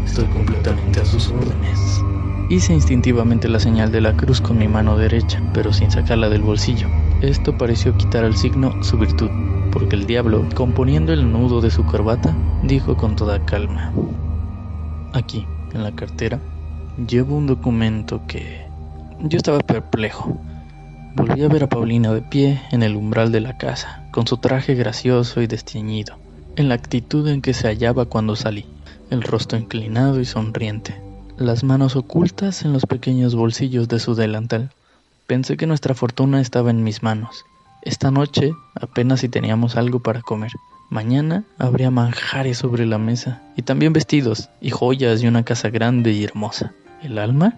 Estoy 0.05 0.25
completamente 0.25 0.99
a 0.99 1.05
sus 1.05 1.29
órdenes. 1.29 2.01
Hice 2.49 2.73
instintivamente 2.73 3.47
la 3.47 3.59
señal 3.59 3.91
de 3.91 4.01
la 4.01 4.15
cruz 4.15 4.41
con 4.41 4.57
mi 4.57 4.67
mano 4.67 4.97
derecha, 4.97 5.41
pero 5.53 5.73
sin 5.73 5.89
sacarla 5.89 6.29
del 6.29 6.41
bolsillo. 6.41 6.87
Esto 7.23 7.57
pareció 7.57 7.95
quitar 7.95 8.25
al 8.25 8.35
signo 8.35 8.83
su 8.83 8.97
virtud, 8.97 9.29
porque 9.71 9.95
el 9.95 10.05
diablo, 10.05 10.45
componiendo 10.55 11.13
el 11.13 11.31
nudo 11.31 11.61
de 11.61 11.71
su 11.71 11.85
corbata, 11.85 12.35
dijo 12.63 12.97
con 12.97 13.15
toda 13.15 13.45
calma, 13.45 13.93
Aquí, 15.13 15.47
en 15.73 15.83
la 15.83 15.95
cartera, 15.95 16.41
llevo 17.07 17.37
un 17.37 17.47
documento 17.47 18.23
que... 18.27 18.67
Yo 19.21 19.37
estaba 19.37 19.59
perplejo. 19.59 20.37
Volví 21.15 21.41
a 21.43 21.47
ver 21.47 21.63
a 21.63 21.69
Paulina 21.69 22.11
de 22.11 22.23
pie 22.23 22.61
en 22.73 22.83
el 22.83 22.97
umbral 22.97 23.31
de 23.31 23.39
la 23.39 23.57
casa, 23.57 24.05
con 24.11 24.27
su 24.27 24.35
traje 24.35 24.75
gracioso 24.75 25.41
y 25.41 25.47
desteñido, 25.47 26.17
en 26.57 26.67
la 26.67 26.75
actitud 26.75 27.25
en 27.29 27.41
que 27.41 27.53
se 27.53 27.69
hallaba 27.69 28.03
cuando 28.03 28.35
salí, 28.35 28.65
el 29.11 29.21
rostro 29.21 29.57
inclinado 29.57 30.19
y 30.19 30.25
sonriente, 30.25 31.01
las 31.37 31.63
manos 31.63 31.95
ocultas 31.95 32.65
en 32.65 32.73
los 32.73 32.85
pequeños 32.85 33.33
bolsillos 33.33 33.87
de 33.87 33.99
su 33.99 34.13
delantal. 34.13 34.71
Pensé 35.27 35.55
que 35.55 35.67
nuestra 35.67 35.95
fortuna 35.95 36.41
estaba 36.41 36.69
en 36.69 36.83
mis 36.83 37.01
manos. 37.01 37.45
Esta 37.81 38.11
noche 38.11 38.53
apenas 38.75 39.21
si 39.21 39.29
teníamos 39.29 39.77
algo 39.77 39.99
para 39.99 40.21
comer. 40.21 40.51
Mañana 40.89 41.45
habría 41.57 41.91
manjares 41.91 42.57
sobre 42.57 42.85
la 42.85 42.97
mesa, 42.97 43.41
y 43.55 43.61
también 43.61 43.93
vestidos, 43.93 44.49
y 44.59 44.69
joyas 44.69 45.23
y 45.23 45.27
una 45.27 45.43
casa 45.43 45.69
grande 45.69 46.11
y 46.11 46.25
hermosa. 46.25 46.73
¿El 47.01 47.17
alma? 47.17 47.57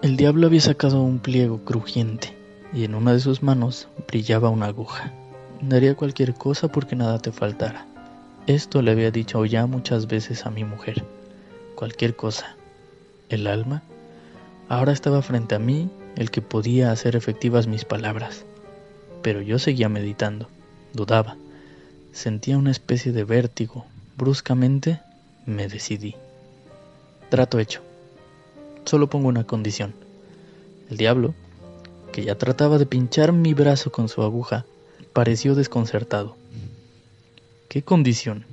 El 0.00 0.16
diablo 0.16 0.46
había 0.46 0.62
sacado 0.62 1.02
un 1.02 1.18
pliego 1.18 1.64
crujiente, 1.64 2.36
y 2.72 2.84
en 2.84 2.94
una 2.94 3.12
de 3.12 3.20
sus 3.20 3.42
manos 3.42 3.88
brillaba 4.08 4.48
una 4.48 4.66
aguja. 4.66 5.12
Daría 5.60 5.94
cualquier 5.94 6.34
cosa 6.34 6.68
porque 6.68 6.96
nada 6.96 7.18
te 7.18 7.32
faltara. 7.32 7.86
Esto 8.46 8.82
le 8.82 8.90
había 8.90 9.10
dicho 9.10 9.44
ya 9.44 9.66
muchas 9.66 10.06
veces 10.06 10.46
a 10.46 10.50
mi 10.50 10.64
mujer. 10.64 11.04
Cualquier 11.74 12.16
cosa. 12.16 12.56
El 13.28 13.46
alma. 13.46 13.82
Ahora 14.68 14.92
estaba 14.92 15.22
frente 15.22 15.54
a 15.54 15.58
mí 15.58 15.90
el 16.16 16.30
que 16.30 16.42
podía 16.42 16.92
hacer 16.92 17.16
efectivas 17.16 17.66
mis 17.66 17.84
palabras. 17.84 18.44
Pero 19.22 19.40
yo 19.40 19.58
seguía 19.58 19.88
meditando. 19.88 20.48
Dudaba. 20.92 21.36
Sentía 22.12 22.58
una 22.58 22.70
especie 22.70 23.12
de 23.12 23.24
vértigo. 23.24 23.84
Bruscamente 24.16 25.00
me 25.46 25.68
decidí. 25.68 26.14
Trato 27.30 27.58
hecho. 27.58 27.82
Solo 28.84 29.08
pongo 29.08 29.28
una 29.28 29.44
condición. 29.44 29.94
El 30.90 30.96
diablo 30.96 31.34
que 32.14 32.22
ya 32.22 32.38
trataba 32.38 32.78
de 32.78 32.86
pinchar 32.86 33.32
mi 33.32 33.54
brazo 33.54 33.90
con 33.90 34.08
su 34.08 34.22
aguja, 34.22 34.64
pareció 35.12 35.56
desconcertado. 35.56 36.36
¿Qué 37.68 37.82
condición? 37.82 38.46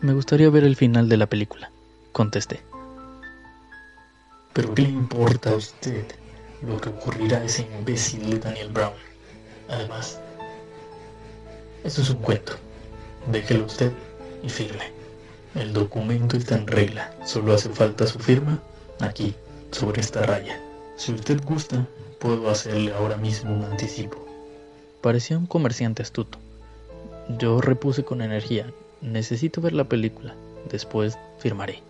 Me 0.00 0.12
gustaría 0.12 0.48
ver 0.48 0.62
el 0.62 0.76
final 0.76 1.08
de 1.08 1.16
la 1.16 1.26
película, 1.26 1.72
contesté. 2.12 2.67
Pero 4.58 4.74
¿qué 4.74 4.82
le 4.82 4.88
importa 4.88 5.50
a 5.50 5.54
usted 5.54 6.04
lo 6.62 6.80
que 6.80 6.88
ocurrirá 6.88 7.38
a 7.38 7.44
ese 7.44 7.62
imbécil 7.78 8.28
de 8.28 8.40
Daniel 8.40 8.70
Brown? 8.70 8.92
Además, 9.68 10.18
eso 11.84 12.02
es 12.02 12.10
un 12.10 12.16
cuento. 12.16 12.54
Déjelo 13.30 13.66
usted 13.66 13.92
y 14.42 14.48
firme. 14.48 14.90
El 15.54 15.72
documento 15.72 16.36
está 16.36 16.56
en 16.56 16.66
regla. 16.66 17.14
Solo 17.24 17.54
hace 17.54 17.68
falta 17.68 18.08
su 18.08 18.18
firma 18.18 18.60
aquí, 18.98 19.32
sobre 19.70 20.00
esta 20.00 20.26
raya. 20.26 20.60
Si 20.96 21.12
usted 21.12 21.40
gusta, 21.44 21.86
puedo 22.18 22.50
hacerle 22.50 22.92
ahora 22.92 23.16
mismo 23.16 23.54
un 23.54 23.62
anticipo. 23.62 24.26
Parecía 25.00 25.38
un 25.38 25.46
comerciante 25.46 26.02
astuto. 26.02 26.36
Yo 27.38 27.60
repuse 27.60 28.02
con 28.02 28.22
energía, 28.22 28.66
necesito 29.02 29.60
ver 29.60 29.74
la 29.74 29.84
película, 29.84 30.34
después 30.68 31.16
firmaré. 31.38 31.80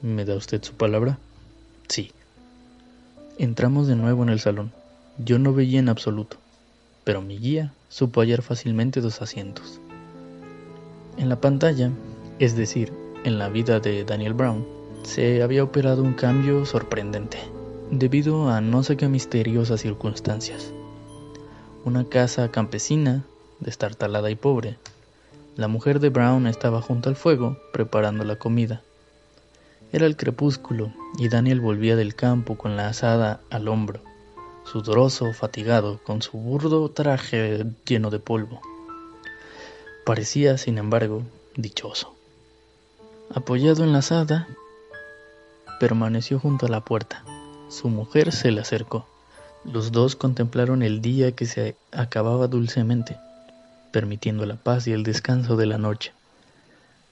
¿Me 0.00 0.24
da 0.24 0.34
usted 0.34 0.62
su 0.62 0.72
palabra? 0.72 1.18
Sí. 1.88 2.12
Entramos 3.38 3.86
de 3.86 3.96
nuevo 3.96 4.22
en 4.22 4.28
el 4.28 4.40
salón. 4.40 4.72
Yo 5.18 5.38
no 5.38 5.52
veía 5.52 5.78
en 5.78 5.88
absoluto, 5.88 6.36
pero 7.04 7.22
mi 7.22 7.38
guía 7.38 7.72
supo 7.88 8.20
hallar 8.20 8.42
fácilmente 8.42 9.00
dos 9.00 9.20
asientos. 9.22 9.80
En 11.18 11.28
la 11.28 11.40
pantalla, 11.40 11.90
es 12.38 12.56
decir, 12.56 12.92
en 13.24 13.38
la 13.38 13.48
vida 13.48 13.80
de 13.80 14.04
Daniel 14.04 14.34
Brown, 14.34 14.66
se 15.02 15.42
había 15.42 15.64
operado 15.64 16.02
un 16.02 16.14
cambio 16.14 16.64
sorprendente 16.64 17.38
debido 17.90 18.48
a 18.48 18.62
no 18.62 18.82
sé 18.82 18.96
qué 18.96 19.08
misteriosas 19.08 19.82
circunstancias. 19.82 20.72
Una 21.84 22.04
casa 22.04 22.50
campesina, 22.50 23.24
destartalada 23.60 24.30
y 24.30 24.34
pobre. 24.34 24.78
La 25.56 25.68
mujer 25.68 26.00
de 26.00 26.08
Brown 26.08 26.46
estaba 26.46 26.80
junto 26.80 27.10
al 27.10 27.16
fuego, 27.16 27.58
preparando 27.72 28.24
la 28.24 28.36
comida. 28.36 28.82
Era 29.92 30.06
el 30.06 30.16
crepúsculo 30.16 30.90
y 31.18 31.28
Daniel 31.28 31.60
volvía 31.60 31.96
del 31.96 32.14
campo 32.14 32.56
con 32.56 32.76
la 32.76 32.88
asada 32.88 33.40
al 33.50 33.68
hombro, 33.68 34.00
sudoroso, 34.64 35.34
fatigado, 35.34 36.00
con 36.02 36.22
su 36.22 36.38
burdo 36.38 36.88
traje 36.88 37.66
lleno 37.84 38.08
de 38.08 38.18
polvo. 38.18 38.62
Parecía, 40.06 40.56
sin 40.56 40.78
embargo, 40.78 41.22
dichoso. 41.56 42.14
Apoyado 43.34 43.84
en 43.84 43.92
la 43.92 43.98
asada, 43.98 44.48
permaneció 45.78 46.38
junto 46.38 46.64
a 46.64 46.70
la 46.70 46.80
puerta. 46.80 47.22
Su 47.68 47.88
mujer 47.88 48.32
se 48.32 48.50
le 48.50 48.62
acercó. 48.62 49.06
Los 49.64 49.92
dos 49.92 50.16
contemplaron 50.16 50.82
el 50.82 51.02
día 51.02 51.32
que 51.32 51.44
se 51.44 51.76
acababa 51.92 52.48
dulcemente, 52.48 53.18
permitiendo 53.92 54.46
la 54.46 54.56
paz 54.56 54.86
y 54.86 54.92
el 54.92 55.02
descanso 55.02 55.56
de 55.56 55.66
la 55.66 55.76
noche. 55.76 56.12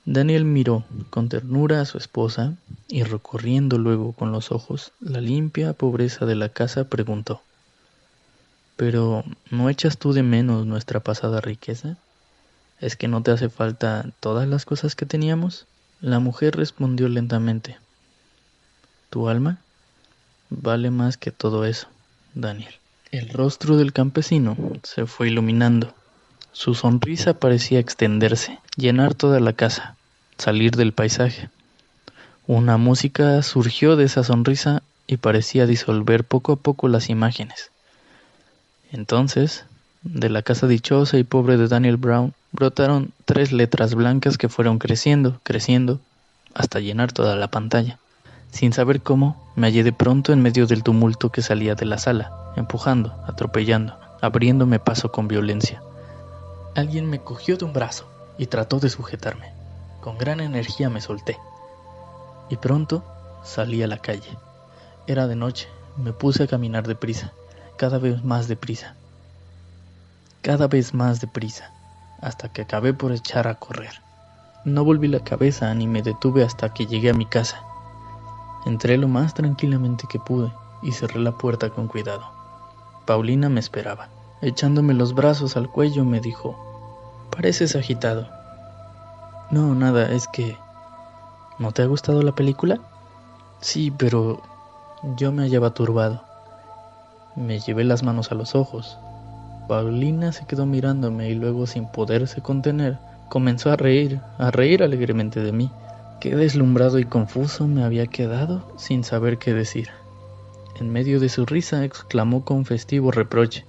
Daniel 0.06 0.44
miró 0.44 0.84
con 1.10 1.28
ternura 1.28 1.80
a 1.80 1.84
su 1.84 1.98
esposa 1.98 2.54
y 2.88 3.02
recorriendo 3.02 3.76
luego 3.76 4.12
con 4.12 4.32
los 4.32 4.50
ojos 4.50 4.92
la 4.98 5.20
limpia 5.20 5.74
pobreza 5.74 6.24
de 6.24 6.34
la 6.34 6.48
casa 6.48 6.84
preguntó 6.84 7.42
Pero 8.76 9.24
¿no 9.50 9.68
echas 9.68 9.98
tú 9.98 10.12
de 10.12 10.22
menos 10.22 10.66
nuestra 10.66 11.00
pasada 11.00 11.40
riqueza? 11.40 11.98
¿Es 12.80 12.96
que 12.96 13.08
no 13.08 13.22
te 13.22 13.30
hace 13.30 13.50
falta 13.50 14.06
todas 14.20 14.48
las 14.48 14.64
cosas 14.64 14.96
que 14.96 15.04
teníamos? 15.04 15.66
La 16.00 16.18
mujer 16.18 16.56
respondió 16.56 17.08
lentamente 17.08 17.76
¿Tu 19.10 19.28
alma? 19.28 19.58
vale 20.48 20.90
más 20.90 21.18
que 21.18 21.30
todo 21.30 21.64
eso, 21.64 21.88
Daniel. 22.34 22.74
El 23.12 23.28
rostro 23.28 23.76
del 23.76 23.92
campesino 23.92 24.56
se 24.82 25.04
fue 25.06 25.28
iluminando. 25.28 25.99
Su 26.52 26.74
sonrisa 26.74 27.34
parecía 27.34 27.78
extenderse, 27.78 28.58
llenar 28.76 29.14
toda 29.14 29.38
la 29.40 29.52
casa, 29.52 29.96
salir 30.36 30.72
del 30.72 30.92
paisaje. 30.92 31.48
Una 32.46 32.76
música 32.76 33.40
surgió 33.42 33.94
de 33.94 34.04
esa 34.04 34.24
sonrisa 34.24 34.82
y 35.06 35.18
parecía 35.18 35.66
disolver 35.66 36.24
poco 36.24 36.52
a 36.52 36.56
poco 36.56 36.88
las 36.88 37.08
imágenes. 37.08 37.70
Entonces, 38.90 39.64
de 40.02 40.28
la 40.28 40.42
casa 40.42 40.66
dichosa 40.66 41.18
y 41.18 41.24
pobre 41.24 41.56
de 41.56 41.68
Daniel 41.68 41.96
Brown 41.96 42.34
brotaron 42.50 43.12
tres 43.26 43.52
letras 43.52 43.94
blancas 43.94 44.36
que 44.36 44.48
fueron 44.48 44.78
creciendo, 44.78 45.40
creciendo, 45.44 46.00
hasta 46.54 46.80
llenar 46.80 47.12
toda 47.12 47.36
la 47.36 47.48
pantalla. 47.48 47.98
Sin 48.50 48.72
saber 48.72 49.00
cómo, 49.02 49.40
me 49.54 49.68
hallé 49.68 49.84
de 49.84 49.92
pronto 49.92 50.32
en 50.32 50.42
medio 50.42 50.66
del 50.66 50.82
tumulto 50.82 51.30
que 51.30 51.42
salía 51.42 51.76
de 51.76 51.86
la 51.86 51.98
sala, 51.98 52.32
empujando, 52.56 53.14
atropellando, 53.28 53.96
abriéndome 54.20 54.80
paso 54.80 55.12
con 55.12 55.28
violencia. 55.28 55.80
Alguien 56.74 57.10
me 57.10 57.20
cogió 57.20 57.56
de 57.56 57.64
un 57.64 57.72
brazo 57.72 58.06
y 58.38 58.46
trató 58.46 58.78
de 58.78 58.90
sujetarme. 58.90 59.52
Con 60.00 60.18
gran 60.18 60.40
energía 60.40 60.88
me 60.88 61.00
solté. 61.00 61.38
Y 62.48 62.56
pronto 62.56 63.02
salí 63.42 63.82
a 63.82 63.88
la 63.88 63.98
calle. 63.98 64.38
Era 65.06 65.26
de 65.26 65.34
noche, 65.34 65.68
me 65.96 66.12
puse 66.12 66.44
a 66.44 66.46
caminar 66.46 66.86
deprisa, 66.86 67.32
cada 67.76 67.98
vez 67.98 68.22
más 68.22 68.46
deprisa. 68.46 68.94
Cada 70.42 70.68
vez 70.68 70.94
más 70.94 71.20
deprisa, 71.20 71.72
hasta 72.20 72.52
que 72.52 72.62
acabé 72.62 72.94
por 72.94 73.12
echar 73.12 73.48
a 73.48 73.56
correr. 73.56 74.00
No 74.64 74.84
volví 74.84 75.08
la 75.08 75.24
cabeza 75.24 75.74
ni 75.74 75.86
me 75.86 76.02
detuve 76.02 76.44
hasta 76.44 76.72
que 76.72 76.86
llegué 76.86 77.10
a 77.10 77.14
mi 77.14 77.26
casa. 77.26 77.62
Entré 78.64 78.96
lo 78.96 79.08
más 79.08 79.34
tranquilamente 79.34 80.06
que 80.08 80.20
pude 80.20 80.52
y 80.82 80.92
cerré 80.92 81.18
la 81.18 81.32
puerta 81.32 81.70
con 81.70 81.88
cuidado. 81.88 82.30
Paulina 83.06 83.48
me 83.48 83.58
esperaba. 83.58 84.08
Echándome 84.42 84.94
los 84.94 85.14
brazos 85.14 85.56
al 85.58 85.68
cuello 85.68 86.04
me 86.04 86.20
dijo, 86.20 86.56
pareces 87.30 87.76
agitado. 87.76 88.28
No, 89.50 89.74
nada, 89.74 90.10
es 90.12 90.28
que... 90.28 90.56
¿No 91.58 91.72
te 91.72 91.82
ha 91.82 91.86
gustado 91.86 92.22
la 92.22 92.32
película? 92.32 92.80
Sí, 93.60 93.90
pero 93.90 94.40
yo 95.16 95.30
me 95.30 95.42
hallaba 95.42 95.74
turbado. 95.74 96.22
Me 97.36 97.60
llevé 97.60 97.84
las 97.84 98.02
manos 98.02 98.32
a 98.32 98.34
los 98.34 98.54
ojos. 98.54 98.96
Paulina 99.68 100.32
se 100.32 100.46
quedó 100.46 100.64
mirándome 100.64 101.28
y 101.28 101.34
luego, 101.34 101.66
sin 101.66 101.86
poderse 101.86 102.40
contener, 102.40 102.98
comenzó 103.28 103.70
a 103.70 103.76
reír, 103.76 104.20
a 104.38 104.50
reír 104.50 104.82
alegremente 104.82 105.40
de 105.40 105.52
mí. 105.52 105.70
Qué 106.18 106.34
deslumbrado 106.34 106.98
y 106.98 107.04
confuso 107.04 107.66
me 107.66 107.84
había 107.84 108.06
quedado 108.06 108.72
sin 108.76 109.04
saber 109.04 109.36
qué 109.38 109.52
decir. 109.52 109.90
En 110.78 110.90
medio 110.90 111.20
de 111.20 111.28
su 111.28 111.44
risa 111.44 111.84
exclamó 111.84 112.44
con 112.44 112.64
festivo 112.64 113.10
reproche, 113.10 113.66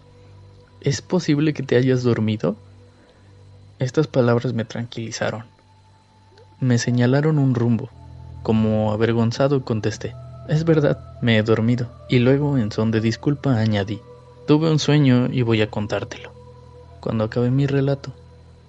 ¿Es 0.81 1.03
posible 1.03 1.53
que 1.53 1.61
te 1.61 1.75
hayas 1.75 2.01
dormido? 2.01 2.55
Estas 3.77 4.07
palabras 4.07 4.53
me 4.53 4.65
tranquilizaron. 4.65 5.43
Me 6.59 6.79
señalaron 6.79 7.37
un 7.37 7.53
rumbo. 7.53 7.89
Como 8.41 8.91
avergonzado 8.91 9.63
contesté, 9.63 10.15
es 10.49 10.65
verdad, 10.65 11.19
me 11.21 11.37
he 11.37 11.43
dormido. 11.43 11.91
Y 12.09 12.17
luego, 12.17 12.57
en 12.57 12.71
son 12.71 12.89
de 12.89 12.99
disculpa, 12.99 13.59
añadí, 13.59 14.01
tuve 14.47 14.71
un 14.71 14.79
sueño 14.79 15.27
y 15.31 15.43
voy 15.43 15.61
a 15.61 15.69
contártelo. 15.69 16.31
Cuando 16.99 17.25
acabé 17.25 17.51
mi 17.51 17.67
relato, 17.67 18.11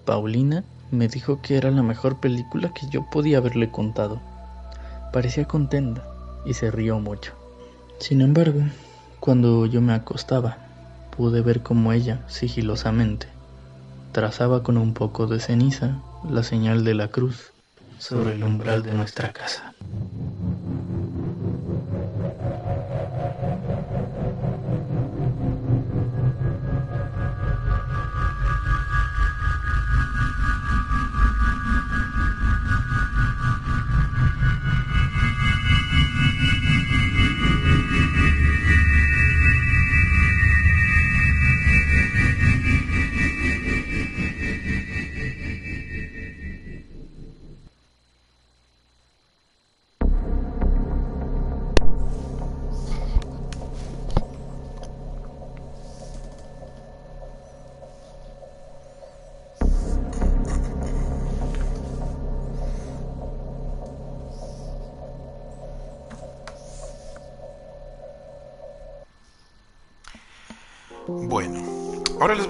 Paulina 0.05 0.65
me 0.91 1.09
dijo 1.09 1.41
que 1.41 1.57
era 1.57 1.71
la 1.71 1.83
mejor 1.83 2.21
película 2.21 2.75
que 2.75 2.87
yo 2.91 3.07
podía 3.11 3.39
haberle 3.39 3.71
contado. 3.71 4.21
Parecía 5.15 5.47
contenta 5.47 6.05
y 6.45 6.53
se 6.53 6.71
rió 6.71 6.99
mucho. 6.99 7.33
Sin 8.01 8.21
embargo, 8.21 8.61
cuando 9.19 9.65
yo 9.65 9.81
me 9.81 9.95
acostaba, 9.95 10.62
pude 11.17 11.43
ver 11.43 11.63
cómo 11.63 11.93
ella, 11.93 12.25
sigilosamente, 12.27 13.29
trazaba 14.13 14.63
con 14.63 14.77
un 14.79 14.95
poco 14.95 15.27
de 15.27 15.41
ceniza 15.41 15.99
la 16.29 16.43
señal 16.43 16.85
de 16.85 16.95
la 16.95 17.09
cruz 17.09 17.53
sobre 17.99 18.35
el 18.35 18.43
umbral 18.43 18.83
de 18.83 18.93
nuestra 18.93 19.33
casa. 19.33 19.75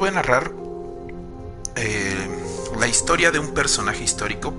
Voy 0.03 0.11
narrar 0.11 0.51
eh, 1.77 2.29
la 2.77 2.89
historia 2.89 3.31
de 3.31 3.39
un 3.39 3.55
personaje 3.55 4.03
histórico. 4.03 4.53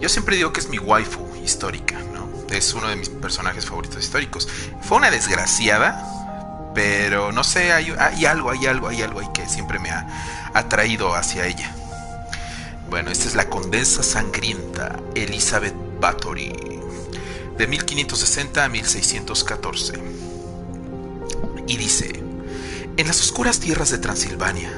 Yo 0.00 0.08
siempre 0.08 0.36
digo 0.36 0.52
que 0.52 0.60
es 0.60 0.68
mi 0.68 0.78
waifu 0.78 1.26
histórica, 1.44 1.98
¿no? 2.14 2.30
Es 2.54 2.72
uno 2.72 2.86
de 2.86 2.94
mis 2.94 3.08
personajes 3.08 3.66
favoritos 3.66 4.04
históricos. 4.04 4.48
Fue 4.82 4.98
una 4.98 5.10
desgraciada, 5.10 6.70
pero 6.72 7.32
no 7.32 7.42
sé, 7.42 7.72
hay, 7.72 7.90
algo, 8.26 8.48
hay 8.48 8.66
algo, 8.66 8.86
hay 8.86 9.02
algo 9.02 9.18
ahí 9.18 9.26
que 9.34 9.48
siempre 9.48 9.80
me 9.80 9.90
ha 9.90 10.06
atraído 10.54 11.16
hacia 11.16 11.48
ella. 11.48 11.74
Bueno, 12.88 13.10
esta 13.10 13.26
es 13.26 13.34
la 13.34 13.48
condesa 13.48 14.04
sangrienta 14.04 15.00
Elizabeth 15.16 15.74
Bathory, 15.98 16.52
de 17.58 17.66
1560 17.66 18.64
a 18.64 18.68
1614. 18.68 19.94
Y 21.66 21.76
dice, 21.76 22.25
en 22.96 23.06
las 23.06 23.20
oscuras 23.20 23.60
tierras 23.60 23.90
de 23.90 23.98
Transilvania, 23.98 24.72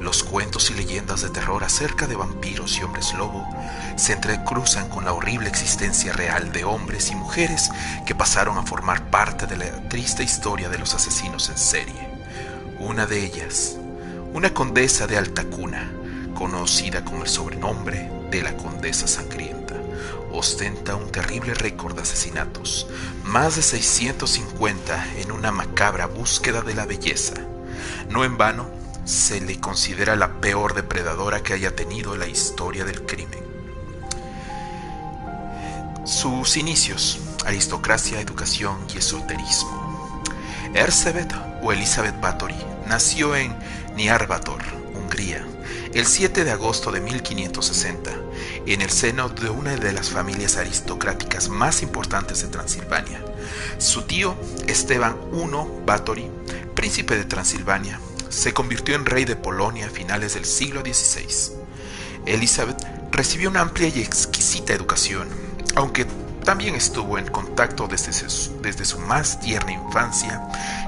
los 0.00 0.24
cuentos 0.24 0.70
y 0.70 0.74
leyendas 0.74 1.20
de 1.20 1.28
terror 1.28 1.64
acerca 1.64 2.06
de 2.06 2.16
vampiros 2.16 2.78
y 2.78 2.82
hombres 2.82 3.12
lobo 3.12 3.46
se 3.96 4.14
entrecruzan 4.14 4.88
con 4.88 5.04
la 5.04 5.12
horrible 5.12 5.50
existencia 5.50 6.14
real 6.14 6.50
de 6.50 6.64
hombres 6.64 7.10
y 7.10 7.14
mujeres 7.14 7.68
que 8.06 8.14
pasaron 8.14 8.56
a 8.56 8.62
formar 8.62 9.10
parte 9.10 9.46
de 9.46 9.58
la 9.58 9.88
triste 9.90 10.22
historia 10.22 10.70
de 10.70 10.78
los 10.78 10.94
asesinos 10.94 11.50
en 11.50 11.58
serie. 11.58 12.08
Una 12.78 13.06
de 13.06 13.22
ellas, 13.22 13.76
una 14.32 14.54
condesa 14.54 15.06
de 15.06 15.18
alta 15.18 15.44
cuna, 15.44 15.90
conocida 16.34 17.04
con 17.04 17.20
el 17.20 17.28
sobrenombre 17.28 18.10
de 18.30 18.42
la 18.42 18.56
Condesa 18.56 19.06
Sangrienta, 19.06 19.74
ostenta 20.32 20.94
un 20.94 21.10
terrible 21.10 21.52
récord 21.52 21.96
de 21.96 22.02
asesinatos, 22.02 22.86
más 23.24 23.56
de 23.56 23.62
650 23.62 25.18
en 25.18 25.32
una 25.32 25.52
macabra 25.52 26.06
búsqueda 26.06 26.62
de 26.62 26.74
la 26.74 26.86
belleza 26.86 27.47
no 28.10 28.24
en 28.24 28.38
vano, 28.38 28.68
se 29.04 29.40
le 29.40 29.58
considera 29.58 30.16
la 30.16 30.40
peor 30.40 30.74
depredadora 30.74 31.42
que 31.42 31.54
haya 31.54 31.74
tenido 31.74 32.16
la 32.16 32.26
historia 32.26 32.84
del 32.84 33.06
crimen. 33.06 33.40
Sus 36.04 36.56
inicios, 36.56 37.18
aristocracia, 37.44 38.20
educación 38.20 38.76
y 38.94 38.98
esoterismo. 38.98 40.22
Erzsébet 40.74 41.32
o 41.62 41.72
Elizabeth 41.72 42.20
Bathory 42.20 42.56
nació 42.86 43.34
en 43.36 43.56
Niarbator, 43.96 44.62
Hungría, 44.94 45.46
el 45.94 46.06
7 46.06 46.44
de 46.44 46.50
agosto 46.50 46.92
de 46.92 47.00
1560, 47.00 48.10
en 48.66 48.82
el 48.82 48.90
seno 48.90 49.28
de 49.28 49.48
una 49.48 49.74
de 49.76 49.92
las 49.92 50.10
familias 50.10 50.56
aristocráticas 50.56 51.48
más 51.48 51.82
importantes 51.82 52.42
de 52.42 52.48
Transilvania. 52.48 53.27
Su 53.78 54.02
tío, 54.02 54.36
Esteban 54.66 55.16
I 55.32 55.84
Bathory, 55.86 56.30
príncipe 56.74 57.16
de 57.16 57.24
Transilvania, 57.24 58.00
se 58.28 58.52
convirtió 58.52 58.94
en 58.94 59.06
rey 59.06 59.24
de 59.24 59.36
Polonia 59.36 59.86
a 59.86 59.90
finales 59.90 60.34
del 60.34 60.44
siglo 60.44 60.80
XVI. 60.82 61.56
Elizabeth 62.26 62.76
recibió 63.10 63.50
una 63.50 63.62
amplia 63.62 63.88
y 63.88 64.00
exquisita 64.00 64.74
educación, 64.74 65.28
aunque 65.74 66.06
también 66.44 66.74
estuvo 66.74 67.18
en 67.18 67.26
contacto 67.26 67.88
desde 67.88 68.12
su, 68.12 68.60
desde 68.62 68.84
su 68.84 68.98
más 68.98 69.40
tierna 69.40 69.72
infancia 69.72 70.40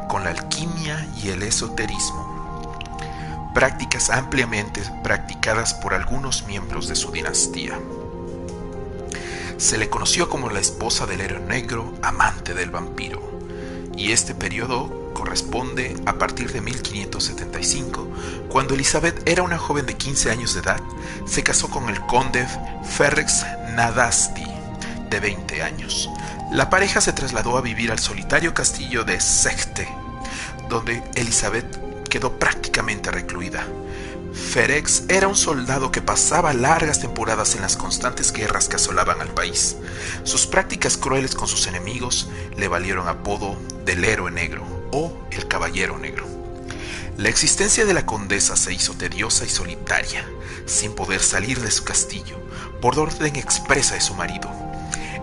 con 0.08 0.24
la 0.24 0.30
alquimia 0.30 1.06
y 1.22 1.28
el 1.28 1.42
esoterismo, 1.42 2.78
prácticas 3.54 4.10
ampliamente 4.10 4.82
practicadas 5.02 5.74
por 5.74 5.94
algunos 5.94 6.46
miembros 6.46 6.88
de 6.88 6.96
su 6.96 7.10
dinastía. 7.12 7.78
Se 9.60 9.76
le 9.76 9.90
conoció 9.90 10.30
como 10.30 10.48
la 10.48 10.58
esposa 10.58 11.04
del 11.04 11.20
héroe 11.20 11.40
negro, 11.40 11.92
amante 12.00 12.54
del 12.54 12.70
vampiro, 12.70 13.20
y 13.94 14.12
este 14.12 14.34
periodo 14.34 15.12
corresponde 15.12 16.00
a 16.06 16.14
partir 16.14 16.50
de 16.50 16.62
1575, 16.62 18.08
cuando 18.48 18.72
Elizabeth 18.72 19.28
era 19.28 19.42
una 19.42 19.58
joven 19.58 19.84
de 19.84 19.98
15 19.98 20.30
años 20.30 20.54
de 20.54 20.60
edad, 20.60 20.80
se 21.26 21.42
casó 21.42 21.68
con 21.68 21.90
el 21.90 22.00
conde 22.06 22.46
Ferrex 22.84 23.44
Nadasti, 23.76 24.46
de 25.10 25.20
20 25.20 25.62
años. 25.62 26.08
La 26.50 26.70
pareja 26.70 27.02
se 27.02 27.12
trasladó 27.12 27.58
a 27.58 27.60
vivir 27.60 27.92
al 27.92 27.98
solitario 27.98 28.54
castillo 28.54 29.04
de 29.04 29.20
Sechte, 29.20 29.86
donde 30.70 31.02
Elizabeth 31.16 32.08
quedó 32.08 32.38
prácticamente 32.38 33.10
recluida. 33.10 33.66
Ferex 34.32 35.04
era 35.08 35.28
un 35.28 35.36
soldado 35.36 35.90
que 35.90 36.02
pasaba 36.02 36.52
largas 36.52 37.00
temporadas 37.00 37.54
en 37.56 37.62
las 37.62 37.76
constantes 37.76 38.32
guerras 38.32 38.68
que 38.68 38.76
asolaban 38.76 39.20
al 39.20 39.28
país. 39.28 39.76
Sus 40.24 40.46
prácticas 40.46 40.96
crueles 40.96 41.34
con 41.34 41.48
sus 41.48 41.66
enemigos 41.66 42.28
le 42.56 42.68
valieron 42.68 43.08
apodo 43.08 43.56
del 43.84 44.04
héroe 44.04 44.30
negro 44.30 44.64
o 44.92 45.12
el 45.30 45.48
Caballero 45.48 45.98
Negro. 45.98 46.26
La 47.16 47.28
existencia 47.28 47.84
de 47.84 47.92
la 47.92 48.06
condesa 48.06 48.56
se 48.56 48.72
hizo 48.72 48.94
tediosa 48.94 49.44
y 49.44 49.48
solitaria, 49.48 50.24
sin 50.64 50.94
poder 50.94 51.20
salir 51.20 51.60
de 51.60 51.70
su 51.70 51.84
castillo, 51.84 52.38
por 52.80 52.98
orden 52.98 53.36
expresa 53.36 53.94
de 53.94 54.00
su 54.00 54.14
marido. 54.14 54.50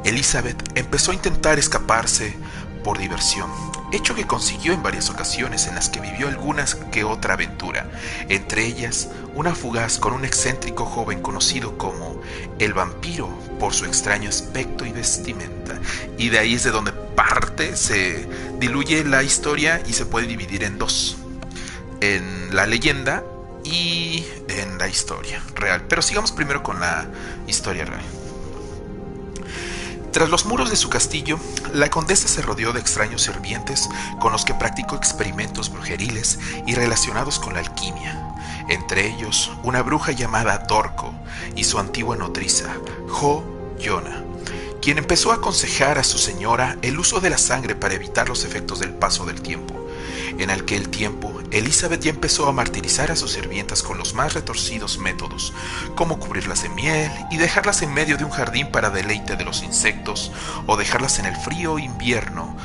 Elizabeth 0.03 0.77
empezó 0.77 1.11
a 1.11 1.15
intentar 1.15 1.57
escaparse 1.57 2.35
por 2.83 2.97
diversión, 2.99 3.49
hecho 3.91 4.15
que 4.15 4.27
consiguió 4.27 4.73
en 4.73 4.83
varias 4.83 5.09
ocasiones 5.09 5.67
en 5.67 5.75
las 5.75 5.89
que 5.89 6.01
vivió 6.01 6.27
algunas 6.27 6.75
que 6.75 7.03
otra 7.03 7.35
aventura, 7.35 7.89
entre 8.29 8.65
ellas 8.65 9.09
una 9.35 9.55
fugaz 9.55 9.97
con 9.97 10.13
un 10.13 10.25
excéntrico 10.25 10.85
joven 10.85 11.21
conocido 11.21 11.77
como 11.77 12.21
el 12.59 12.73
vampiro 12.73 13.29
por 13.59 13.73
su 13.73 13.85
extraño 13.85 14.29
aspecto 14.29 14.85
y 14.85 14.91
vestimenta. 14.91 15.79
Y 16.17 16.29
de 16.29 16.39
ahí 16.39 16.55
es 16.55 16.63
de 16.63 16.71
donde 16.71 16.91
parte, 16.91 17.75
se 17.75 18.27
diluye 18.59 19.03
la 19.03 19.23
historia 19.23 19.81
y 19.87 19.93
se 19.93 20.05
puede 20.05 20.27
dividir 20.27 20.63
en 20.63 20.77
dos, 20.77 21.17
en 22.01 22.55
la 22.55 22.65
leyenda 22.65 23.23
y 23.63 24.25
en 24.47 24.77
la 24.77 24.87
historia 24.87 25.41
real. 25.55 25.83
Pero 25.87 26.01
sigamos 26.01 26.31
primero 26.31 26.63
con 26.63 26.79
la 26.79 27.07
historia 27.47 27.85
real. 27.85 28.16
Tras 30.17 30.31
los 30.31 30.47
muros 30.47 30.71
de 30.71 30.75
su 30.75 30.89
castillo, 30.89 31.39
la 31.73 31.91
condesa 31.91 32.27
se 32.27 32.41
rodeó 32.41 32.73
de 32.73 32.79
extraños 32.79 33.21
sirvientes 33.21 33.87
con 34.19 34.31
los 34.31 34.45
que 34.45 34.55
practicó 34.55 34.95
experimentos 34.95 35.69
brujeriles 35.71 36.39
y 36.65 36.73
relacionados 36.73 37.37
con 37.37 37.53
la 37.53 37.59
alquimia. 37.59 38.35
Entre 38.67 39.05
ellos, 39.05 39.51
una 39.61 39.83
bruja 39.83 40.13
llamada 40.13 40.57
Dorco 40.67 41.13
y 41.55 41.65
su 41.65 41.77
antigua 41.77 42.17
nodriza, 42.17 42.73
Jo 43.07 43.43
Yona, 43.77 44.23
quien 44.81 44.97
empezó 44.97 45.31
a 45.31 45.35
aconsejar 45.35 45.99
a 45.99 46.03
su 46.03 46.17
señora 46.17 46.79
el 46.81 46.97
uso 46.97 47.19
de 47.19 47.29
la 47.29 47.37
sangre 47.37 47.75
para 47.75 47.93
evitar 47.93 48.27
los 48.27 48.43
efectos 48.43 48.79
del 48.79 48.95
paso 48.95 49.23
del 49.23 49.43
tiempo. 49.43 49.86
En 50.37 50.49
aquel 50.49 50.89
tiempo, 50.89 51.33
Elizabeth 51.51 52.01
ya 52.01 52.11
empezó 52.11 52.47
a 52.47 52.51
martirizar 52.51 53.11
a 53.11 53.15
sus 53.15 53.31
sirvientas 53.31 53.83
con 53.83 53.97
los 53.97 54.13
más 54.13 54.33
retorcidos 54.33 54.97
métodos, 54.97 55.53
como 55.95 56.19
cubrirlas 56.19 56.63
de 56.63 56.69
miel 56.69 57.11
y 57.31 57.37
dejarlas 57.37 57.81
en 57.81 57.93
medio 57.93 58.17
de 58.17 58.23
un 58.23 58.31
jardín 58.31 58.71
para 58.71 58.89
deleite 58.89 59.35
de 59.35 59.45
los 59.45 59.63
insectos, 59.63 60.31
o 60.65 60.77
dejarlas 60.77 61.19
en 61.19 61.25
el 61.25 61.35
frío 61.35 61.79
invierno 61.79 62.55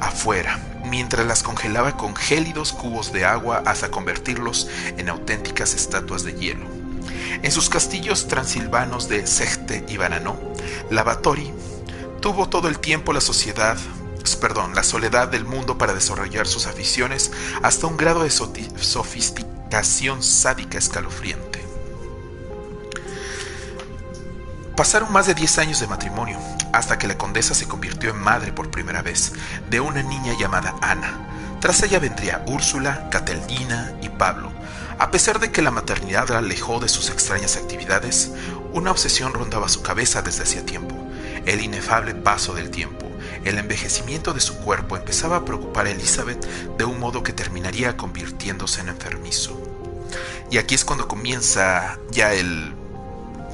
afuera, 0.00 0.60
mientras 0.84 1.26
las 1.26 1.42
congelaba 1.42 1.96
con 1.96 2.14
gélidos 2.14 2.72
cubos 2.72 3.12
de 3.12 3.24
agua 3.24 3.62
hasta 3.66 3.90
convertirlos 3.90 4.68
en 4.96 5.08
auténticas 5.08 5.74
estatuas 5.74 6.22
de 6.22 6.34
hielo. 6.34 6.66
En 7.42 7.52
sus 7.52 7.68
castillos 7.68 8.28
transilvanos 8.28 9.08
de 9.08 9.26
Sechte 9.26 9.84
y 9.88 9.96
Bananó, 9.96 10.38
Lavatori 10.90 11.52
tuvo 12.20 12.48
todo 12.48 12.68
el 12.68 12.78
tiempo 12.78 13.12
la 13.12 13.20
sociedad 13.20 13.76
perdón, 14.34 14.74
la 14.74 14.82
soledad 14.82 15.28
del 15.28 15.44
mundo 15.44 15.78
para 15.78 15.94
desarrollar 15.94 16.48
sus 16.48 16.66
aficiones 16.66 17.30
hasta 17.62 17.86
un 17.86 17.96
grado 17.96 18.24
de 18.24 18.30
sofisticación 18.30 20.22
sádica 20.22 20.78
escalofriante. 20.78 21.64
Pasaron 24.76 25.12
más 25.12 25.26
de 25.26 25.34
10 25.34 25.58
años 25.58 25.80
de 25.80 25.86
matrimonio, 25.86 26.38
hasta 26.72 26.98
que 26.98 27.06
la 27.06 27.16
condesa 27.16 27.54
se 27.54 27.68
convirtió 27.68 28.10
en 28.10 28.18
madre 28.18 28.52
por 28.52 28.70
primera 28.70 29.00
vez 29.00 29.32
de 29.70 29.80
una 29.80 30.02
niña 30.02 30.34
llamada 30.38 30.74
Ana. 30.82 31.58
Tras 31.60 31.82
ella 31.82 31.98
vendría 31.98 32.44
Úrsula, 32.46 33.08
Catalina 33.10 33.94
y 34.02 34.08
Pablo. 34.10 34.52
A 34.98 35.10
pesar 35.10 35.40
de 35.40 35.50
que 35.50 35.62
la 35.62 35.70
maternidad 35.70 36.28
la 36.28 36.38
alejó 36.38 36.78
de 36.80 36.88
sus 36.88 37.10
extrañas 37.10 37.56
actividades, 37.56 38.32
una 38.72 38.90
obsesión 38.90 39.32
rondaba 39.32 39.68
su 39.68 39.82
cabeza 39.82 40.20
desde 40.20 40.42
hacía 40.42 40.66
tiempo, 40.66 40.94
el 41.46 41.62
inefable 41.62 42.14
paso 42.14 42.54
del 42.54 42.70
tiempo. 42.70 43.05
El 43.46 43.58
envejecimiento 43.58 44.34
de 44.34 44.40
su 44.40 44.56
cuerpo 44.56 44.96
empezaba 44.96 45.36
a 45.36 45.44
preocupar 45.44 45.86
a 45.86 45.90
Elizabeth 45.92 46.44
de 46.76 46.84
un 46.84 46.98
modo 46.98 47.22
que 47.22 47.32
terminaría 47.32 47.96
convirtiéndose 47.96 48.80
en 48.80 48.88
enfermizo. 48.88 49.56
Y 50.50 50.58
aquí 50.58 50.74
es 50.74 50.84
cuando 50.84 51.06
comienza 51.06 51.96
ya 52.10 52.32
el, 52.32 52.74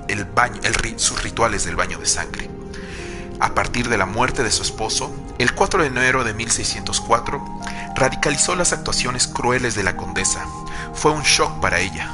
el 0.08 0.24
baño, 0.24 0.62
sus 0.96 1.22
rituales 1.22 1.66
del 1.66 1.76
baño 1.76 1.98
de 1.98 2.06
sangre. 2.06 2.48
A 3.38 3.54
partir 3.54 3.90
de 3.90 3.98
la 3.98 4.06
muerte 4.06 4.42
de 4.42 4.50
su 4.50 4.62
esposo, 4.62 5.14
el 5.36 5.54
4 5.54 5.82
de 5.82 5.88
enero 5.88 6.24
de 6.24 6.32
1604, 6.32 7.60
radicalizó 7.94 8.54
las 8.54 8.72
actuaciones 8.72 9.28
crueles 9.28 9.74
de 9.74 9.82
la 9.82 9.98
condesa. 9.98 10.46
Fue 10.94 11.10
un 11.10 11.22
shock 11.22 11.60
para 11.60 11.80
ella, 11.80 12.10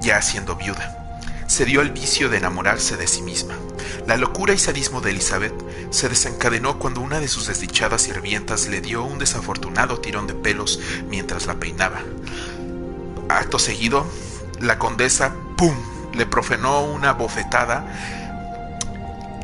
ya 0.00 0.22
siendo 0.22 0.56
viuda 0.56 1.03
se 1.54 1.64
dio 1.64 1.82
al 1.82 1.92
vicio 1.92 2.28
de 2.28 2.38
enamorarse 2.38 2.96
de 2.96 3.06
sí 3.06 3.22
misma. 3.22 3.54
La 4.08 4.16
locura 4.16 4.54
y 4.54 4.58
sadismo 4.58 5.00
de 5.00 5.10
Elizabeth 5.10 5.54
se 5.90 6.08
desencadenó 6.08 6.80
cuando 6.80 7.00
una 7.00 7.20
de 7.20 7.28
sus 7.28 7.46
desdichadas 7.46 8.02
sirvientas 8.02 8.66
le 8.66 8.80
dio 8.80 9.04
un 9.04 9.20
desafortunado 9.20 10.00
tirón 10.00 10.26
de 10.26 10.34
pelos 10.34 10.80
mientras 11.08 11.46
la 11.46 11.54
peinaba. 11.54 12.00
Acto 13.28 13.60
seguido, 13.60 14.04
la 14.58 14.80
condesa, 14.80 15.32
¡pum!, 15.56 15.76
le 16.12 16.26
profenó 16.26 16.82
una 16.82 17.12
bofetada 17.12 17.86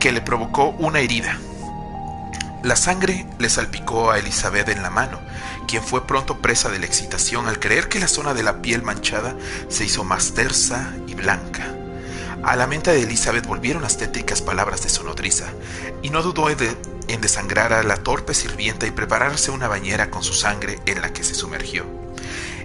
que 0.00 0.10
le 0.10 0.20
provocó 0.20 0.70
una 0.80 0.98
herida. 0.98 1.38
La 2.64 2.74
sangre 2.74 3.24
le 3.38 3.48
salpicó 3.48 4.10
a 4.10 4.18
Elizabeth 4.18 4.68
en 4.68 4.82
la 4.82 4.90
mano, 4.90 5.20
quien 5.68 5.84
fue 5.84 6.08
pronto 6.08 6.38
presa 6.38 6.70
de 6.70 6.80
la 6.80 6.86
excitación 6.86 7.46
al 7.46 7.60
creer 7.60 7.88
que 7.88 8.00
la 8.00 8.08
zona 8.08 8.34
de 8.34 8.42
la 8.42 8.62
piel 8.62 8.82
manchada 8.82 9.36
se 9.68 9.84
hizo 9.84 10.02
más 10.02 10.32
tersa 10.34 10.92
y 11.06 11.14
blanca. 11.14 11.76
A 12.42 12.56
la 12.56 12.66
mente 12.66 12.90
de 12.90 13.02
Elizabeth 13.02 13.46
volvieron 13.46 13.82
las 13.82 13.98
tétricas 13.98 14.40
palabras 14.40 14.82
de 14.82 14.88
su 14.88 15.04
nodriza, 15.04 15.46
y 16.02 16.08
no 16.08 16.22
dudó 16.22 16.48
en 16.48 17.20
desangrar 17.20 17.74
a 17.74 17.82
la 17.82 17.98
torpe 17.98 18.32
sirvienta 18.32 18.86
y 18.86 18.92
prepararse 18.92 19.50
una 19.50 19.68
bañera 19.68 20.10
con 20.10 20.24
su 20.24 20.32
sangre 20.32 20.78
en 20.86 21.02
la 21.02 21.12
que 21.12 21.22
se 21.22 21.34
sumergió. 21.34 21.84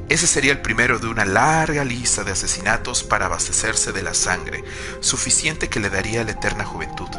Ese 0.08 0.28
sería 0.28 0.54
el 0.54 0.62
primero 0.62 1.00
de 1.00 1.08
una 1.08 1.26
larga 1.26 1.84
lista 1.84 2.24
de 2.24 2.32
asesinatos 2.32 3.04
para 3.04 3.26
abastecerse 3.26 3.92
de 3.92 4.02
la 4.02 4.14
sangre, 4.14 4.64
suficiente 5.02 5.68
que 5.68 5.80
le 5.80 5.90
daría 5.90 6.24
la 6.24 6.32
eterna 6.32 6.64
juventud. 6.64 7.10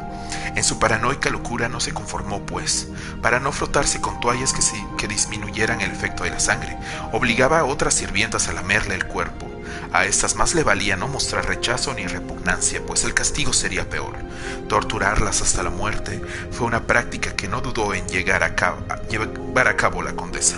En 0.55 0.65
su 0.65 0.79
paranoica 0.79 1.29
locura 1.29 1.69
no 1.69 1.81
se 1.81 1.93
conformó, 1.93 2.47
pues, 2.47 2.89
para 3.21 3.39
no 3.39 3.53
frotarse 3.53 4.01
con 4.01 4.19
toallas 4.21 4.55
que, 4.55 4.63
que 4.97 5.09
disminuyeran 5.09 5.83
el 5.83 5.91
efecto 5.91 6.25
de 6.25 6.31
la 6.31 6.41
sangre, 6.41 6.79
obligaba 7.13 7.59
a 7.59 7.65
otras 7.65 7.93
sirvientas 7.93 8.49
a 8.49 8.55
lamerle 8.55 8.95
el 8.95 9.07
cuerpo, 9.07 9.51
a 9.93 10.05
estas 10.05 10.35
más 10.37 10.55
le 10.55 10.63
valía 10.63 10.97
no 10.97 11.09
mostrar 11.09 11.47
rechazo 11.47 11.95
ni 11.95 12.07
repugnancia, 12.07 12.81
pues 12.85 13.05
el 13.05 13.15
castigo 13.15 13.53
sería 13.53 13.89
peor. 13.89 14.15
Torturarlas 14.69 15.43
hasta 15.43 15.63
la 15.63 15.71
muerte 15.71 16.21
fue 16.51 16.67
una 16.67 16.87
práctica 16.87 17.35
que 17.35 17.49
no 17.49 17.61
dudó 17.61 17.95
en 17.95 18.07
llevar 18.09 18.43
a 18.43 18.55
cabo 19.77 20.03
la 20.03 20.15
condesa. 20.15 20.57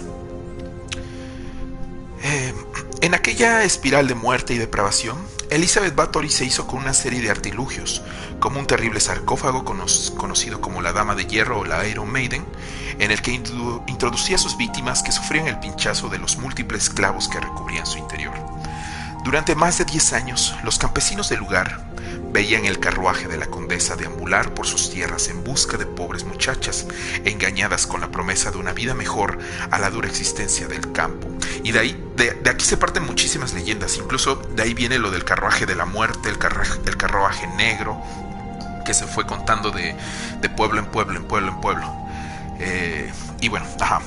Eh, 2.22 2.52
en 3.00 3.14
aquella 3.14 3.62
espiral 3.62 4.08
de 4.08 4.14
muerte 4.14 4.54
y 4.54 4.58
depravación, 4.58 5.16
Elizabeth 5.50 5.94
Bathory 5.94 6.28
se 6.28 6.44
hizo 6.44 6.66
con 6.66 6.80
una 6.80 6.92
serie 6.92 7.22
de 7.22 7.30
artilugios, 7.30 8.02
como 8.38 8.60
un 8.60 8.66
terrible 8.66 9.00
sarcófago 9.00 9.64
conocido 9.64 10.60
como 10.60 10.82
la 10.82 10.92
Dama 10.92 11.14
de 11.14 11.26
Hierro 11.26 11.60
o 11.60 11.64
la 11.64 11.86
Iron 11.86 12.10
Maiden, 12.10 12.44
en 12.98 13.10
el 13.10 13.22
que 13.22 13.30
introducía 13.30 14.36
a 14.36 14.38
sus 14.38 14.56
víctimas 14.56 15.02
que 15.02 15.12
sufrían 15.12 15.46
el 15.46 15.58
pinchazo 15.58 16.08
de 16.08 16.18
los 16.18 16.36
múltiples 16.36 16.90
clavos 16.90 17.28
que 17.28 17.40
recubrían 17.40 17.86
su 17.86 17.98
interior. 17.98 18.34
Durante 19.28 19.54
más 19.54 19.76
de 19.76 19.84
10 19.84 20.14
años, 20.14 20.54
los 20.64 20.78
campesinos 20.78 21.28
del 21.28 21.40
lugar 21.40 21.84
veían 22.32 22.64
el 22.64 22.80
carruaje 22.80 23.28
de 23.28 23.36
la 23.36 23.44
condesa 23.44 23.94
deambular 23.94 24.54
por 24.54 24.66
sus 24.66 24.88
tierras 24.88 25.28
en 25.28 25.44
busca 25.44 25.76
de 25.76 25.84
pobres 25.84 26.24
muchachas, 26.24 26.86
engañadas 27.26 27.86
con 27.86 28.00
la 28.00 28.10
promesa 28.10 28.50
de 28.50 28.56
una 28.56 28.72
vida 28.72 28.94
mejor 28.94 29.38
a 29.70 29.78
la 29.78 29.90
dura 29.90 30.08
existencia 30.08 30.66
del 30.66 30.92
campo. 30.92 31.28
Y 31.62 31.72
de 31.72 31.78
ahí, 31.78 32.04
de, 32.16 32.40
aquí 32.48 32.64
se 32.64 32.78
parten 32.78 33.04
muchísimas 33.04 33.52
leyendas, 33.52 33.98
incluso 33.98 34.36
de 34.36 34.62
ahí 34.62 34.72
viene 34.72 34.98
lo 34.98 35.10
del 35.10 35.24
carruaje 35.24 35.66
de 35.66 35.74
la 35.74 35.84
muerte, 35.84 36.30
el 36.30 36.38
carruaje, 36.38 37.48
negro, 37.48 38.00
que 38.86 38.94
se 38.94 39.06
fue 39.06 39.26
contando 39.26 39.70
de, 39.70 39.94
pueblo 40.56 40.78
en 40.78 40.86
pueblo, 40.86 41.18
en 41.18 41.24
pueblo, 41.24 41.48
en 41.52 41.60
pueblo. 41.60 41.96
Eh, 42.60 43.12
y 43.42 43.48
bueno, 43.48 43.66
ajá, 43.78 44.00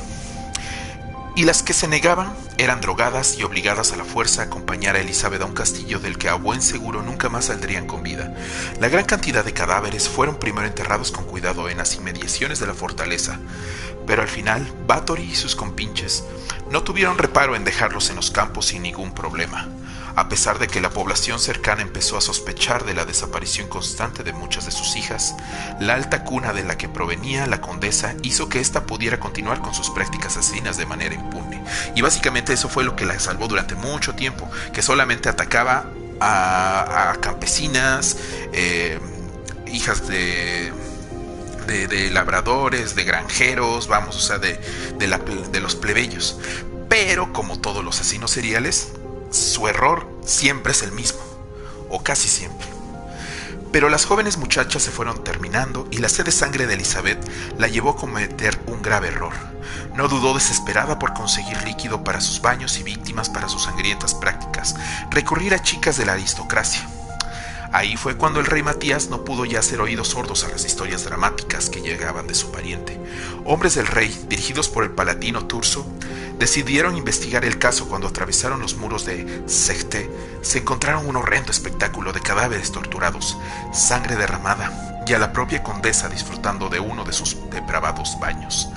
y 1.36 1.46
las 1.46 1.64
que 1.64 1.74
se 1.74 1.88
negaban 1.88 2.34
eran 2.58 2.82
drogadas 2.82 3.38
y 3.38 3.44
obligadas 3.44 3.94
a 3.94 3.96
la 3.96 4.04
fuerza 4.04 4.42
a 4.42 4.46
acompañar 4.46 4.96
a 4.96 5.00
Elizabeth 5.00 5.42
a 5.42 5.46
un 5.46 5.54
castillo 5.54 6.00
del 6.00 6.18
que 6.18 6.30
a 6.30 6.36
buen 6.36 6.62
seguro 6.62 7.02
nunca 7.02 7.30
más 7.30 7.46
saldrían 7.46 7.88
con 7.88 8.04
vida. 8.04 8.34
La 8.80 8.90
gran 8.90 9.06
cantidad 9.06 9.46
de 9.46 9.54
cadáveres 9.54 10.10
fueron 10.10 10.38
primero 10.38 10.68
enterrados 10.68 11.12
con 11.12 11.26
cuidado 11.26 11.70
en 11.70 11.78
las 11.78 11.96
inmediaciones 11.96 12.60
de 12.60 12.68
la 12.68 12.74
fortaleza, 12.74 13.40
pero 14.06 14.22
al 14.22 14.28
final 14.28 14.72
Bathory 14.88 15.24
y 15.24 15.36
sus 15.36 15.56
compinches 15.56 16.24
no 16.70 16.84
tuvieron 16.84 17.18
reparo 17.18 17.56
en 17.56 17.64
dejarlos 17.64 18.10
en 18.10 18.18
los 18.18 18.32
campos 18.32 18.68
sin 18.68 18.84
ningún 18.84 19.14
problema 19.14 19.70
a 20.16 20.30
pesar 20.30 20.60
de 20.60 20.68
que 20.68 20.82
la 20.82 20.90
población 20.90 21.40
cercana 21.40 21.82
empezó 21.82 22.18
a 22.18 22.22
sospechar 22.22 22.86
de 22.86 22.94
la 22.94 23.06
desaparición 23.06 23.68
constante 23.68 24.24
de 24.24 24.34
muchas 24.34 24.66
de 24.66 24.72
sus 24.72 24.96
hijas, 24.96 25.36
la 25.80 25.94
alta 25.94 26.24
cuna 26.24 26.54
de 26.54 26.64
la 26.64 26.78
que 26.78 26.90
provenía 26.90 27.48
la 27.48 27.62
condesa 27.62 28.16
hizo 28.24 28.50
que 28.50 28.60
ésta 28.60 28.86
pudiera 28.86 29.20
continuar 29.20 29.62
con 29.62 29.74
sus 29.74 29.90
prácticas 29.90 30.38
asesinas 30.38 30.78
de 30.78 30.86
manera 30.86 31.16
impune. 31.16 31.64
Y 31.96 32.02
básicamente 32.02 32.54
eso 32.54 32.70
fue 32.70 32.84
lo 32.84 32.96
que 32.96 33.06
la 33.06 33.20
salvó 33.20 33.48
durante 33.48 33.76
mucho 33.76 34.14
tiempo, 34.16 34.50
que 34.74 34.82
solamente 34.82 35.30
atacaba 35.30 35.86
a, 36.20 37.16
campesinas, 37.20 38.18
eh, 38.54 39.00
hijas 39.68 40.08
de, 40.08 40.72
de, 41.68 42.10
labradores, 42.12 42.96
de 42.96 43.04
granjeros, 43.04 43.88
vamos, 43.88 44.16
o 44.16 44.20
sea, 44.20 44.38
de, 44.38 44.60
de 44.98 45.60
los 45.60 45.76
plebeyos. 45.76 46.38
Pero 46.90 47.32
como 47.32 47.60
todos 47.60 47.84
los 47.86 48.00
asesinos 48.00 48.32
seriales, 48.32 48.90
su 49.32 49.68
error 49.68 50.08
siempre 50.26 50.74
es 50.74 50.84
el 50.84 50.92
mismo, 50.92 51.22
o 51.90 52.04
casi 52.04 52.28
siempre. 52.28 52.68
Pero 53.72 53.90
las 53.90 54.06
jóvenes 54.06 54.38
muchachas 54.38 54.84
se 54.84 54.92
fueron 54.92 55.24
terminando 55.24 55.88
y 55.92 56.00
la 56.00 56.10
sed 56.10 56.26
de 56.26 56.32
sangre 56.32 56.68
de 56.68 56.74
Elizabeth 56.74 57.18
la 57.58 57.68
llevó 57.68 57.92
a 57.92 57.96
cometer 57.96 58.60
un 58.68 58.82
grave 58.82 59.08
error. 59.08 59.34
No 59.96 60.10
dudó 60.10 60.34
desesperada 60.34 61.00
por 61.00 61.14
conseguir 61.14 61.62
líquido 61.64 62.04
para 62.04 62.20
sus 62.20 62.42
baños 62.42 62.78
y 62.78 62.84
víctimas 62.84 63.30
para 63.30 63.48
sus 63.48 63.64
sangrientas 63.64 64.14
prácticas, 64.14 64.76
recurrir 65.10 65.54
a 65.54 65.64
chicas 65.64 65.98
de 65.98 66.06
la 66.06 66.14
aristocracia. 66.14 66.86
Ahí 67.74 67.96
fue 67.96 68.18
cuando 68.18 68.42
el 68.42 68.46
rey 68.46 68.64
Matías 68.64 69.10
no 69.10 69.24
pudo 69.24 69.46
ya 69.46 69.60
hacer 69.60 69.80
oídos 69.80 70.10
sordos 70.10 70.44
a 70.44 70.50
las 70.50 70.66
historias 70.66 71.06
dramáticas 71.06 71.70
que 71.70 71.82
llegaban 71.82 72.28
de 72.28 72.34
su 72.34 72.52
pariente. 72.52 73.00
Hombres 73.46 73.76
del 73.76 73.88
rey, 73.88 74.14
dirigidos 74.28 74.68
por 74.68 74.84
el 74.84 74.92
palatino 74.92 75.48
Turso, 75.48 75.86
decidieron 76.38 76.98
investigar 76.98 77.46
el 77.46 77.60
caso 77.60 77.88
cuando 77.88 78.10
atravesaron 78.10 78.60
los 78.60 78.76
muros 78.76 79.06
de 79.06 79.44
Secte. 79.46 80.12
Se 80.42 80.60
encontraron 80.60 81.08
un 81.08 81.16
horrendo 81.16 81.52
espectáculo 81.52 82.12
de 82.12 82.20
cadáveres 82.20 82.74
torturados, 82.74 83.38
sangre 83.72 84.18
derramada 84.18 85.04
y 85.08 85.14
a 85.14 85.20
la 85.20 85.32
propia 85.32 85.64
condesa 85.64 86.10
disfrutando 86.10 86.68
de 86.68 86.82
uno 86.82 87.06
de 87.06 87.14
sus 87.14 87.38
depravados 87.52 88.18
baños. 88.20 88.68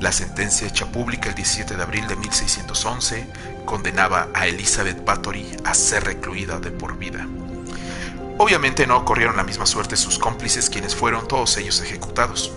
La 0.00 0.10
sentencia 0.10 0.66
hecha 0.66 0.86
pública 0.86 1.28
el 1.28 1.36
17 1.36 1.76
de 1.76 1.82
abril 1.82 2.08
de 2.08 2.16
1611 2.16 3.26
condenaba 3.64 4.28
a 4.34 4.48
Elizabeth 4.48 5.04
Bathory 5.04 5.56
a 5.64 5.72
ser 5.72 6.02
recluida 6.02 6.58
de 6.58 6.72
por 6.72 6.98
vida. 6.98 7.28
Obviamente 8.36 8.86
no 8.86 9.04
corrieron 9.04 9.36
la 9.36 9.44
misma 9.44 9.66
suerte 9.66 9.96
sus 9.96 10.18
cómplices, 10.18 10.68
quienes 10.68 10.94
fueron 10.94 11.28
todos 11.28 11.56
ellos 11.56 11.80
ejecutados. 11.80 12.52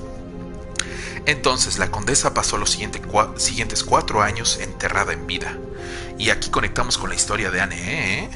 Entonces 1.28 1.78
la 1.78 1.91
condesa 1.91 2.34
pasó 2.34 2.57
los 2.57 2.71
siguientes 2.71 3.84
cuatro 3.84 4.21
años 4.21 4.59
enterrada 4.59 5.13
en 5.13 5.28
vida. 5.28 5.57
Y 6.17 6.30
aquí 6.32 6.49
conectamos 6.49 6.97
con 6.97 7.09
la 7.09 7.15
historia 7.15 7.51
de 7.51 7.61
Anne, 7.61 8.23
¿eh? 8.23 8.30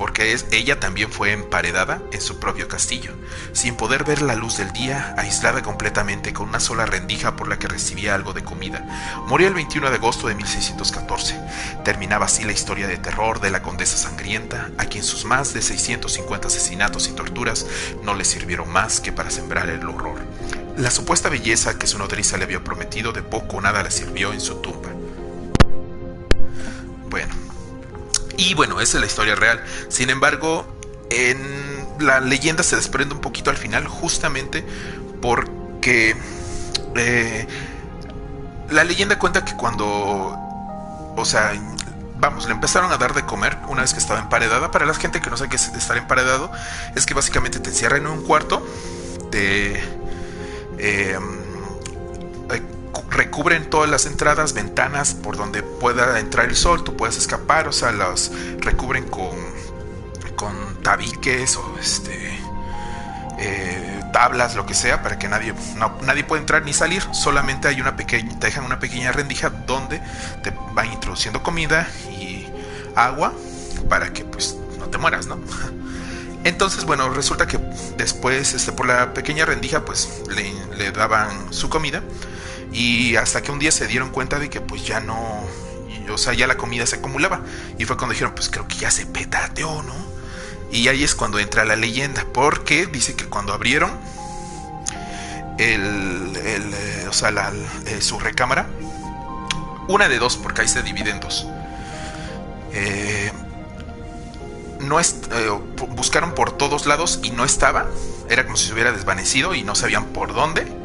Porque 0.00 0.32
es, 0.32 0.46
ella 0.50 0.80
también 0.80 1.12
fue 1.12 1.30
emparedada 1.30 2.00
en 2.10 2.22
su 2.22 2.40
propio 2.40 2.68
castillo, 2.68 3.12
sin 3.52 3.76
poder 3.76 4.02
ver 4.02 4.22
la 4.22 4.34
luz 4.34 4.56
del 4.56 4.72
día, 4.72 5.14
aislada 5.18 5.62
completamente 5.62 6.32
con 6.32 6.48
una 6.48 6.58
sola 6.58 6.86
rendija 6.86 7.36
por 7.36 7.48
la 7.48 7.58
que 7.58 7.68
recibía 7.68 8.14
algo 8.14 8.32
de 8.32 8.42
comida. 8.42 8.82
Murió 9.26 9.46
el 9.46 9.52
21 9.52 9.90
de 9.90 9.96
agosto 9.96 10.28
de 10.28 10.36
1614. 10.36 11.38
Terminaba 11.84 12.24
así 12.24 12.44
la 12.44 12.52
historia 12.52 12.86
de 12.86 12.96
terror 12.96 13.40
de 13.40 13.50
la 13.50 13.60
condesa 13.60 13.98
sangrienta, 13.98 14.70
a 14.78 14.86
quien 14.86 15.04
sus 15.04 15.26
más 15.26 15.52
de 15.52 15.60
650 15.60 16.48
asesinatos 16.48 17.06
y 17.08 17.12
torturas 17.12 17.66
no 18.02 18.14
le 18.14 18.24
sirvieron 18.24 18.70
más 18.70 19.00
que 19.00 19.12
para 19.12 19.30
sembrar 19.30 19.68
el 19.68 19.86
horror. 19.86 20.22
La 20.78 20.90
supuesta 20.90 21.28
belleza 21.28 21.78
que 21.78 21.86
su 21.86 21.98
nodriza 21.98 22.38
le 22.38 22.44
había 22.44 22.64
prometido 22.64 23.12
de 23.12 23.22
poco 23.22 23.58
o 23.58 23.60
nada 23.60 23.82
le 23.82 23.90
sirvió 23.90 24.32
en 24.32 24.40
su 24.40 24.62
tumba. 24.62 24.88
Bueno, 27.10 27.34
y 28.40 28.54
bueno, 28.54 28.80
esa 28.80 28.96
es 28.96 29.00
la 29.02 29.06
historia 29.06 29.34
real. 29.34 29.62
Sin 29.90 30.08
embargo, 30.08 30.66
en 31.10 31.86
la 31.98 32.20
leyenda 32.20 32.62
se 32.62 32.74
desprende 32.74 33.14
un 33.14 33.20
poquito 33.20 33.50
al 33.50 33.58
final, 33.58 33.86
justamente 33.86 34.64
porque 35.20 36.16
eh, 36.96 37.46
la 38.70 38.84
leyenda 38.84 39.18
cuenta 39.18 39.44
que 39.44 39.54
cuando, 39.56 39.86
o 39.86 41.24
sea, 41.26 41.52
vamos, 42.18 42.46
le 42.46 42.52
empezaron 42.52 42.90
a 42.92 42.96
dar 42.96 43.12
de 43.12 43.26
comer 43.26 43.58
una 43.68 43.82
vez 43.82 43.92
que 43.92 44.00
estaba 44.00 44.20
emparedada. 44.20 44.70
Para 44.70 44.86
la 44.86 44.94
gente 44.94 45.20
que 45.20 45.28
no 45.28 45.36
sabe 45.36 45.50
qué 45.50 45.56
es 45.56 45.68
estar 45.68 45.98
emparedado, 45.98 46.50
es 46.94 47.04
que 47.04 47.12
básicamente 47.12 47.60
te 47.60 47.68
encierran 47.68 48.00
en 48.00 48.06
un 48.06 48.22
cuarto, 48.22 48.66
te 49.30 49.82
eh, 50.78 51.18
recubren 53.10 53.68
todas 53.68 53.90
las 53.90 54.06
entradas, 54.06 54.52
ventanas 54.52 55.14
por 55.14 55.36
donde 55.36 55.62
pueda 55.62 56.18
entrar 56.18 56.48
el 56.48 56.56
sol, 56.56 56.84
tú 56.84 56.96
puedes 56.96 57.16
escapar, 57.16 57.68
o 57.68 57.72
sea, 57.72 57.92
las 57.92 58.30
recubren 58.58 59.04
con, 59.08 59.36
con 60.36 60.82
tabiques 60.82 61.56
o 61.56 61.76
este 61.78 62.40
eh, 63.38 64.00
tablas, 64.12 64.54
lo 64.54 64.66
que 64.66 64.74
sea, 64.74 65.02
para 65.02 65.18
que 65.18 65.28
nadie, 65.28 65.54
nadie 66.02 66.24
pueda 66.24 66.40
entrar 66.40 66.62
ni 66.64 66.72
salir, 66.72 67.02
solamente 67.12 67.68
hay 67.68 67.80
una 67.80 67.96
pequeña, 67.96 68.38
te 68.38 68.46
dejan 68.46 68.64
una 68.64 68.78
pequeña 68.78 69.12
rendija 69.12 69.50
donde 69.50 70.00
te 70.42 70.52
van 70.72 70.92
introduciendo 70.92 71.42
comida 71.42 71.88
y 72.10 72.48
agua 72.96 73.32
para 73.88 74.12
que 74.12 74.24
pues 74.24 74.56
no 74.78 74.86
te 74.86 74.98
mueras, 74.98 75.26
¿no? 75.26 75.38
Entonces, 76.44 76.86
bueno, 76.86 77.10
resulta 77.10 77.46
que 77.46 77.58
después, 77.98 78.54
este, 78.54 78.72
por 78.72 78.86
la 78.86 79.12
pequeña 79.12 79.44
rendija, 79.44 79.84
pues 79.84 80.22
le 80.78 80.90
daban 80.90 81.52
su 81.52 81.68
comida 81.68 82.02
y 82.72 83.16
hasta 83.16 83.42
que 83.42 83.52
un 83.52 83.58
día 83.58 83.72
se 83.72 83.86
dieron 83.86 84.10
cuenta 84.10 84.38
de 84.38 84.48
que 84.48 84.60
pues 84.60 84.86
ya 84.86 85.00
no, 85.00 85.44
o 86.10 86.18
sea, 86.18 86.32
ya 86.32 86.46
la 86.46 86.56
comida 86.56 86.86
se 86.86 86.96
acumulaba. 86.96 87.40
Y 87.78 87.84
fue 87.84 87.96
cuando 87.96 88.12
dijeron, 88.12 88.34
pues 88.34 88.48
creo 88.48 88.66
que 88.68 88.76
ya 88.76 88.90
se 88.90 89.06
petateó, 89.06 89.82
¿no? 89.82 89.94
Y 90.70 90.88
ahí 90.88 91.02
es 91.02 91.14
cuando 91.14 91.38
entra 91.38 91.64
la 91.64 91.76
leyenda, 91.76 92.24
porque 92.32 92.86
dice 92.86 93.16
que 93.16 93.26
cuando 93.26 93.52
abrieron 93.52 93.90
el, 95.58 96.36
el 96.36 96.74
eh, 96.74 97.06
o 97.08 97.12
sea, 97.12 97.30
la, 97.30 97.52
eh, 97.86 98.00
su 98.00 98.18
recámara, 98.20 98.68
una 99.88 100.08
de 100.08 100.18
dos, 100.18 100.36
porque 100.36 100.62
ahí 100.62 100.68
se 100.68 100.82
divide 100.82 101.10
en 101.10 101.20
dos. 101.20 101.46
Eh, 102.72 103.32
no 104.80 104.98
buscaron 105.88 106.34
por 106.34 106.52
todos 106.52 106.86
lados 106.86 107.20
y 107.22 107.30
no 107.30 107.44
estaba. 107.44 107.86
Era 108.28 108.44
como 108.44 108.56
si 108.56 108.68
se 108.68 108.72
hubiera 108.72 108.92
desvanecido 108.92 109.54
y 109.54 109.64
no 109.64 109.74
sabían 109.74 110.06
por 110.06 110.32
dónde. 110.32 110.79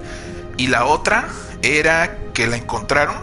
Y 0.57 0.67
la 0.67 0.85
otra 0.85 1.27
era 1.61 2.17
que 2.33 2.47
la 2.47 2.57
encontraron, 2.57 3.15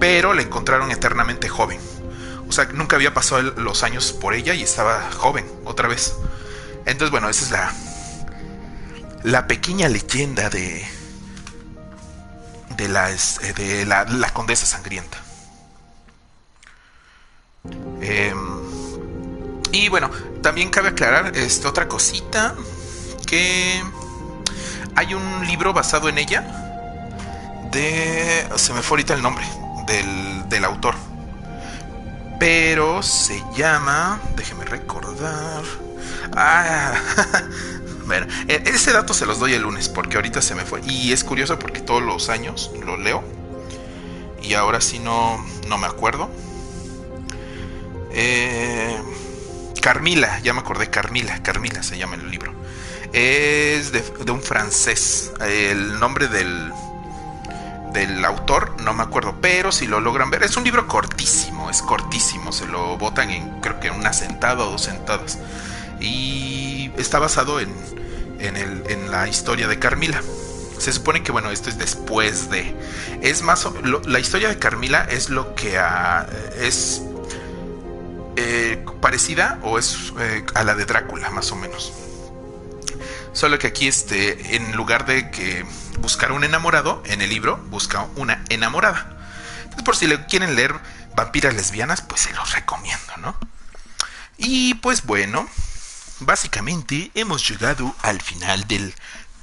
pero 0.00 0.34
la 0.34 0.42
encontraron 0.42 0.90
eternamente 0.90 1.48
joven. 1.48 1.78
O 2.48 2.52
sea, 2.52 2.64
nunca 2.66 2.96
había 2.96 3.14
pasado 3.14 3.42
los 3.42 3.82
años 3.84 4.12
por 4.12 4.34
ella 4.34 4.54
y 4.54 4.62
estaba 4.62 5.08
joven 5.12 5.46
otra 5.64 5.86
vez. 5.88 6.16
Entonces, 6.84 7.10
bueno, 7.10 7.28
esa 7.28 7.44
es 7.44 7.50
la, 7.52 7.72
la 9.22 9.46
pequeña 9.46 9.88
leyenda 9.88 10.50
de, 10.50 10.84
de, 12.76 12.88
la, 12.88 13.08
de 13.08 13.84
la, 13.86 14.32
condesa 14.32 14.66
sangrienta. 14.66 15.18
Em, 18.00 18.36
y 19.72 19.88
bueno, 19.88 20.10
también 20.42 20.70
cabe 20.70 20.88
aclarar 20.88 21.36
este, 21.36 21.68
otra 21.68 21.86
cosita, 21.86 22.54
que 23.26 23.82
hay 24.96 25.14
un 25.14 25.46
libro 25.46 25.72
basado 25.72 26.08
en 26.08 26.18
ella, 26.18 26.69
de... 27.70 28.46
Se 28.56 28.72
me 28.72 28.82
fue 28.82 28.96
ahorita 28.96 29.14
el 29.14 29.22
nombre 29.22 29.44
del, 29.86 30.48
del 30.48 30.64
autor. 30.64 30.94
Pero 32.38 33.02
se 33.02 33.42
llama... 33.56 34.20
Déjeme 34.36 34.64
recordar. 34.64 35.62
Ah, 36.36 36.94
bueno, 38.06 38.26
e, 38.48 38.62
ese 38.66 38.92
dato 38.92 39.14
se 39.14 39.26
los 39.26 39.38
doy 39.38 39.54
el 39.54 39.62
lunes 39.62 39.88
porque 39.88 40.16
ahorita 40.16 40.40
se 40.42 40.54
me 40.54 40.64
fue. 40.64 40.80
Y 40.84 41.12
es 41.12 41.24
curioso 41.24 41.58
porque 41.58 41.80
todos 41.80 42.02
los 42.02 42.28
años 42.28 42.70
lo 42.84 42.96
leo. 42.96 43.22
Y 44.42 44.54
ahora 44.54 44.80
sí 44.80 44.98
no, 44.98 45.44
no 45.68 45.78
me 45.78 45.86
acuerdo. 45.86 46.30
Eh, 48.12 48.96
Carmila, 49.80 50.40
ya 50.40 50.52
me 50.52 50.60
acordé, 50.60 50.90
Carmila, 50.90 51.42
Carmila 51.42 51.82
se 51.82 51.98
llama 51.98 52.16
el 52.16 52.30
libro. 52.30 52.52
Es 53.12 53.92
de, 53.92 54.02
de 54.24 54.32
un 54.32 54.42
francés. 54.42 55.32
El 55.40 55.98
nombre 56.00 56.28
del, 56.28 56.72
del 57.92 58.24
autor, 58.24 58.80
no 58.82 58.92
me 58.94 59.02
acuerdo, 59.02 59.36
pero 59.40 59.72
si 59.72 59.86
lo 59.86 60.00
logran 60.00 60.30
ver, 60.30 60.42
es 60.42 60.56
un 60.56 60.64
libro 60.64 60.86
cortísimo, 60.86 61.70
es 61.70 61.82
cortísimo, 61.82 62.52
se 62.52 62.66
lo 62.66 62.96
botan 62.98 63.30
en 63.30 63.60
creo 63.60 63.80
que 63.80 63.90
una 63.90 64.12
sentada 64.12 64.64
o 64.64 64.70
dos 64.70 64.82
sentadas. 64.82 65.38
Y 66.00 66.92
está 66.96 67.18
basado 67.18 67.60
en, 67.60 67.74
en, 68.38 68.56
el, 68.56 68.84
en 68.88 69.10
la 69.10 69.28
historia 69.28 69.68
de 69.68 69.78
Carmila. 69.78 70.22
Se 70.78 70.92
supone 70.92 71.22
que, 71.22 71.30
bueno, 71.30 71.50
esto 71.50 71.68
es 71.68 71.76
después 71.76 72.48
de... 72.48 72.74
Es 73.20 73.42
más... 73.42 73.68
la 74.06 74.18
historia 74.18 74.48
de 74.48 74.58
Carmila 74.58 75.06
es 75.10 75.28
lo 75.28 75.54
que 75.54 75.78
es 76.58 77.02
eh, 78.36 78.82
parecida 79.02 79.58
o 79.62 79.78
es 79.78 80.14
eh, 80.18 80.42
a 80.54 80.64
la 80.64 80.74
de 80.74 80.86
Drácula, 80.86 81.28
más 81.30 81.52
o 81.52 81.56
menos. 81.56 81.92
Solo 83.40 83.58
que 83.58 83.68
aquí, 83.68 83.88
este, 83.88 84.54
en 84.54 84.76
lugar 84.76 85.06
de 85.06 85.30
que 85.30 85.64
buscar 86.00 86.30
un 86.30 86.44
enamorado, 86.44 87.02
en 87.06 87.22
el 87.22 87.30
libro 87.30 87.56
busca 87.70 88.02
una 88.16 88.44
enamorada. 88.50 89.16
Entonces, 89.62 89.82
por 89.82 89.96
si 89.96 90.06
le 90.06 90.26
quieren 90.26 90.56
leer 90.56 90.78
vampiras 91.16 91.54
lesbianas, 91.54 92.02
pues 92.02 92.20
se 92.20 92.34
los 92.34 92.52
recomiendo, 92.52 93.16
¿no? 93.16 93.34
Y 94.36 94.74
pues 94.74 95.06
bueno, 95.06 95.48
básicamente 96.18 97.10
hemos 97.14 97.48
llegado 97.48 97.96
al 98.02 98.20
final 98.20 98.68
del, 98.68 98.94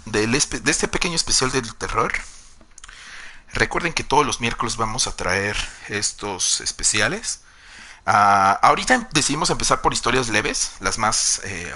de 0.06 0.44
este 0.68 0.88
pequeño 0.88 1.16
especial 1.16 1.52
del 1.52 1.74
terror. 1.74 2.14
Recuerden 3.52 3.94
que 3.94 4.04
todos 4.04 4.28
los 4.28 4.42
miércoles 4.42 4.78
vamos 4.78 5.08
a 5.08 5.16
traer 5.16 5.58
estos 5.88 6.62
especiales. 6.62 7.42
Ah, 8.06 8.60
ahorita 8.62 9.10
decidimos 9.12 9.50
empezar 9.50 9.82
por 9.82 9.92
historias 9.92 10.30
leves, 10.30 10.74
las 10.82 11.00
más... 11.00 11.42
Eh, 11.46 11.74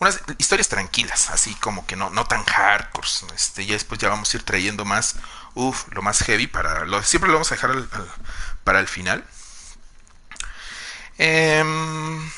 unas 0.00 0.20
historias 0.38 0.68
tranquilas, 0.68 1.30
así 1.30 1.54
como 1.56 1.86
que 1.86 1.94
no, 1.94 2.10
no 2.10 2.24
tan 2.24 2.44
hardcore. 2.44 3.06
Este, 3.34 3.66
ya 3.66 3.74
después 3.74 4.00
ya 4.00 4.08
vamos 4.08 4.32
a 4.32 4.36
ir 4.38 4.42
trayendo 4.42 4.84
más, 4.84 5.16
uff, 5.54 5.86
lo 5.92 6.02
más 6.02 6.22
heavy 6.22 6.46
para. 6.46 6.84
Siempre 7.02 7.28
lo 7.28 7.34
vamos 7.34 7.52
a 7.52 7.54
dejar 7.54 7.70
para 8.64 8.80
el 8.80 8.88
final. 8.88 9.24
Em, 11.18 12.30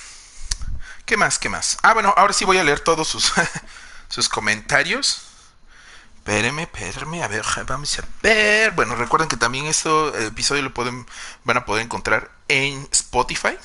¿Qué 1.06 1.16
más? 1.16 1.38
¿Qué 1.38 1.48
más? 1.48 1.78
Ah, 1.82 1.94
bueno, 1.94 2.12
ahora 2.16 2.32
sí 2.32 2.44
voy 2.44 2.58
a 2.58 2.64
leer 2.64 2.80
todos 2.80 3.06
sus, 3.06 3.32
sus 4.08 4.28
comentarios. 4.28 5.22
Espérenme, 6.16 6.62
espérenme, 6.62 7.22
a 7.22 7.28
ver, 7.28 7.44
vamos 7.66 7.98
a 7.98 8.02
ver. 8.22 8.72
Bueno, 8.72 8.96
recuerden 8.96 9.28
que 9.28 9.36
también 9.36 9.66
este 9.66 9.88
episodio 10.26 10.62
lo 10.62 10.74
pueden, 10.74 11.06
van 11.44 11.56
a 11.58 11.64
poder 11.64 11.84
encontrar 11.84 12.30
en 12.48 12.88
Spotify. 12.90 13.56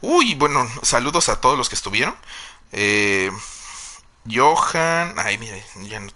Uy, 0.00 0.34
bueno, 0.34 0.70
saludos 0.82 1.30
a 1.30 1.40
todos 1.40 1.56
los 1.56 1.70
que 1.70 1.74
estuvieron. 1.74 2.14
Eh, 2.76 3.30
Johan, 4.28 5.14
ay, 5.18 5.38
no, 5.38 6.12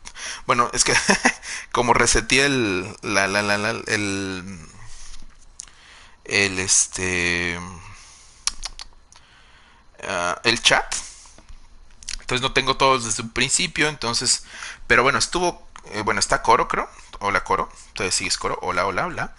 bueno, 0.46 0.70
es 0.72 0.82
que 0.84 0.94
como 1.72 1.94
reseté 1.94 2.46
el, 2.46 2.96
la, 3.02 3.28
la, 3.28 3.42
la, 3.42 3.70
el, 3.70 4.58
el, 6.24 6.58
este, 6.58 7.58
uh, 10.02 10.34
el 10.44 10.60
chat, 10.62 10.94
entonces 12.20 12.42
no 12.42 12.52
tengo 12.52 12.76
todos 12.76 13.04
desde 13.04 13.22
un 13.22 13.30
principio, 13.30 13.88
entonces, 13.88 14.44
pero 14.86 15.02
bueno, 15.02 15.18
estuvo, 15.18 15.66
eh, 15.92 16.02
bueno, 16.02 16.20
está 16.20 16.42
Coro, 16.42 16.68
creo, 16.68 16.88
hola 17.20 17.44
Coro, 17.44 17.70
entonces 17.88 18.14
sigues 18.14 18.36
Coro, 18.38 18.58
hola, 18.62 18.86
hola, 18.86 19.06
hola. 19.06 19.34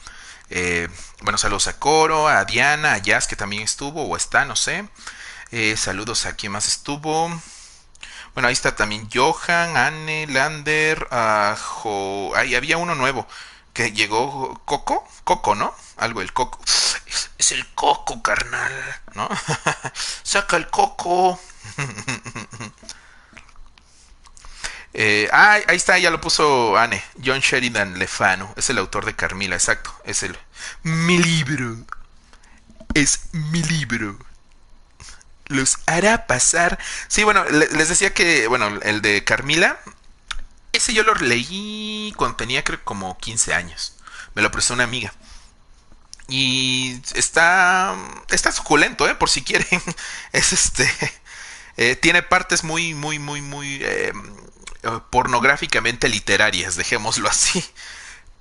Eh, 0.51 0.87
bueno, 1.21 1.37
saludos 1.37 1.67
a 1.67 1.77
Coro, 1.79 2.27
a 2.27 2.43
Diana, 2.45 2.93
a 2.93 2.97
Jazz 2.97 3.27
que 3.27 3.35
también 3.35 3.61
estuvo 3.63 4.03
o 4.03 4.17
está, 4.17 4.45
no 4.45 4.55
sé. 4.55 4.87
Eh, 5.51 5.75
saludos 5.77 6.25
a 6.25 6.35
quien 6.35 6.51
más 6.51 6.67
estuvo. 6.67 7.29
Bueno, 8.33 8.47
ahí 8.47 8.53
está 8.53 8.75
también 8.75 9.09
Johan, 9.11 9.75
Anne, 9.77 10.27
Lander, 10.27 11.07
ahí 11.11 12.55
había 12.55 12.77
uno 12.77 12.95
nuevo 12.95 13.27
que 13.73 13.91
llegó 13.91 14.61
Coco, 14.65 15.07
Coco, 15.23 15.55
¿no? 15.55 15.73
Algo 15.97 16.21
el 16.21 16.33
Coco. 16.33 16.59
Es 17.37 17.51
el 17.51 17.65
Coco, 17.73 18.21
carnal, 18.21 18.71
¿no? 19.15 19.27
Saca 20.23 20.57
el 20.57 20.67
Coco. 20.67 21.39
Ah, 25.31 25.59
ahí 25.67 25.77
está, 25.77 25.97
ya 25.97 26.09
lo 26.09 26.19
puso 26.19 26.75
Anne. 26.77 27.01
John 27.23 27.39
Sheridan 27.39 27.99
Lefano. 27.99 28.53
Es 28.57 28.69
el 28.69 28.77
autor 28.79 29.05
de 29.05 29.15
Carmila, 29.15 29.55
exacto. 29.55 29.93
Es 30.03 30.23
el. 30.23 30.37
Mi 30.83 31.17
libro. 31.17 31.77
Es 32.93 33.29
mi 33.31 33.63
libro. 33.63 34.17
Los 35.49 35.79
hará 35.87 36.27
pasar. 36.27 36.79
Sí, 37.09 37.23
bueno, 37.25 37.43
les 37.45 37.89
decía 37.89 38.13
que, 38.13 38.47
bueno, 38.47 38.67
el 38.83 39.01
de 39.01 39.23
Carmila. 39.25 39.79
Ese 40.71 40.93
yo 40.93 41.03
lo 41.03 41.15
leí 41.15 42.13
cuando 42.15 42.37
tenía 42.37 42.63
creo 42.63 42.83
como 42.83 43.17
15 43.17 43.53
años. 43.53 43.95
Me 44.35 44.41
lo 44.41 44.51
prestó 44.51 44.73
una 44.75 44.85
amiga. 44.85 45.13
Y 46.27 47.01
está. 47.15 47.95
Está 48.29 48.51
suculento, 48.51 49.07
¿eh? 49.09 49.15
Por 49.15 49.29
si 49.29 49.41
quieren. 49.43 49.67
Es 50.31 50.53
este. 50.53 50.89
Eh, 51.81 51.95
tiene 51.95 52.21
partes 52.23 52.65
muy, 52.65 52.93
muy, 52.93 53.19
muy, 53.19 53.41
muy. 53.41 53.79
Eh, 53.81 54.11
eh, 54.83 54.99
pornográficamente 55.09 56.09
literarias, 56.09 56.75
dejémoslo 56.75 57.29
así. 57.29 57.63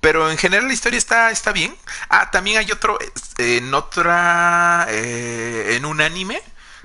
Pero 0.01 0.31
en 0.31 0.37
general 0.37 0.67
la 0.67 0.73
historia 0.73 0.97
está, 0.97 1.31
está 1.31 1.51
bien. 1.51 1.75
Ah, 2.09 2.31
también 2.31 2.57
hay 2.57 2.71
otro, 2.71 2.97
en 3.37 3.73
otra, 3.73 4.85
eh, 4.89 5.75
en 5.75 5.85
un 5.85 6.01
anime, 6.01 6.41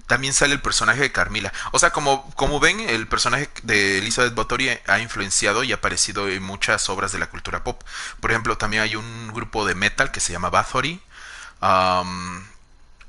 también 0.07 0.35
sale 0.35 0.55
el 0.55 0.61
personaje 0.61 1.01
de 1.01 1.13
Carmila. 1.13 1.53
O 1.73 1.79
sea, 1.79 1.91
como, 1.91 2.31
como 2.35 2.61
ven, 2.61 2.81
el 2.81 3.07
personaje 3.07 3.49
de 3.63 3.99
Elizabeth 3.99 4.35
Báthory 4.35 4.79
ha 4.87 4.99
influenciado 4.99 5.65
y 5.65 5.73
ha 5.73 5.77
aparecido 5.77 6.29
en 6.29 6.43
muchas 6.43 6.89
obras 6.89 7.13
de 7.13 7.19
la 7.19 7.29
cultura 7.29 7.65
pop. 7.65 7.83
Por 8.21 8.31
ejemplo, 8.31 8.59
también 8.59 8.83
hay 8.83 8.97
un 8.97 9.33
grupo 9.33 9.65
de 9.67 9.75
metal 9.75 10.11
que 10.11 10.21
se 10.21 10.33
llama 10.33 10.51
Bathory. 10.51 11.01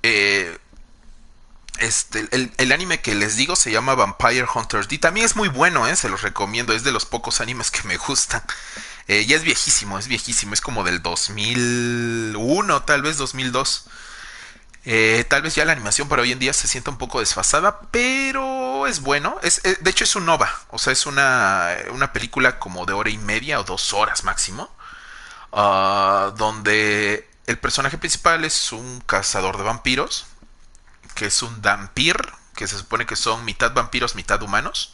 eh, 0.03 0.57
este, 1.79 2.29
el, 2.31 2.71
anime 2.71 3.01
que 3.01 3.15
les 3.15 3.35
digo 3.35 3.57
se 3.57 3.69
llama 3.71 3.95
Vampire 3.95 4.47
Hunters 4.53 4.87
D. 4.87 4.97
También 4.97 5.25
es 5.25 5.35
muy 5.35 5.49
bueno, 5.49 5.87
¿eh? 5.87 5.95
se 5.95 6.09
los 6.09 6.21
recomiendo. 6.21 6.73
Es 6.73 6.83
de 6.83 6.91
los 6.91 7.05
pocos 7.05 7.41
animes 7.41 7.71
que 7.71 7.83
me 7.87 7.97
gustan. 7.97 8.41
Eh, 9.07 9.25
ya 9.25 9.35
es 9.35 9.43
viejísimo, 9.43 9.99
es 9.99 10.07
viejísimo. 10.07 10.53
Es 10.53 10.61
como 10.61 10.83
del 10.83 11.01
2001, 11.01 12.83
tal 12.83 13.01
vez 13.01 13.17
2002. 13.17 13.85
Eh, 14.85 15.25
tal 15.29 15.41
vez 15.41 15.55
ya 15.55 15.65
la 15.65 15.71
animación 15.71 16.07
para 16.07 16.21
hoy 16.21 16.31
en 16.31 16.39
día 16.39 16.53
se 16.53 16.67
sienta 16.67 16.91
un 16.91 16.97
poco 16.97 17.19
desfasada, 17.19 17.81
pero 17.91 18.87
es 18.87 19.01
bueno. 19.01 19.37
Es, 19.43 19.61
eh, 19.65 19.77
de 19.81 19.89
hecho, 19.91 20.03
es 20.03 20.15
un 20.15 20.25
nova. 20.25 20.51
O 20.69 20.77
sea, 20.77 20.93
es 20.93 21.05
una, 21.05 21.75
una 21.91 22.13
película 22.13 22.59
como 22.59 22.85
de 22.85 22.93
hora 22.93 23.09
y 23.09 23.17
media 23.17 23.59
o 23.59 23.63
dos 23.63 23.93
horas 23.93 24.23
máximo. 24.23 24.69
Ah, 25.51 26.33
donde 26.37 27.29
el 27.47 27.57
personaje 27.59 27.97
principal 27.97 28.43
es 28.45 28.71
un 28.73 29.01
cazador 29.01 29.57
de 29.57 29.63
vampiros 29.63 30.27
que 31.15 31.25
es 31.27 31.41
un 31.41 31.61
Dampir, 31.61 32.17
que 32.55 32.67
se 32.67 32.77
supone 32.77 33.05
que 33.05 33.15
son 33.15 33.45
mitad 33.45 33.73
vampiros, 33.73 34.15
mitad 34.15 34.41
humanos. 34.43 34.93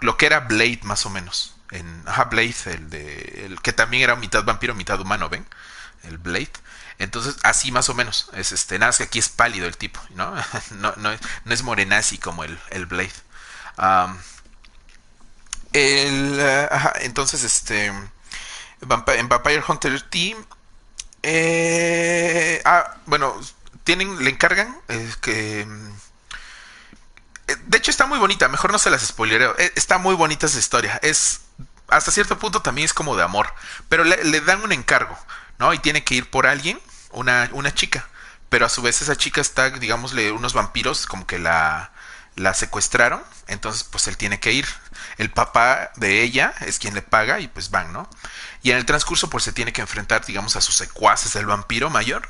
Lo 0.00 0.16
que 0.16 0.26
era 0.26 0.40
Blade, 0.40 0.80
más 0.84 1.04
o 1.06 1.10
menos. 1.10 1.56
En, 1.70 2.04
ajá, 2.06 2.24
Blade, 2.24 2.54
el 2.66 2.90
de. 2.90 3.46
El 3.46 3.60
que 3.60 3.72
también 3.72 4.04
era 4.04 4.16
mitad 4.16 4.44
vampiro, 4.44 4.74
mitad 4.74 5.00
humano, 5.00 5.28
¿ven? 5.28 5.46
El 6.04 6.18
Blade. 6.18 6.52
Entonces, 6.98 7.36
así 7.42 7.72
más 7.72 7.88
o 7.88 7.94
menos. 7.94 8.30
Es 8.34 8.52
este, 8.52 8.78
nada, 8.78 8.92
que 8.92 9.04
aquí 9.04 9.18
es 9.18 9.28
pálido 9.28 9.66
el 9.66 9.76
tipo, 9.76 10.00
¿no? 10.10 10.34
no, 10.72 10.94
no, 10.96 11.52
es 11.52 11.62
morenazi 11.62 12.18
como 12.18 12.44
el, 12.44 12.58
el 12.70 12.86
Blade. 12.86 13.12
el, 15.72 16.40
ajá, 16.70 16.92
entonces, 17.00 17.44
este. 17.44 17.86
En 17.86 19.28
Vampire 19.28 19.64
Hunter 19.66 20.00
Team. 20.02 20.44
Eh, 21.22 22.62
ah, 22.64 22.94
bueno, 23.06 23.36
tienen, 23.86 24.22
le 24.22 24.30
encargan 24.30 24.76
eh, 24.88 25.12
que... 25.20 25.66
Eh, 27.48 27.56
de 27.66 27.78
hecho 27.78 27.90
está 27.90 28.06
muy 28.06 28.18
bonita, 28.18 28.48
mejor 28.48 28.72
no 28.72 28.78
se 28.78 28.90
las 28.90 29.02
spoilereo. 29.02 29.54
Eh, 29.58 29.72
está 29.76 29.98
muy 29.98 30.14
bonita 30.14 30.46
esa 30.46 30.58
historia. 30.58 30.98
Es 31.02 31.42
hasta 31.88 32.10
cierto 32.10 32.38
punto 32.38 32.62
también 32.62 32.84
es 32.84 32.92
como 32.92 33.16
de 33.16 33.22
amor, 33.22 33.52
pero 33.88 34.02
le, 34.04 34.40
dan 34.40 34.62
un 34.62 34.72
encargo, 34.72 35.16
¿no? 35.58 35.72
Y 35.74 35.78
tiene 35.78 36.04
que 36.04 36.14
ir 36.14 36.30
por 36.30 36.46
alguien, 36.46 36.80
una, 37.10 37.48
una 37.52 37.74
chica, 37.74 38.08
pero 38.48 38.66
a 38.66 38.68
su 38.68 38.82
vez 38.82 39.02
esa 39.02 39.16
chica 39.16 39.40
está, 39.40 39.70
digámosle, 39.70 40.32
unos 40.32 40.52
vampiros 40.52 41.06
como 41.06 41.26
que 41.26 41.38
la, 41.38 41.92
la 42.36 42.54
secuestraron, 42.54 43.22
entonces 43.48 43.84
pues 43.84 44.06
él 44.06 44.16
tiene 44.16 44.38
que 44.38 44.52
ir. 44.52 44.66
El 45.18 45.30
papá 45.30 45.90
de 45.96 46.22
ella 46.22 46.54
es 46.60 46.78
quien 46.78 46.94
le 46.94 47.02
paga 47.02 47.40
y 47.40 47.48
pues 47.48 47.70
van, 47.70 47.92
¿no? 47.92 48.08
Y 48.62 48.70
en 48.70 48.76
el 48.76 48.84
transcurso 48.84 49.30
pues 49.30 49.44
se 49.44 49.52
tiene 49.52 49.72
que 49.72 49.80
enfrentar, 49.80 50.24
digamos, 50.24 50.56
a 50.56 50.60
sus 50.60 50.76
secuaces 50.76 51.32
del 51.32 51.46
vampiro 51.46 51.90
mayor 51.90 52.28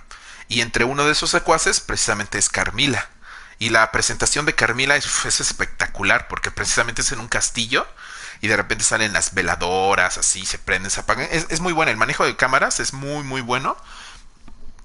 y 0.48 0.60
entre 0.60 0.84
uno 0.84 1.04
de 1.04 1.12
esos 1.12 1.30
secuaces 1.30 1.80
precisamente 1.80 2.38
es 2.38 2.48
Carmila. 2.48 3.08
Y 3.58 3.70
la 3.70 3.90
presentación 3.90 4.44
de 4.44 4.54
Carmila 4.54 4.96
es, 4.96 5.24
espectacular 5.40 6.28
porque 6.28 6.50
precisamente 6.50 7.02
es 7.02 7.10
en 7.12 7.20
un 7.20 7.28
castillo 7.28 7.86
y 8.40 8.48
de 8.48 8.56
repente 8.56 8.84
salen 8.84 9.12
las 9.12 9.34
veladoras, 9.34 10.18
así 10.18 10.44
se 10.46 10.58
prenden, 10.58 10.90
se 10.90 11.00
apagan. 11.00 11.28
Es, 11.30 11.60
muy 11.60 11.72
bueno, 11.72 11.90
el 11.90 11.96
manejo 11.96 12.24
de 12.24 12.36
cámaras 12.36 12.80
es 12.80 12.92
muy, 12.92 13.24
muy 13.24 13.40
bueno. 13.40 13.76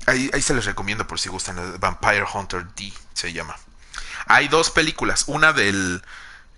Ahí, 0.08 0.30
ahí 0.34 0.42
se 0.42 0.54
les 0.54 0.66
recomiendo 0.66 1.08
por 1.08 1.20
si 1.20 1.30
gustan. 1.30 1.80
Vampire 1.80 2.26
Hunter 2.34 2.66
D 2.76 2.94
se 3.14 3.34
llama. 3.34 3.56
Hay 4.28 4.48
dos 4.48 4.72
películas, 4.72 5.26
una 5.28 5.54
del, 5.54 6.04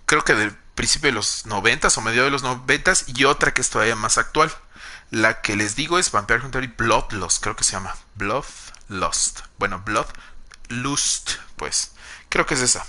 creo 0.06 0.24
que 0.24 0.34
del 0.34 0.52
principio 0.74 1.08
de 1.08 1.14
los 1.14 1.46
noventas 1.46 1.96
o 1.98 2.00
medio 2.00 2.24
de 2.24 2.30
los 2.30 2.42
noventas 2.42 3.04
y 3.08 3.24
otra 3.24 3.52
que 3.52 3.60
es 3.60 3.70
todavía 3.70 3.96
más 3.96 4.18
actual. 4.18 4.52
La 5.10 5.40
que 5.42 5.56
les 5.56 5.76
digo 5.76 5.98
es 5.98 6.10
Vampire 6.10 6.40
Hunter 6.44 6.64
y 6.64 6.68
Bloodlust, 6.68 7.42
creo 7.42 7.56
que 7.56 7.64
se 7.64 7.72
llama. 7.72 7.94
Blood 8.16 8.44
Lost. 8.88 9.40
Bueno, 9.58 9.80
Blood 9.80 10.06
Lust, 10.68 11.32
pues. 11.56 11.92
Creo 12.28 12.46
que 12.46 12.54
es 12.54 12.60
esa. 12.60 12.84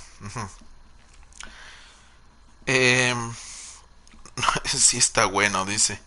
eh, 2.65 3.15
sí 4.65 4.97
está 4.97 5.25
bueno, 5.25 5.65
dice. 5.65 5.99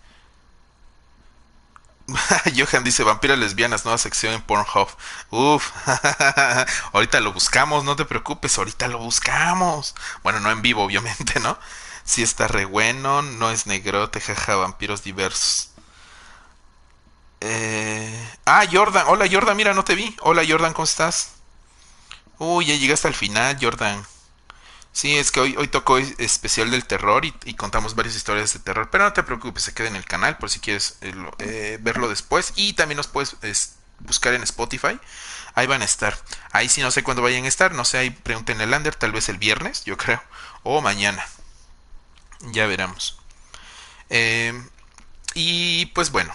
Johan 2.57 2.85
dice 2.85 3.03
vampiras 3.03 3.39
lesbianas, 3.39 3.85
nueva 3.85 3.99
sección 3.99 4.33
en 4.33 4.43
Pornhub. 4.43 4.89
Uf, 5.31 5.71
ahorita 6.93 7.21
lo 7.21 7.33
buscamos, 7.33 7.85
no 7.85 7.97
te 7.97 8.05
preocupes, 8.07 8.57
ahorita 8.59 8.89
lo 8.89 8.99
buscamos. 8.99 9.95
Bueno, 10.23 10.41
no 10.41 10.51
en 10.51 10.63
vivo, 10.63 10.83
obviamente, 10.85 11.39
¿no? 11.41 11.59
Sí 12.05 12.23
está 12.23 12.49
re 12.49 12.65
bueno, 12.65 13.21
no 13.23 13.51
es 13.51 13.67
negrote, 13.67 14.21
jaja, 14.21 14.57
vampiros 14.57 15.03
diversos. 15.03 15.71
Eh... 17.41 18.29
Ah, 18.45 18.65
Jordan. 18.71 19.05
Hola, 19.09 19.27
Jordan. 19.31 19.57
Mira, 19.57 19.75
no 19.75 19.85
te 19.85 19.95
vi. 19.95 20.17
Hola, 20.23 20.43
Jordan, 20.49 20.73
¿cómo 20.73 20.85
estás? 20.85 21.33
Uy, 22.39 22.67
ya 22.67 22.77
llegaste 22.77 23.09
al 23.09 23.15
final, 23.15 23.59
Jordan. 23.61 24.05
Sí, 24.93 25.17
es 25.17 25.31
que 25.31 25.41
hoy, 25.41 25.55
hoy 25.57 25.69
tocó 25.69 25.99
especial 25.99 26.71
del 26.71 26.85
terror 26.85 27.25
y, 27.25 27.55
contamos 27.55 27.95
varias 27.95 28.17
historias 28.17 28.53
de 28.53 28.59
terror. 28.59 28.91
Pero 28.91 29.05
no 29.05 29.13
te 29.13 29.23
preocupes, 29.23 29.63
se 29.63 29.75
queda 29.75 29.89
en 29.89 29.97
el 29.97 30.05
canal 30.05 30.39
por 30.39 30.51
si 30.51 30.61
quieres 30.61 30.99
eh, 31.03 31.15
eh, 31.39 31.79
verlo 31.81 32.09
después. 32.09 32.53
Y 32.57 32.73
también 32.73 32.97
nos 32.97 33.07
puedes 33.07 33.37
buscar 34.01 34.35
en 34.35 34.43
Spotify. 34.43 34.99
Ahí 35.55 35.67
van 35.67 35.83
a 35.83 35.85
estar. 35.85 36.19
Ahí 36.53 36.69
sí 36.69 36.81
no 36.81 36.91
sé 36.91 37.03
cuándo 37.03 37.23
vayan 37.23 37.45
a 37.45 37.49
estar. 37.49 37.73
No 37.73 37.85
sé, 37.85 37.99
ahí 37.99 38.11
pregunten 38.11 38.61
el 38.61 38.71
Lander. 38.71 38.95
Tal 38.95 39.13
vez 39.13 39.29
el 39.29 39.39
viernes, 39.39 39.85
yo 39.85 39.97
creo. 39.97 40.23
O 40.65 40.81
mañana. 40.81 41.25
Ya 42.41 42.67
veremos. 42.67 43.21
Eh, 44.11 44.53
y 45.35 45.87
pues 45.87 46.11
bueno. 46.11 46.35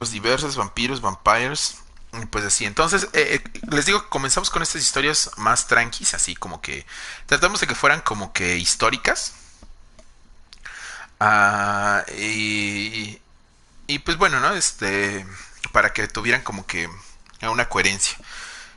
Los 0.00 0.10
diversos 0.12 0.56
vampiros, 0.56 1.00
vampires. 1.00 1.78
Pues 2.30 2.44
así, 2.44 2.64
entonces 2.64 3.04
eh, 3.12 3.42
eh, 3.44 3.60
les 3.70 3.86
digo 3.86 4.08
comenzamos 4.08 4.50
con 4.50 4.62
estas 4.62 4.82
historias 4.82 5.30
más 5.36 5.66
tranquis, 5.66 6.14
así 6.14 6.34
como 6.34 6.60
que 6.60 6.86
tratamos 7.26 7.60
de 7.60 7.66
que 7.66 7.74
fueran 7.74 8.00
como 8.00 8.32
que 8.32 8.56
históricas. 8.56 9.34
Ah, 11.20 12.04
y, 12.16 13.20
y 13.86 13.98
pues 14.00 14.16
bueno, 14.16 14.40
¿no? 14.40 14.52
Este, 14.54 15.26
para 15.72 15.92
que 15.92 16.06
tuvieran 16.08 16.42
como 16.42 16.66
que 16.66 16.88
una 17.42 17.68
coherencia 17.68 18.18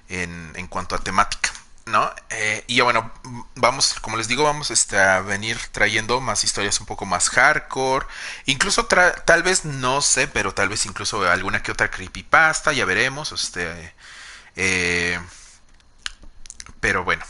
en, 0.09 0.51
en 0.55 0.67
cuanto 0.67 0.95
a 0.95 0.99
temática. 0.99 1.51
¿No? 1.91 2.11
Eh, 2.29 2.63
y 2.67 2.81
bueno, 2.81 3.11
vamos, 3.55 3.95
como 4.01 4.17
les 4.17 4.27
digo, 4.27 4.43
vamos 4.43 4.71
este, 4.71 4.97
a 4.99 5.21
venir 5.21 5.59
trayendo 5.71 6.21
más 6.21 6.43
historias 6.43 6.79
un 6.79 6.85
poco 6.85 7.05
más 7.05 7.29
hardcore. 7.29 8.05
Incluso 8.45 8.85
tal 8.85 9.43
vez, 9.43 9.65
no 9.65 10.01
sé, 10.01 10.27
pero 10.27 10.53
tal 10.53 10.69
vez 10.69 10.85
incluso 10.85 11.29
alguna 11.29 11.61
que 11.61 11.71
otra 11.71 11.91
creepypasta, 11.91 12.73
ya 12.73 12.85
veremos. 12.85 13.31
Este, 13.31 13.93
eh, 14.55 15.19
pero 16.79 17.03
bueno, 17.03 17.23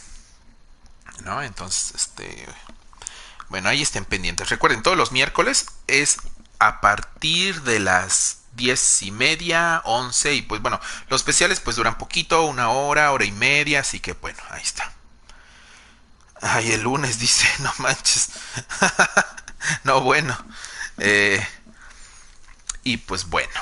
¿no? 1.23 1.41
Entonces, 1.43 1.93
este, 1.95 2.47
bueno, 3.49 3.69
ahí 3.69 3.81
estén 3.81 4.05
pendientes. 4.05 4.49
Recuerden, 4.49 4.83
todos 4.83 4.97
los 4.97 5.11
miércoles 5.11 5.67
es 5.87 6.17
a 6.59 6.79
partir 6.81 7.63
de 7.63 7.79
las 7.79 8.40
diez 8.53 9.01
y 9.01 9.11
media, 9.11 9.81
once 9.85 10.33
y 10.33 10.41
pues 10.41 10.61
bueno, 10.61 10.79
los 11.09 11.21
especiales 11.21 11.59
pues 11.59 11.75
duran 11.75 11.97
poquito, 11.97 12.43
una 12.43 12.69
hora, 12.69 13.11
hora 13.11 13.25
y 13.25 13.31
media, 13.31 13.81
así 13.81 13.99
que 13.99 14.13
bueno, 14.13 14.39
ahí 14.49 14.61
está. 14.61 14.91
Ay, 16.41 16.71
el 16.71 16.81
lunes 16.81 17.19
dice, 17.19 17.47
no 17.59 17.71
manches. 17.77 18.29
no, 19.83 20.01
bueno. 20.01 20.37
Eh, 20.97 21.45
y 22.83 22.97
pues 22.97 23.25
bueno, 23.25 23.53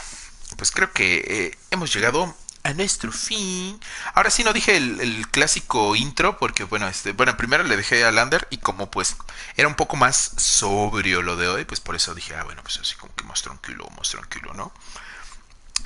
pues 0.58 0.72
creo 0.72 0.92
que 0.92 1.18
eh, 1.28 1.58
hemos 1.72 1.94
llegado 1.94 2.36
a 2.70 2.74
nuestro 2.74 3.12
fin. 3.12 3.80
Ahora 4.14 4.30
sí 4.30 4.44
no 4.44 4.54
dije 4.54 4.78
el, 4.78 5.28
clásico 5.32 5.96
intro 5.96 6.38
porque 6.38 6.64
bueno, 6.64 6.88
este, 6.88 7.12
bueno, 7.12 7.36
primero 7.38 7.64
le 7.64 7.78
dejé 7.78 8.06
a 8.06 8.12
Lander 8.12 8.48
y 8.50 8.58
como 8.58 8.90
pues 8.92 9.18
era 9.58 9.68
un 9.68 9.76
poco 9.76 9.98
más 9.98 10.32
sobrio 10.38 11.22
lo 11.22 11.36
de 11.36 11.48
hoy, 11.48 11.66
pues 11.66 11.80
por 11.80 11.96
eso 11.96 12.16
dije, 12.16 12.36
ah, 12.36 12.44
bueno, 12.44 12.62
pues 12.64 12.78
así 12.80 12.96
como 12.96 13.14
que 13.16 13.24
más 13.24 13.42
tranquilo, 13.42 13.88
más 13.98 14.10
tranquilo, 14.10 14.54
¿no? 14.54 14.72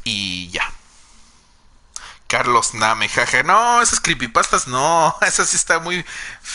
Y 0.03 0.49
ya. 0.49 0.71
Carlos 2.27 2.73
Name, 2.73 3.09
jaja. 3.09 3.43
No, 3.43 3.81
esas 3.81 3.99
creepypastas 3.99 4.67
no. 4.67 5.15
Esas 5.21 5.49
sí 5.49 5.55
está 5.55 5.79
muy. 5.79 6.03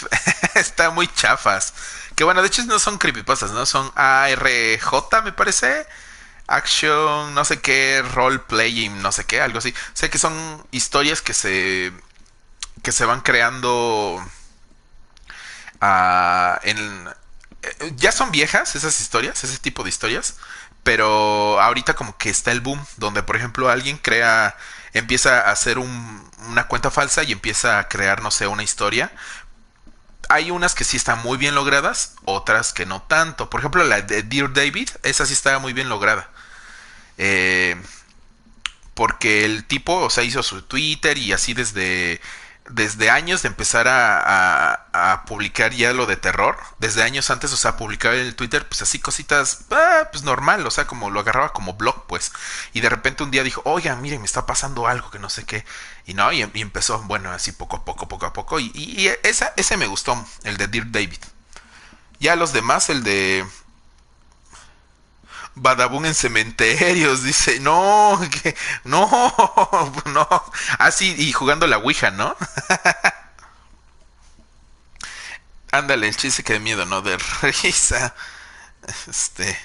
está 0.55 0.91
muy 0.91 1.07
chafas. 1.09 1.72
Que 2.16 2.24
bueno, 2.24 2.43
de 2.43 2.49
hecho 2.49 2.64
no 2.64 2.79
son 2.79 2.99
creepypastas, 2.99 3.53
¿no? 3.53 3.64
Son 3.64 3.91
ARJ, 3.95 5.22
me 5.22 5.33
parece 5.33 5.87
action, 6.49 7.34
no 7.34 7.44
sé 7.44 7.61
qué, 7.61 8.03
role 8.14 8.40
playing, 8.40 9.01
no 9.03 9.12
sé 9.12 9.24
qué, 9.24 9.40
algo 9.40 9.59
así. 9.59 9.74
Sé 9.94 10.11
que 10.11 10.18
son 10.18 10.66
historias 10.72 11.22
que 11.22 11.34
se 11.34 11.92
que 12.82 12.92
se 12.92 13.05
van 13.05 13.20
creando 13.22 14.16
uh, 15.82 16.59
en 16.62 17.09
eh, 17.62 17.92
ya 17.96 18.12
son 18.12 18.30
viejas 18.32 18.74
esas 18.76 19.01
historias, 19.01 19.42
ese 19.44 19.59
tipo 19.59 19.82
de 19.82 19.90
historias, 19.90 20.36
pero 20.82 21.61
ahorita 21.61 21.94
como 21.94 22.16
que 22.16 22.30
está 22.30 22.53
el 22.53 22.61
boom 22.61 22.84
donde 22.96 23.22
por 23.22 23.36
ejemplo 23.36 23.68
alguien 23.68 23.99
crea 23.99 24.57
empieza 24.94 25.40
a 25.40 25.53
hacer 25.53 25.78
un, 25.78 26.30
una 26.49 26.66
cuenta 26.68 26.90
falsa 26.90 27.22
y 27.24 27.32
empieza 27.32 27.78
a 27.78 27.88
crear 27.88 28.22
no 28.22 28.30
sé 28.30 28.46
una 28.46 28.62
historia 28.62 29.12
hay 30.28 30.51
unas 30.51 30.74
que 30.74 30.84
sí 30.84 30.96
están 30.96 31.20
muy 31.22 31.38
bien 31.38 31.55
logradas, 31.55 32.14
otras 32.24 32.72
que 32.72 32.86
no 32.86 33.03
tanto. 33.03 33.49
Por 33.51 33.61
ejemplo, 33.61 33.82
la 33.84 34.03
de 34.03 34.22
Dear 34.22 34.53
David, 34.53 34.90
esa 35.03 35.26
sí 35.26 35.32
está 35.32 35.59
muy 35.59 35.72
bien 35.72 35.88
lograda. 35.88 36.28
Eh, 37.19 37.77
porque 38.95 39.45
el 39.45 39.64
tipo, 39.64 39.97
o 39.99 40.11
sea, 40.11 40.25
hizo 40.25 40.43
su 40.43 40.62
Twitter 40.62 41.19
y 41.19 41.33
así 41.33 41.55
desde, 41.55 42.21
desde 42.71 43.11
años 43.11 43.43
de 43.43 43.49
empezar 43.49 43.87
a, 43.89 45.25
publicar 45.27 45.73
ya 45.73 45.93
lo 45.93 46.07
de 46.07 46.16
terror. 46.16 46.59
Desde 46.79 47.03
años 47.03 47.31
antes, 47.31 47.53
o 47.53 47.57
sea, 47.57 47.77
publicar 47.77 48.14
en 48.14 48.27
el 48.27 48.35
Twitter, 48.35 48.66
pues 48.66 48.83
así 48.83 48.99
cositas, 48.99 49.66
ah, 49.71 50.09
pues 50.11 50.25
normal, 50.25 50.66
o 50.66 50.71
sea, 50.71 50.87
como 50.87 51.11
lo 51.11 51.21
agarraba 51.21 51.53
como 51.53 51.75
blog, 51.75 52.07
pues. 52.07 52.33
Y 52.73 52.81
de 52.81 52.89
repente 52.89 53.23
un 53.23 53.31
día 53.31 53.45
dijo, 53.45 53.62
oiga, 53.64 53.95
miren, 53.97 54.21
me 54.21 54.27
está 54.27 54.47
pasando 54.47 54.87
algo 54.89 55.11
que 55.11 55.19
no 55.19 55.29
sé 55.29 55.45
qué. 55.45 55.64
Y 56.07 56.14
no, 56.14 56.33
y, 56.33 56.43
empezó, 56.43 57.01
bueno, 57.03 57.31
así 57.31 57.53
poco 57.53 57.77
a 57.77 57.85
poco, 57.85 58.09
poco 58.09 58.27
a 58.27 58.33
poco. 58.33 58.59
Y, 58.59 58.73
y, 58.75 59.09
esa, 59.23 59.53
ese 59.57 59.77
me 59.77 59.87
gustó, 59.87 60.27
el 60.45 60.57
de 60.57 60.66
Dear 60.69 60.91
David. 60.91 61.21
Ya 62.21 62.35
los 62.37 62.53
demás, 62.53 62.91
el 62.91 63.05
de 63.05 63.47
Badabun 65.61 66.06
en 66.06 66.14
cementerios, 66.14 67.22
dice, 67.22 67.61
no, 67.61 68.18
que, 68.42 68.56
no, 68.84 69.09
no, 70.06 70.28
así 70.78 71.14
y 71.18 71.32
jugando 71.32 71.66
la 71.66 71.78
Ouija, 71.78 72.11
¿no? 72.11 72.36
Ándale, 75.70 76.09
el 76.09 76.16
chiste 76.16 76.42
que 76.42 76.54
de 76.54 76.61
miedo, 76.61 76.86
no 76.86 77.02
de 77.02 77.18
risa. 77.42 78.14
Este. 79.06 79.59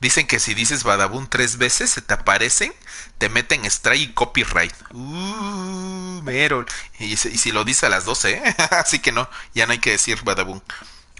Dicen 0.00 0.26
que 0.26 0.40
si 0.40 0.52
dices 0.52 0.82
Badabun 0.82 1.28
tres 1.28 1.56
veces 1.56 1.90
se 1.90 2.02
te 2.02 2.12
aparecen, 2.12 2.74
te 3.18 3.28
meten 3.28 3.64
strike 3.64 4.10
y 4.10 4.12
copyright. 4.12 4.74
Uh, 4.92 6.20
mero. 6.22 6.66
Y, 6.98 7.16
si 7.16 7.52
lo 7.52 7.64
dice 7.64 7.86
a 7.86 7.88
las 7.88 8.04
12, 8.04 8.32
¿eh? 8.32 8.56
Así 8.72 8.98
que 8.98 9.12
no, 9.12 9.30
ya 9.54 9.66
no 9.66 9.72
hay 9.72 9.78
que 9.78 9.92
decir 9.92 10.22
Badabun. 10.22 10.62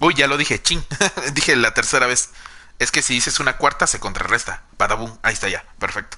Uy, 0.01 0.15
ya 0.15 0.27
lo 0.27 0.37
dije, 0.37 0.61
ching. 0.61 0.85
dije 1.33 1.57
la 1.57 1.73
tercera 1.73 2.07
vez. 2.07 2.31
Es 2.79 2.91
que 2.91 3.03
si 3.03 3.15
dices 3.15 3.41
una 3.41 3.57
cuarta, 3.57 3.87
se 3.87 4.01
contrarresta. 4.01 4.63
Badabum, 4.79 5.17
ahí 5.23 5.35
está 5.35 5.49
ya, 5.49 5.65
perfecto. 5.79 6.17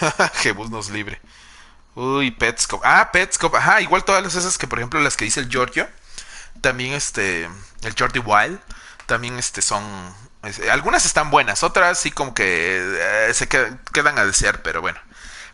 Jebus 0.34 0.70
nos 0.70 0.90
libre. 0.90 1.20
Uy, 1.94 2.30
Petscope. 2.30 2.86
Ah, 2.86 3.10
Petscope. 3.12 3.56
Ajá, 3.56 3.80
igual 3.80 4.04
todas 4.04 4.34
esas 4.34 4.58
que, 4.58 4.66
por 4.66 4.78
ejemplo, 4.78 5.00
las 5.00 5.16
que 5.16 5.24
dice 5.24 5.40
el 5.40 5.48
Giorgio. 5.48 5.88
También 6.60 6.92
este. 6.92 7.48
El 7.82 7.94
Jordi 7.98 8.20
Wild. 8.20 8.58
También 9.06 9.38
este 9.38 9.62
son. 9.62 9.84
algunas 10.70 11.04
están 11.06 11.30
buenas, 11.30 11.62
otras 11.62 11.98
sí 11.98 12.10
como 12.10 12.34
que 12.34 12.78
eh, 13.28 13.34
se 13.34 13.48
quedan 13.48 14.18
a 14.18 14.24
desear, 14.24 14.62
pero 14.62 14.80
bueno. 14.80 14.98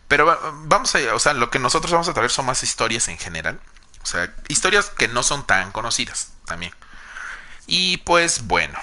Pero 0.07 0.25
vamos 0.65 0.95
a. 0.95 1.15
O 1.15 1.19
sea, 1.19 1.33
lo 1.33 1.49
que 1.49 1.59
nosotros 1.59 1.91
vamos 1.91 2.07
a 2.07 2.13
traer 2.13 2.31
son 2.31 2.45
más 2.45 2.63
historias 2.63 3.07
en 3.07 3.17
general. 3.17 3.59
O 4.03 4.05
sea, 4.05 4.33
historias 4.47 4.89
que 4.89 5.07
no 5.07 5.23
son 5.23 5.45
tan 5.45 5.71
conocidas 5.71 6.31
también. 6.45 6.73
Y 7.67 7.97
pues 7.97 8.47
bueno. 8.47 8.79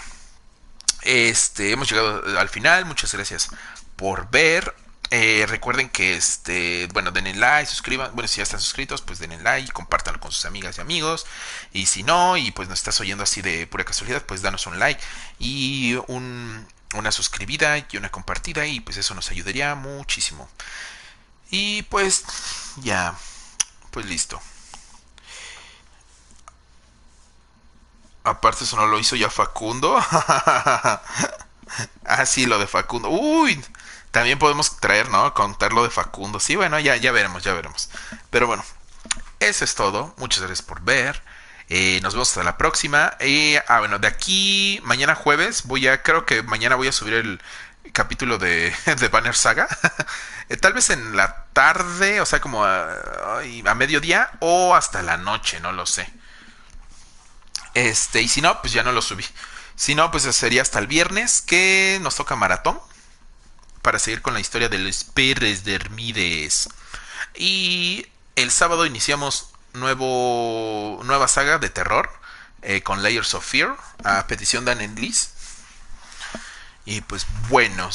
Este, 1.02 1.72
hemos 1.72 1.90
llegado 1.90 2.38
al 2.38 2.48
final. 2.48 2.84
Muchas 2.84 3.12
gracias 3.12 3.50
por 3.96 4.30
ver. 4.30 4.74
Eh, 5.10 5.46
recuerden 5.48 5.88
que 5.88 6.14
este, 6.16 6.86
bueno, 6.92 7.10
denle 7.12 7.34
like, 7.34 7.66
suscriban, 7.70 8.10
bueno, 8.14 8.28
si 8.28 8.38
ya 8.38 8.42
están 8.42 8.60
suscritos, 8.60 9.00
pues 9.00 9.18
denle 9.18 9.38
like, 9.38 9.72
compártanlo 9.72 10.20
con 10.20 10.32
sus 10.32 10.44
amigas 10.44 10.76
y 10.78 10.80
amigos. 10.82 11.26
Y 11.72 11.86
si 11.86 12.02
no, 12.02 12.36
y 12.36 12.50
pues 12.50 12.68
nos 12.68 12.78
estás 12.78 13.00
oyendo 13.00 13.24
así 13.24 13.40
de 13.40 13.66
pura 13.66 13.84
casualidad, 13.84 14.24
pues 14.26 14.42
danos 14.42 14.66
un 14.66 14.78
like 14.78 15.00
y 15.38 15.96
una 16.08 17.12
suscribida 17.12 17.78
y 17.78 17.96
una 17.96 18.10
compartida 18.10 18.66
y 18.66 18.80
pues 18.80 18.98
eso 18.98 19.14
nos 19.14 19.30
ayudaría 19.30 19.74
muchísimo. 19.74 20.48
Y 21.50 21.82
pues 21.84 22.24
ya, 22.76 23.14
pues 23.90 24.04
listo. 24.06 24.40
Aparte 28.28 28.64
eso 28.64 28.76
no 28.76 28.86
lo 28.86 28.98
hizo 28.98 29.16
ya 29.16 29.30
Facundo. 29.30 29.96
ah, 32.04 32.26
sí, 32.26 32.46
lo 32.46 32.58
de 32.58 32.66
Facundo. 32.66 33.08
Uy, 33.08 33.62
también 34.10 34.38
podemos 34.38 34.78
traer, 34.78 35.08
¿no? 35.10 35.32
Contar 35.34 35.72
lo 35.72 35.82
de 35.82 35.90
Facundo. 35.90 36.40
Sí, 36.40 36.56
bueno, 36.56 36.78
ya, 36.78 36.96
ya 36.96 37.12
veremos, 37.12 37.42
ya 37.42 37.54
veremos. 37.54 37.90
Pero 38.30 38.46
bueno, 38.46 38.64
eso 39.40 39.64
es 39.64 39.74
todo. 39.74 40.14
Muchas 40.18 40.40
gracias 40.42 40.62
por 40.62 40.82
ver. 40.82 41.22
Eh, 41.68 42.00
nos 42.02 42.14
vemos 42.14 42.30
hasta 42.30 42.42
la 42.44 42.56
próxima. 42.56 43.14
Y, 43.20 43.56
ah, 43.68 43.80
bueno, 43.80 43.98
de 43.98 44.08
aquí, 44.08 44.80
mañana 44.84 45.14
jueves, 45.14 45.64
voy 45.64 45.88
a, 45.88 46.02
creo 46.02 46.24
que 46.26 46.42
mañana 46.42 46.76
voy 46.76 46.88
a 46.88 46.92
subir 46.92 47.14
el 47.14 47.40
capítulo 47.92 48.38
de, 48.38 48.74
de 48.98 49.08
Banner 49.08 49.34
Saga. 49.34 49.68
Eh, 50.50 50.56
tal 50.56 50.72
vez 50.72 50.88
en 50.88 51.14
la 51.14 51.44
tarde, 51.52 52.22
o 52.22 52.24
sea, 52.24 52.40
como 52.40 52.64
a, 52.64 53.40
a 53.66 53.74
mediodía 53.74 54.30
o 54.40 54.74
hasta 54.74 55.02
la 55.02 55.18
noche, 55.18 55.60
no 55.60 55.72
lo 55.72 55.84
sé. 55.84 56.10
Este, 57.74 58.22
y 58.22 58.28
si 58.28 58.40
no, 58.40 58.60
pues 58.60 58.72
ya 58.72 58.82
no 58.82 58.92
lo 58.92 59.02
subí. 59.02 59.24
Si 59.76 59.94
no, 59.94 60.10
pues 60.10 60.24
sería 60.34 60.62
hasta 60.62 60.78
el 60.78 60.86
viernes 60.86 61.40
que 61.40 61.98
nos 62.02 62.16
toca 62.16 62.36
maratón 62.36 62.80
para 63.82 63.98
seguir 63.98 64.22
con 64.22 64.34
la 64.34 64.40
historia 64.40 64.68
de 64.68 64.78
los 64.78 65.04
Pérez 65.04 65.64
de 65.64 65.74
Hermides. 65.74 66.68
Y 67.34 68.06
el 68.36 68.50
sábado 68.50 68.86
iniciamos 68.86 69.50
nuevo, 69.72 71.00
nueva 71.04 71.28
saga 71.28 71.58
de 71.58 71.70
terror 71.70 72.10
eh, 72.62 72.82
con 72.82 73.02
Layers 73.02 73.34
of 73.34 73.46
Fear 73.46 73.76
a 74.04 74.26
petición 74.26 74.64
de 74.64 74.72
Anne 74.72 74.88
Liz. 74.88 75.30
Y 76.84 77.00
pues 77.02 77.26
bueno, 77.48 77.88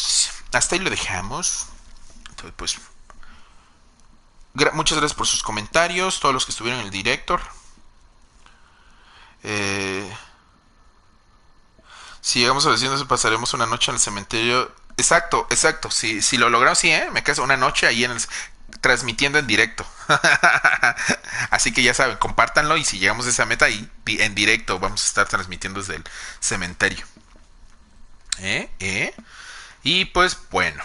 hasta 0.54 0.76
ahí 0.76 0.80
lo 0.80 0.90
dejamos. 0.90 1.68
Entonces, 2.30 2.54
pues 2.56 2.78
muchas 4.74 4.98
gracias 4.98 5.18
por 5.18 5.28
sus 5.28 5.44
comentarios, 5.44 6.20
todos 6.20 6.34
los 6.34 6.46
que 6.46 6.52
estuvieron 6.52 6.82
en 6.82 6.88
el 6.88 6.92
director. 6.92 7.42
Eh, 9.44 10.10
si 12.22 12.40
llegamos 12.40 12.66
a 12.66 12.70
vecinos, 12.70 13.04
pasaremos 13.06 13.54
una 13.54 13.66
noche 13.66 13.92
en 13.92 13.96
el 13.96 14.02
cementerio 14.02 14.72
Exacto, 14.98 15.48
exacto. 15.50 15.90
Si, 15.92 16.22
si 16.22 16.38
lo 16.38 16.50
logramos, 16.50 16.78
sí, 16.78 16.92
¿eh? 16.92 17.10
Me 17.12 17.24
quedo 17.24 17.44
una 17.44 17.58
noche 17.58 17.88
ahí 17.88 18.04
en 18.04 18.12
el, 18.12 18.22
transmitiendo 18.82 19.40
en 19.40 19.48
directo. 19.48 19.86
Así 21.50 21.72
que 21.72 21.84
ya 21.84 21.94
saben, 21.94 22.18
compártanlo 22.18 22.78
y 22.78 22.84
si 22.84 23.00
llegamos 23.00 23.26
a 23.26 23.30
esa 23.30 23.46
meta 23.46 23.66
ahí 23.66 23.90
en 24.06 24.36
directo 24.36 24.80
vamos 24.80 25.04
a 25.04 25.08
estar 25.08 25.28
transmitiendo 25.28 25.80
desde 25.80 25.96
el 25.96 26.04
cementerio. 26.40 27.06
¿Eh? 28.40 28.70
¿Eh? 28.80 29.14
Y 29.84 30.06
pues 30.06 30.38
bueno. 30.52 30.84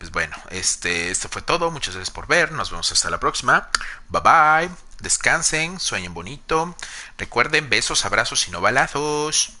Pues 0.00 0.12
bueno, 0.12 0.34
este, 0.48 1.10
esto 1.10 1.28
fue 1.28 1.42
todo. 1.42 1.70
Muchas 1.70 1.94
gracias 1.94 2.10
por 2.12 2.26
ver. 2.26 2.52
Nos 2.52 2.70
vemos 2.70 2.90
hasta 2.90 3.10
la 3.10 3.20
próxima. 3.20 3.68
Bye 4.08 4.22
bye. 4.22 4.70
Descansen, 5.00 5.78
sueñen 5.78 6.14
bonito. 6.14 6.74
Recuerden 7.18 7.68
besos, 7.68 8.06
abrazos 8.06 8.48
y 8.48 8.50
no 8.50 8.62
balazos. 8.62 9.52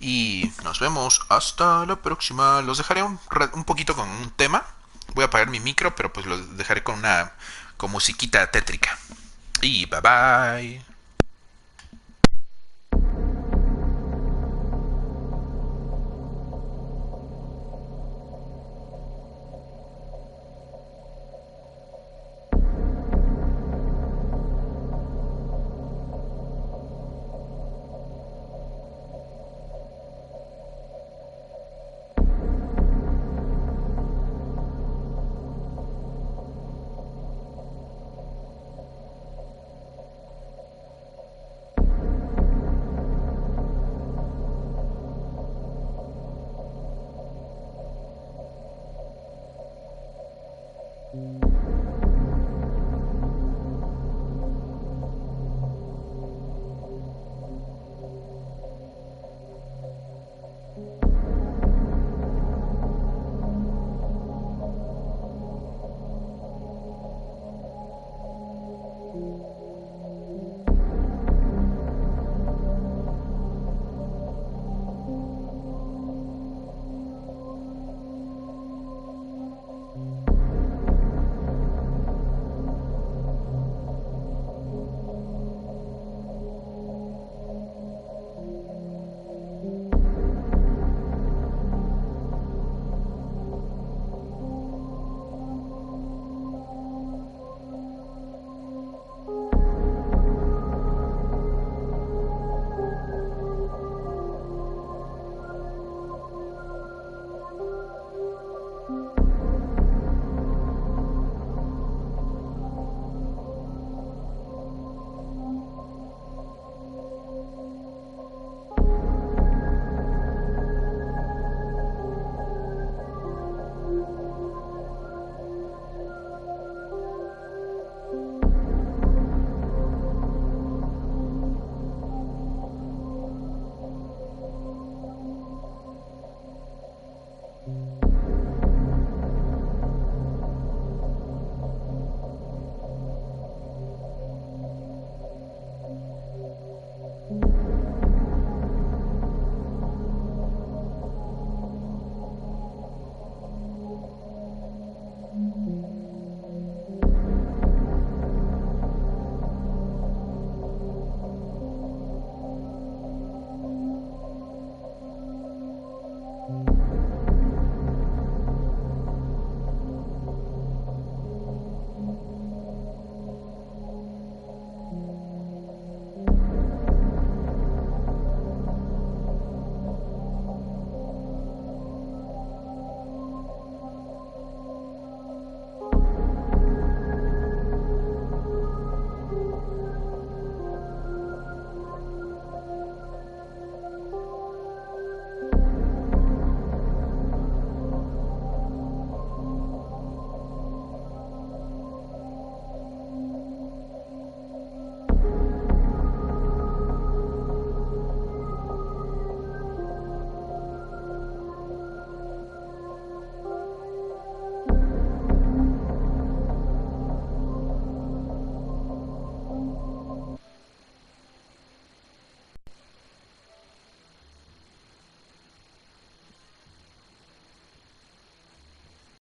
Y 0.00 0.52
nos 0.64 0.80
vemos 0.80 1.24
hasta 1.28 1.86
la 1.86 1.94
próxima. 2.02 2.62
Los 2.62 2.78
dejaré 2.78 3.04
un, 3.04 3.16
poquito 3.64 3.94
con 3.94 4.08
un 4.08 4.30
tema. 4.32 4.66
Voy 5.14 5.22
a 5.22 5.28
apagar 5.28 5.50
mi 5.50 5.60
micro, 5.60 5.94
pero 5.94 6.12
pues 6.12 6.26
los 6.26 6.56
dejaré 6.56 6.82
con 6.82 6.98
una 6.98 7.34
con 7.76 7.92
musiquita 7.92 8.50
tétrica. 8.50 8.98
Y 9.60 9.86
bye 9.86 10.00
bye. 10.00 10.95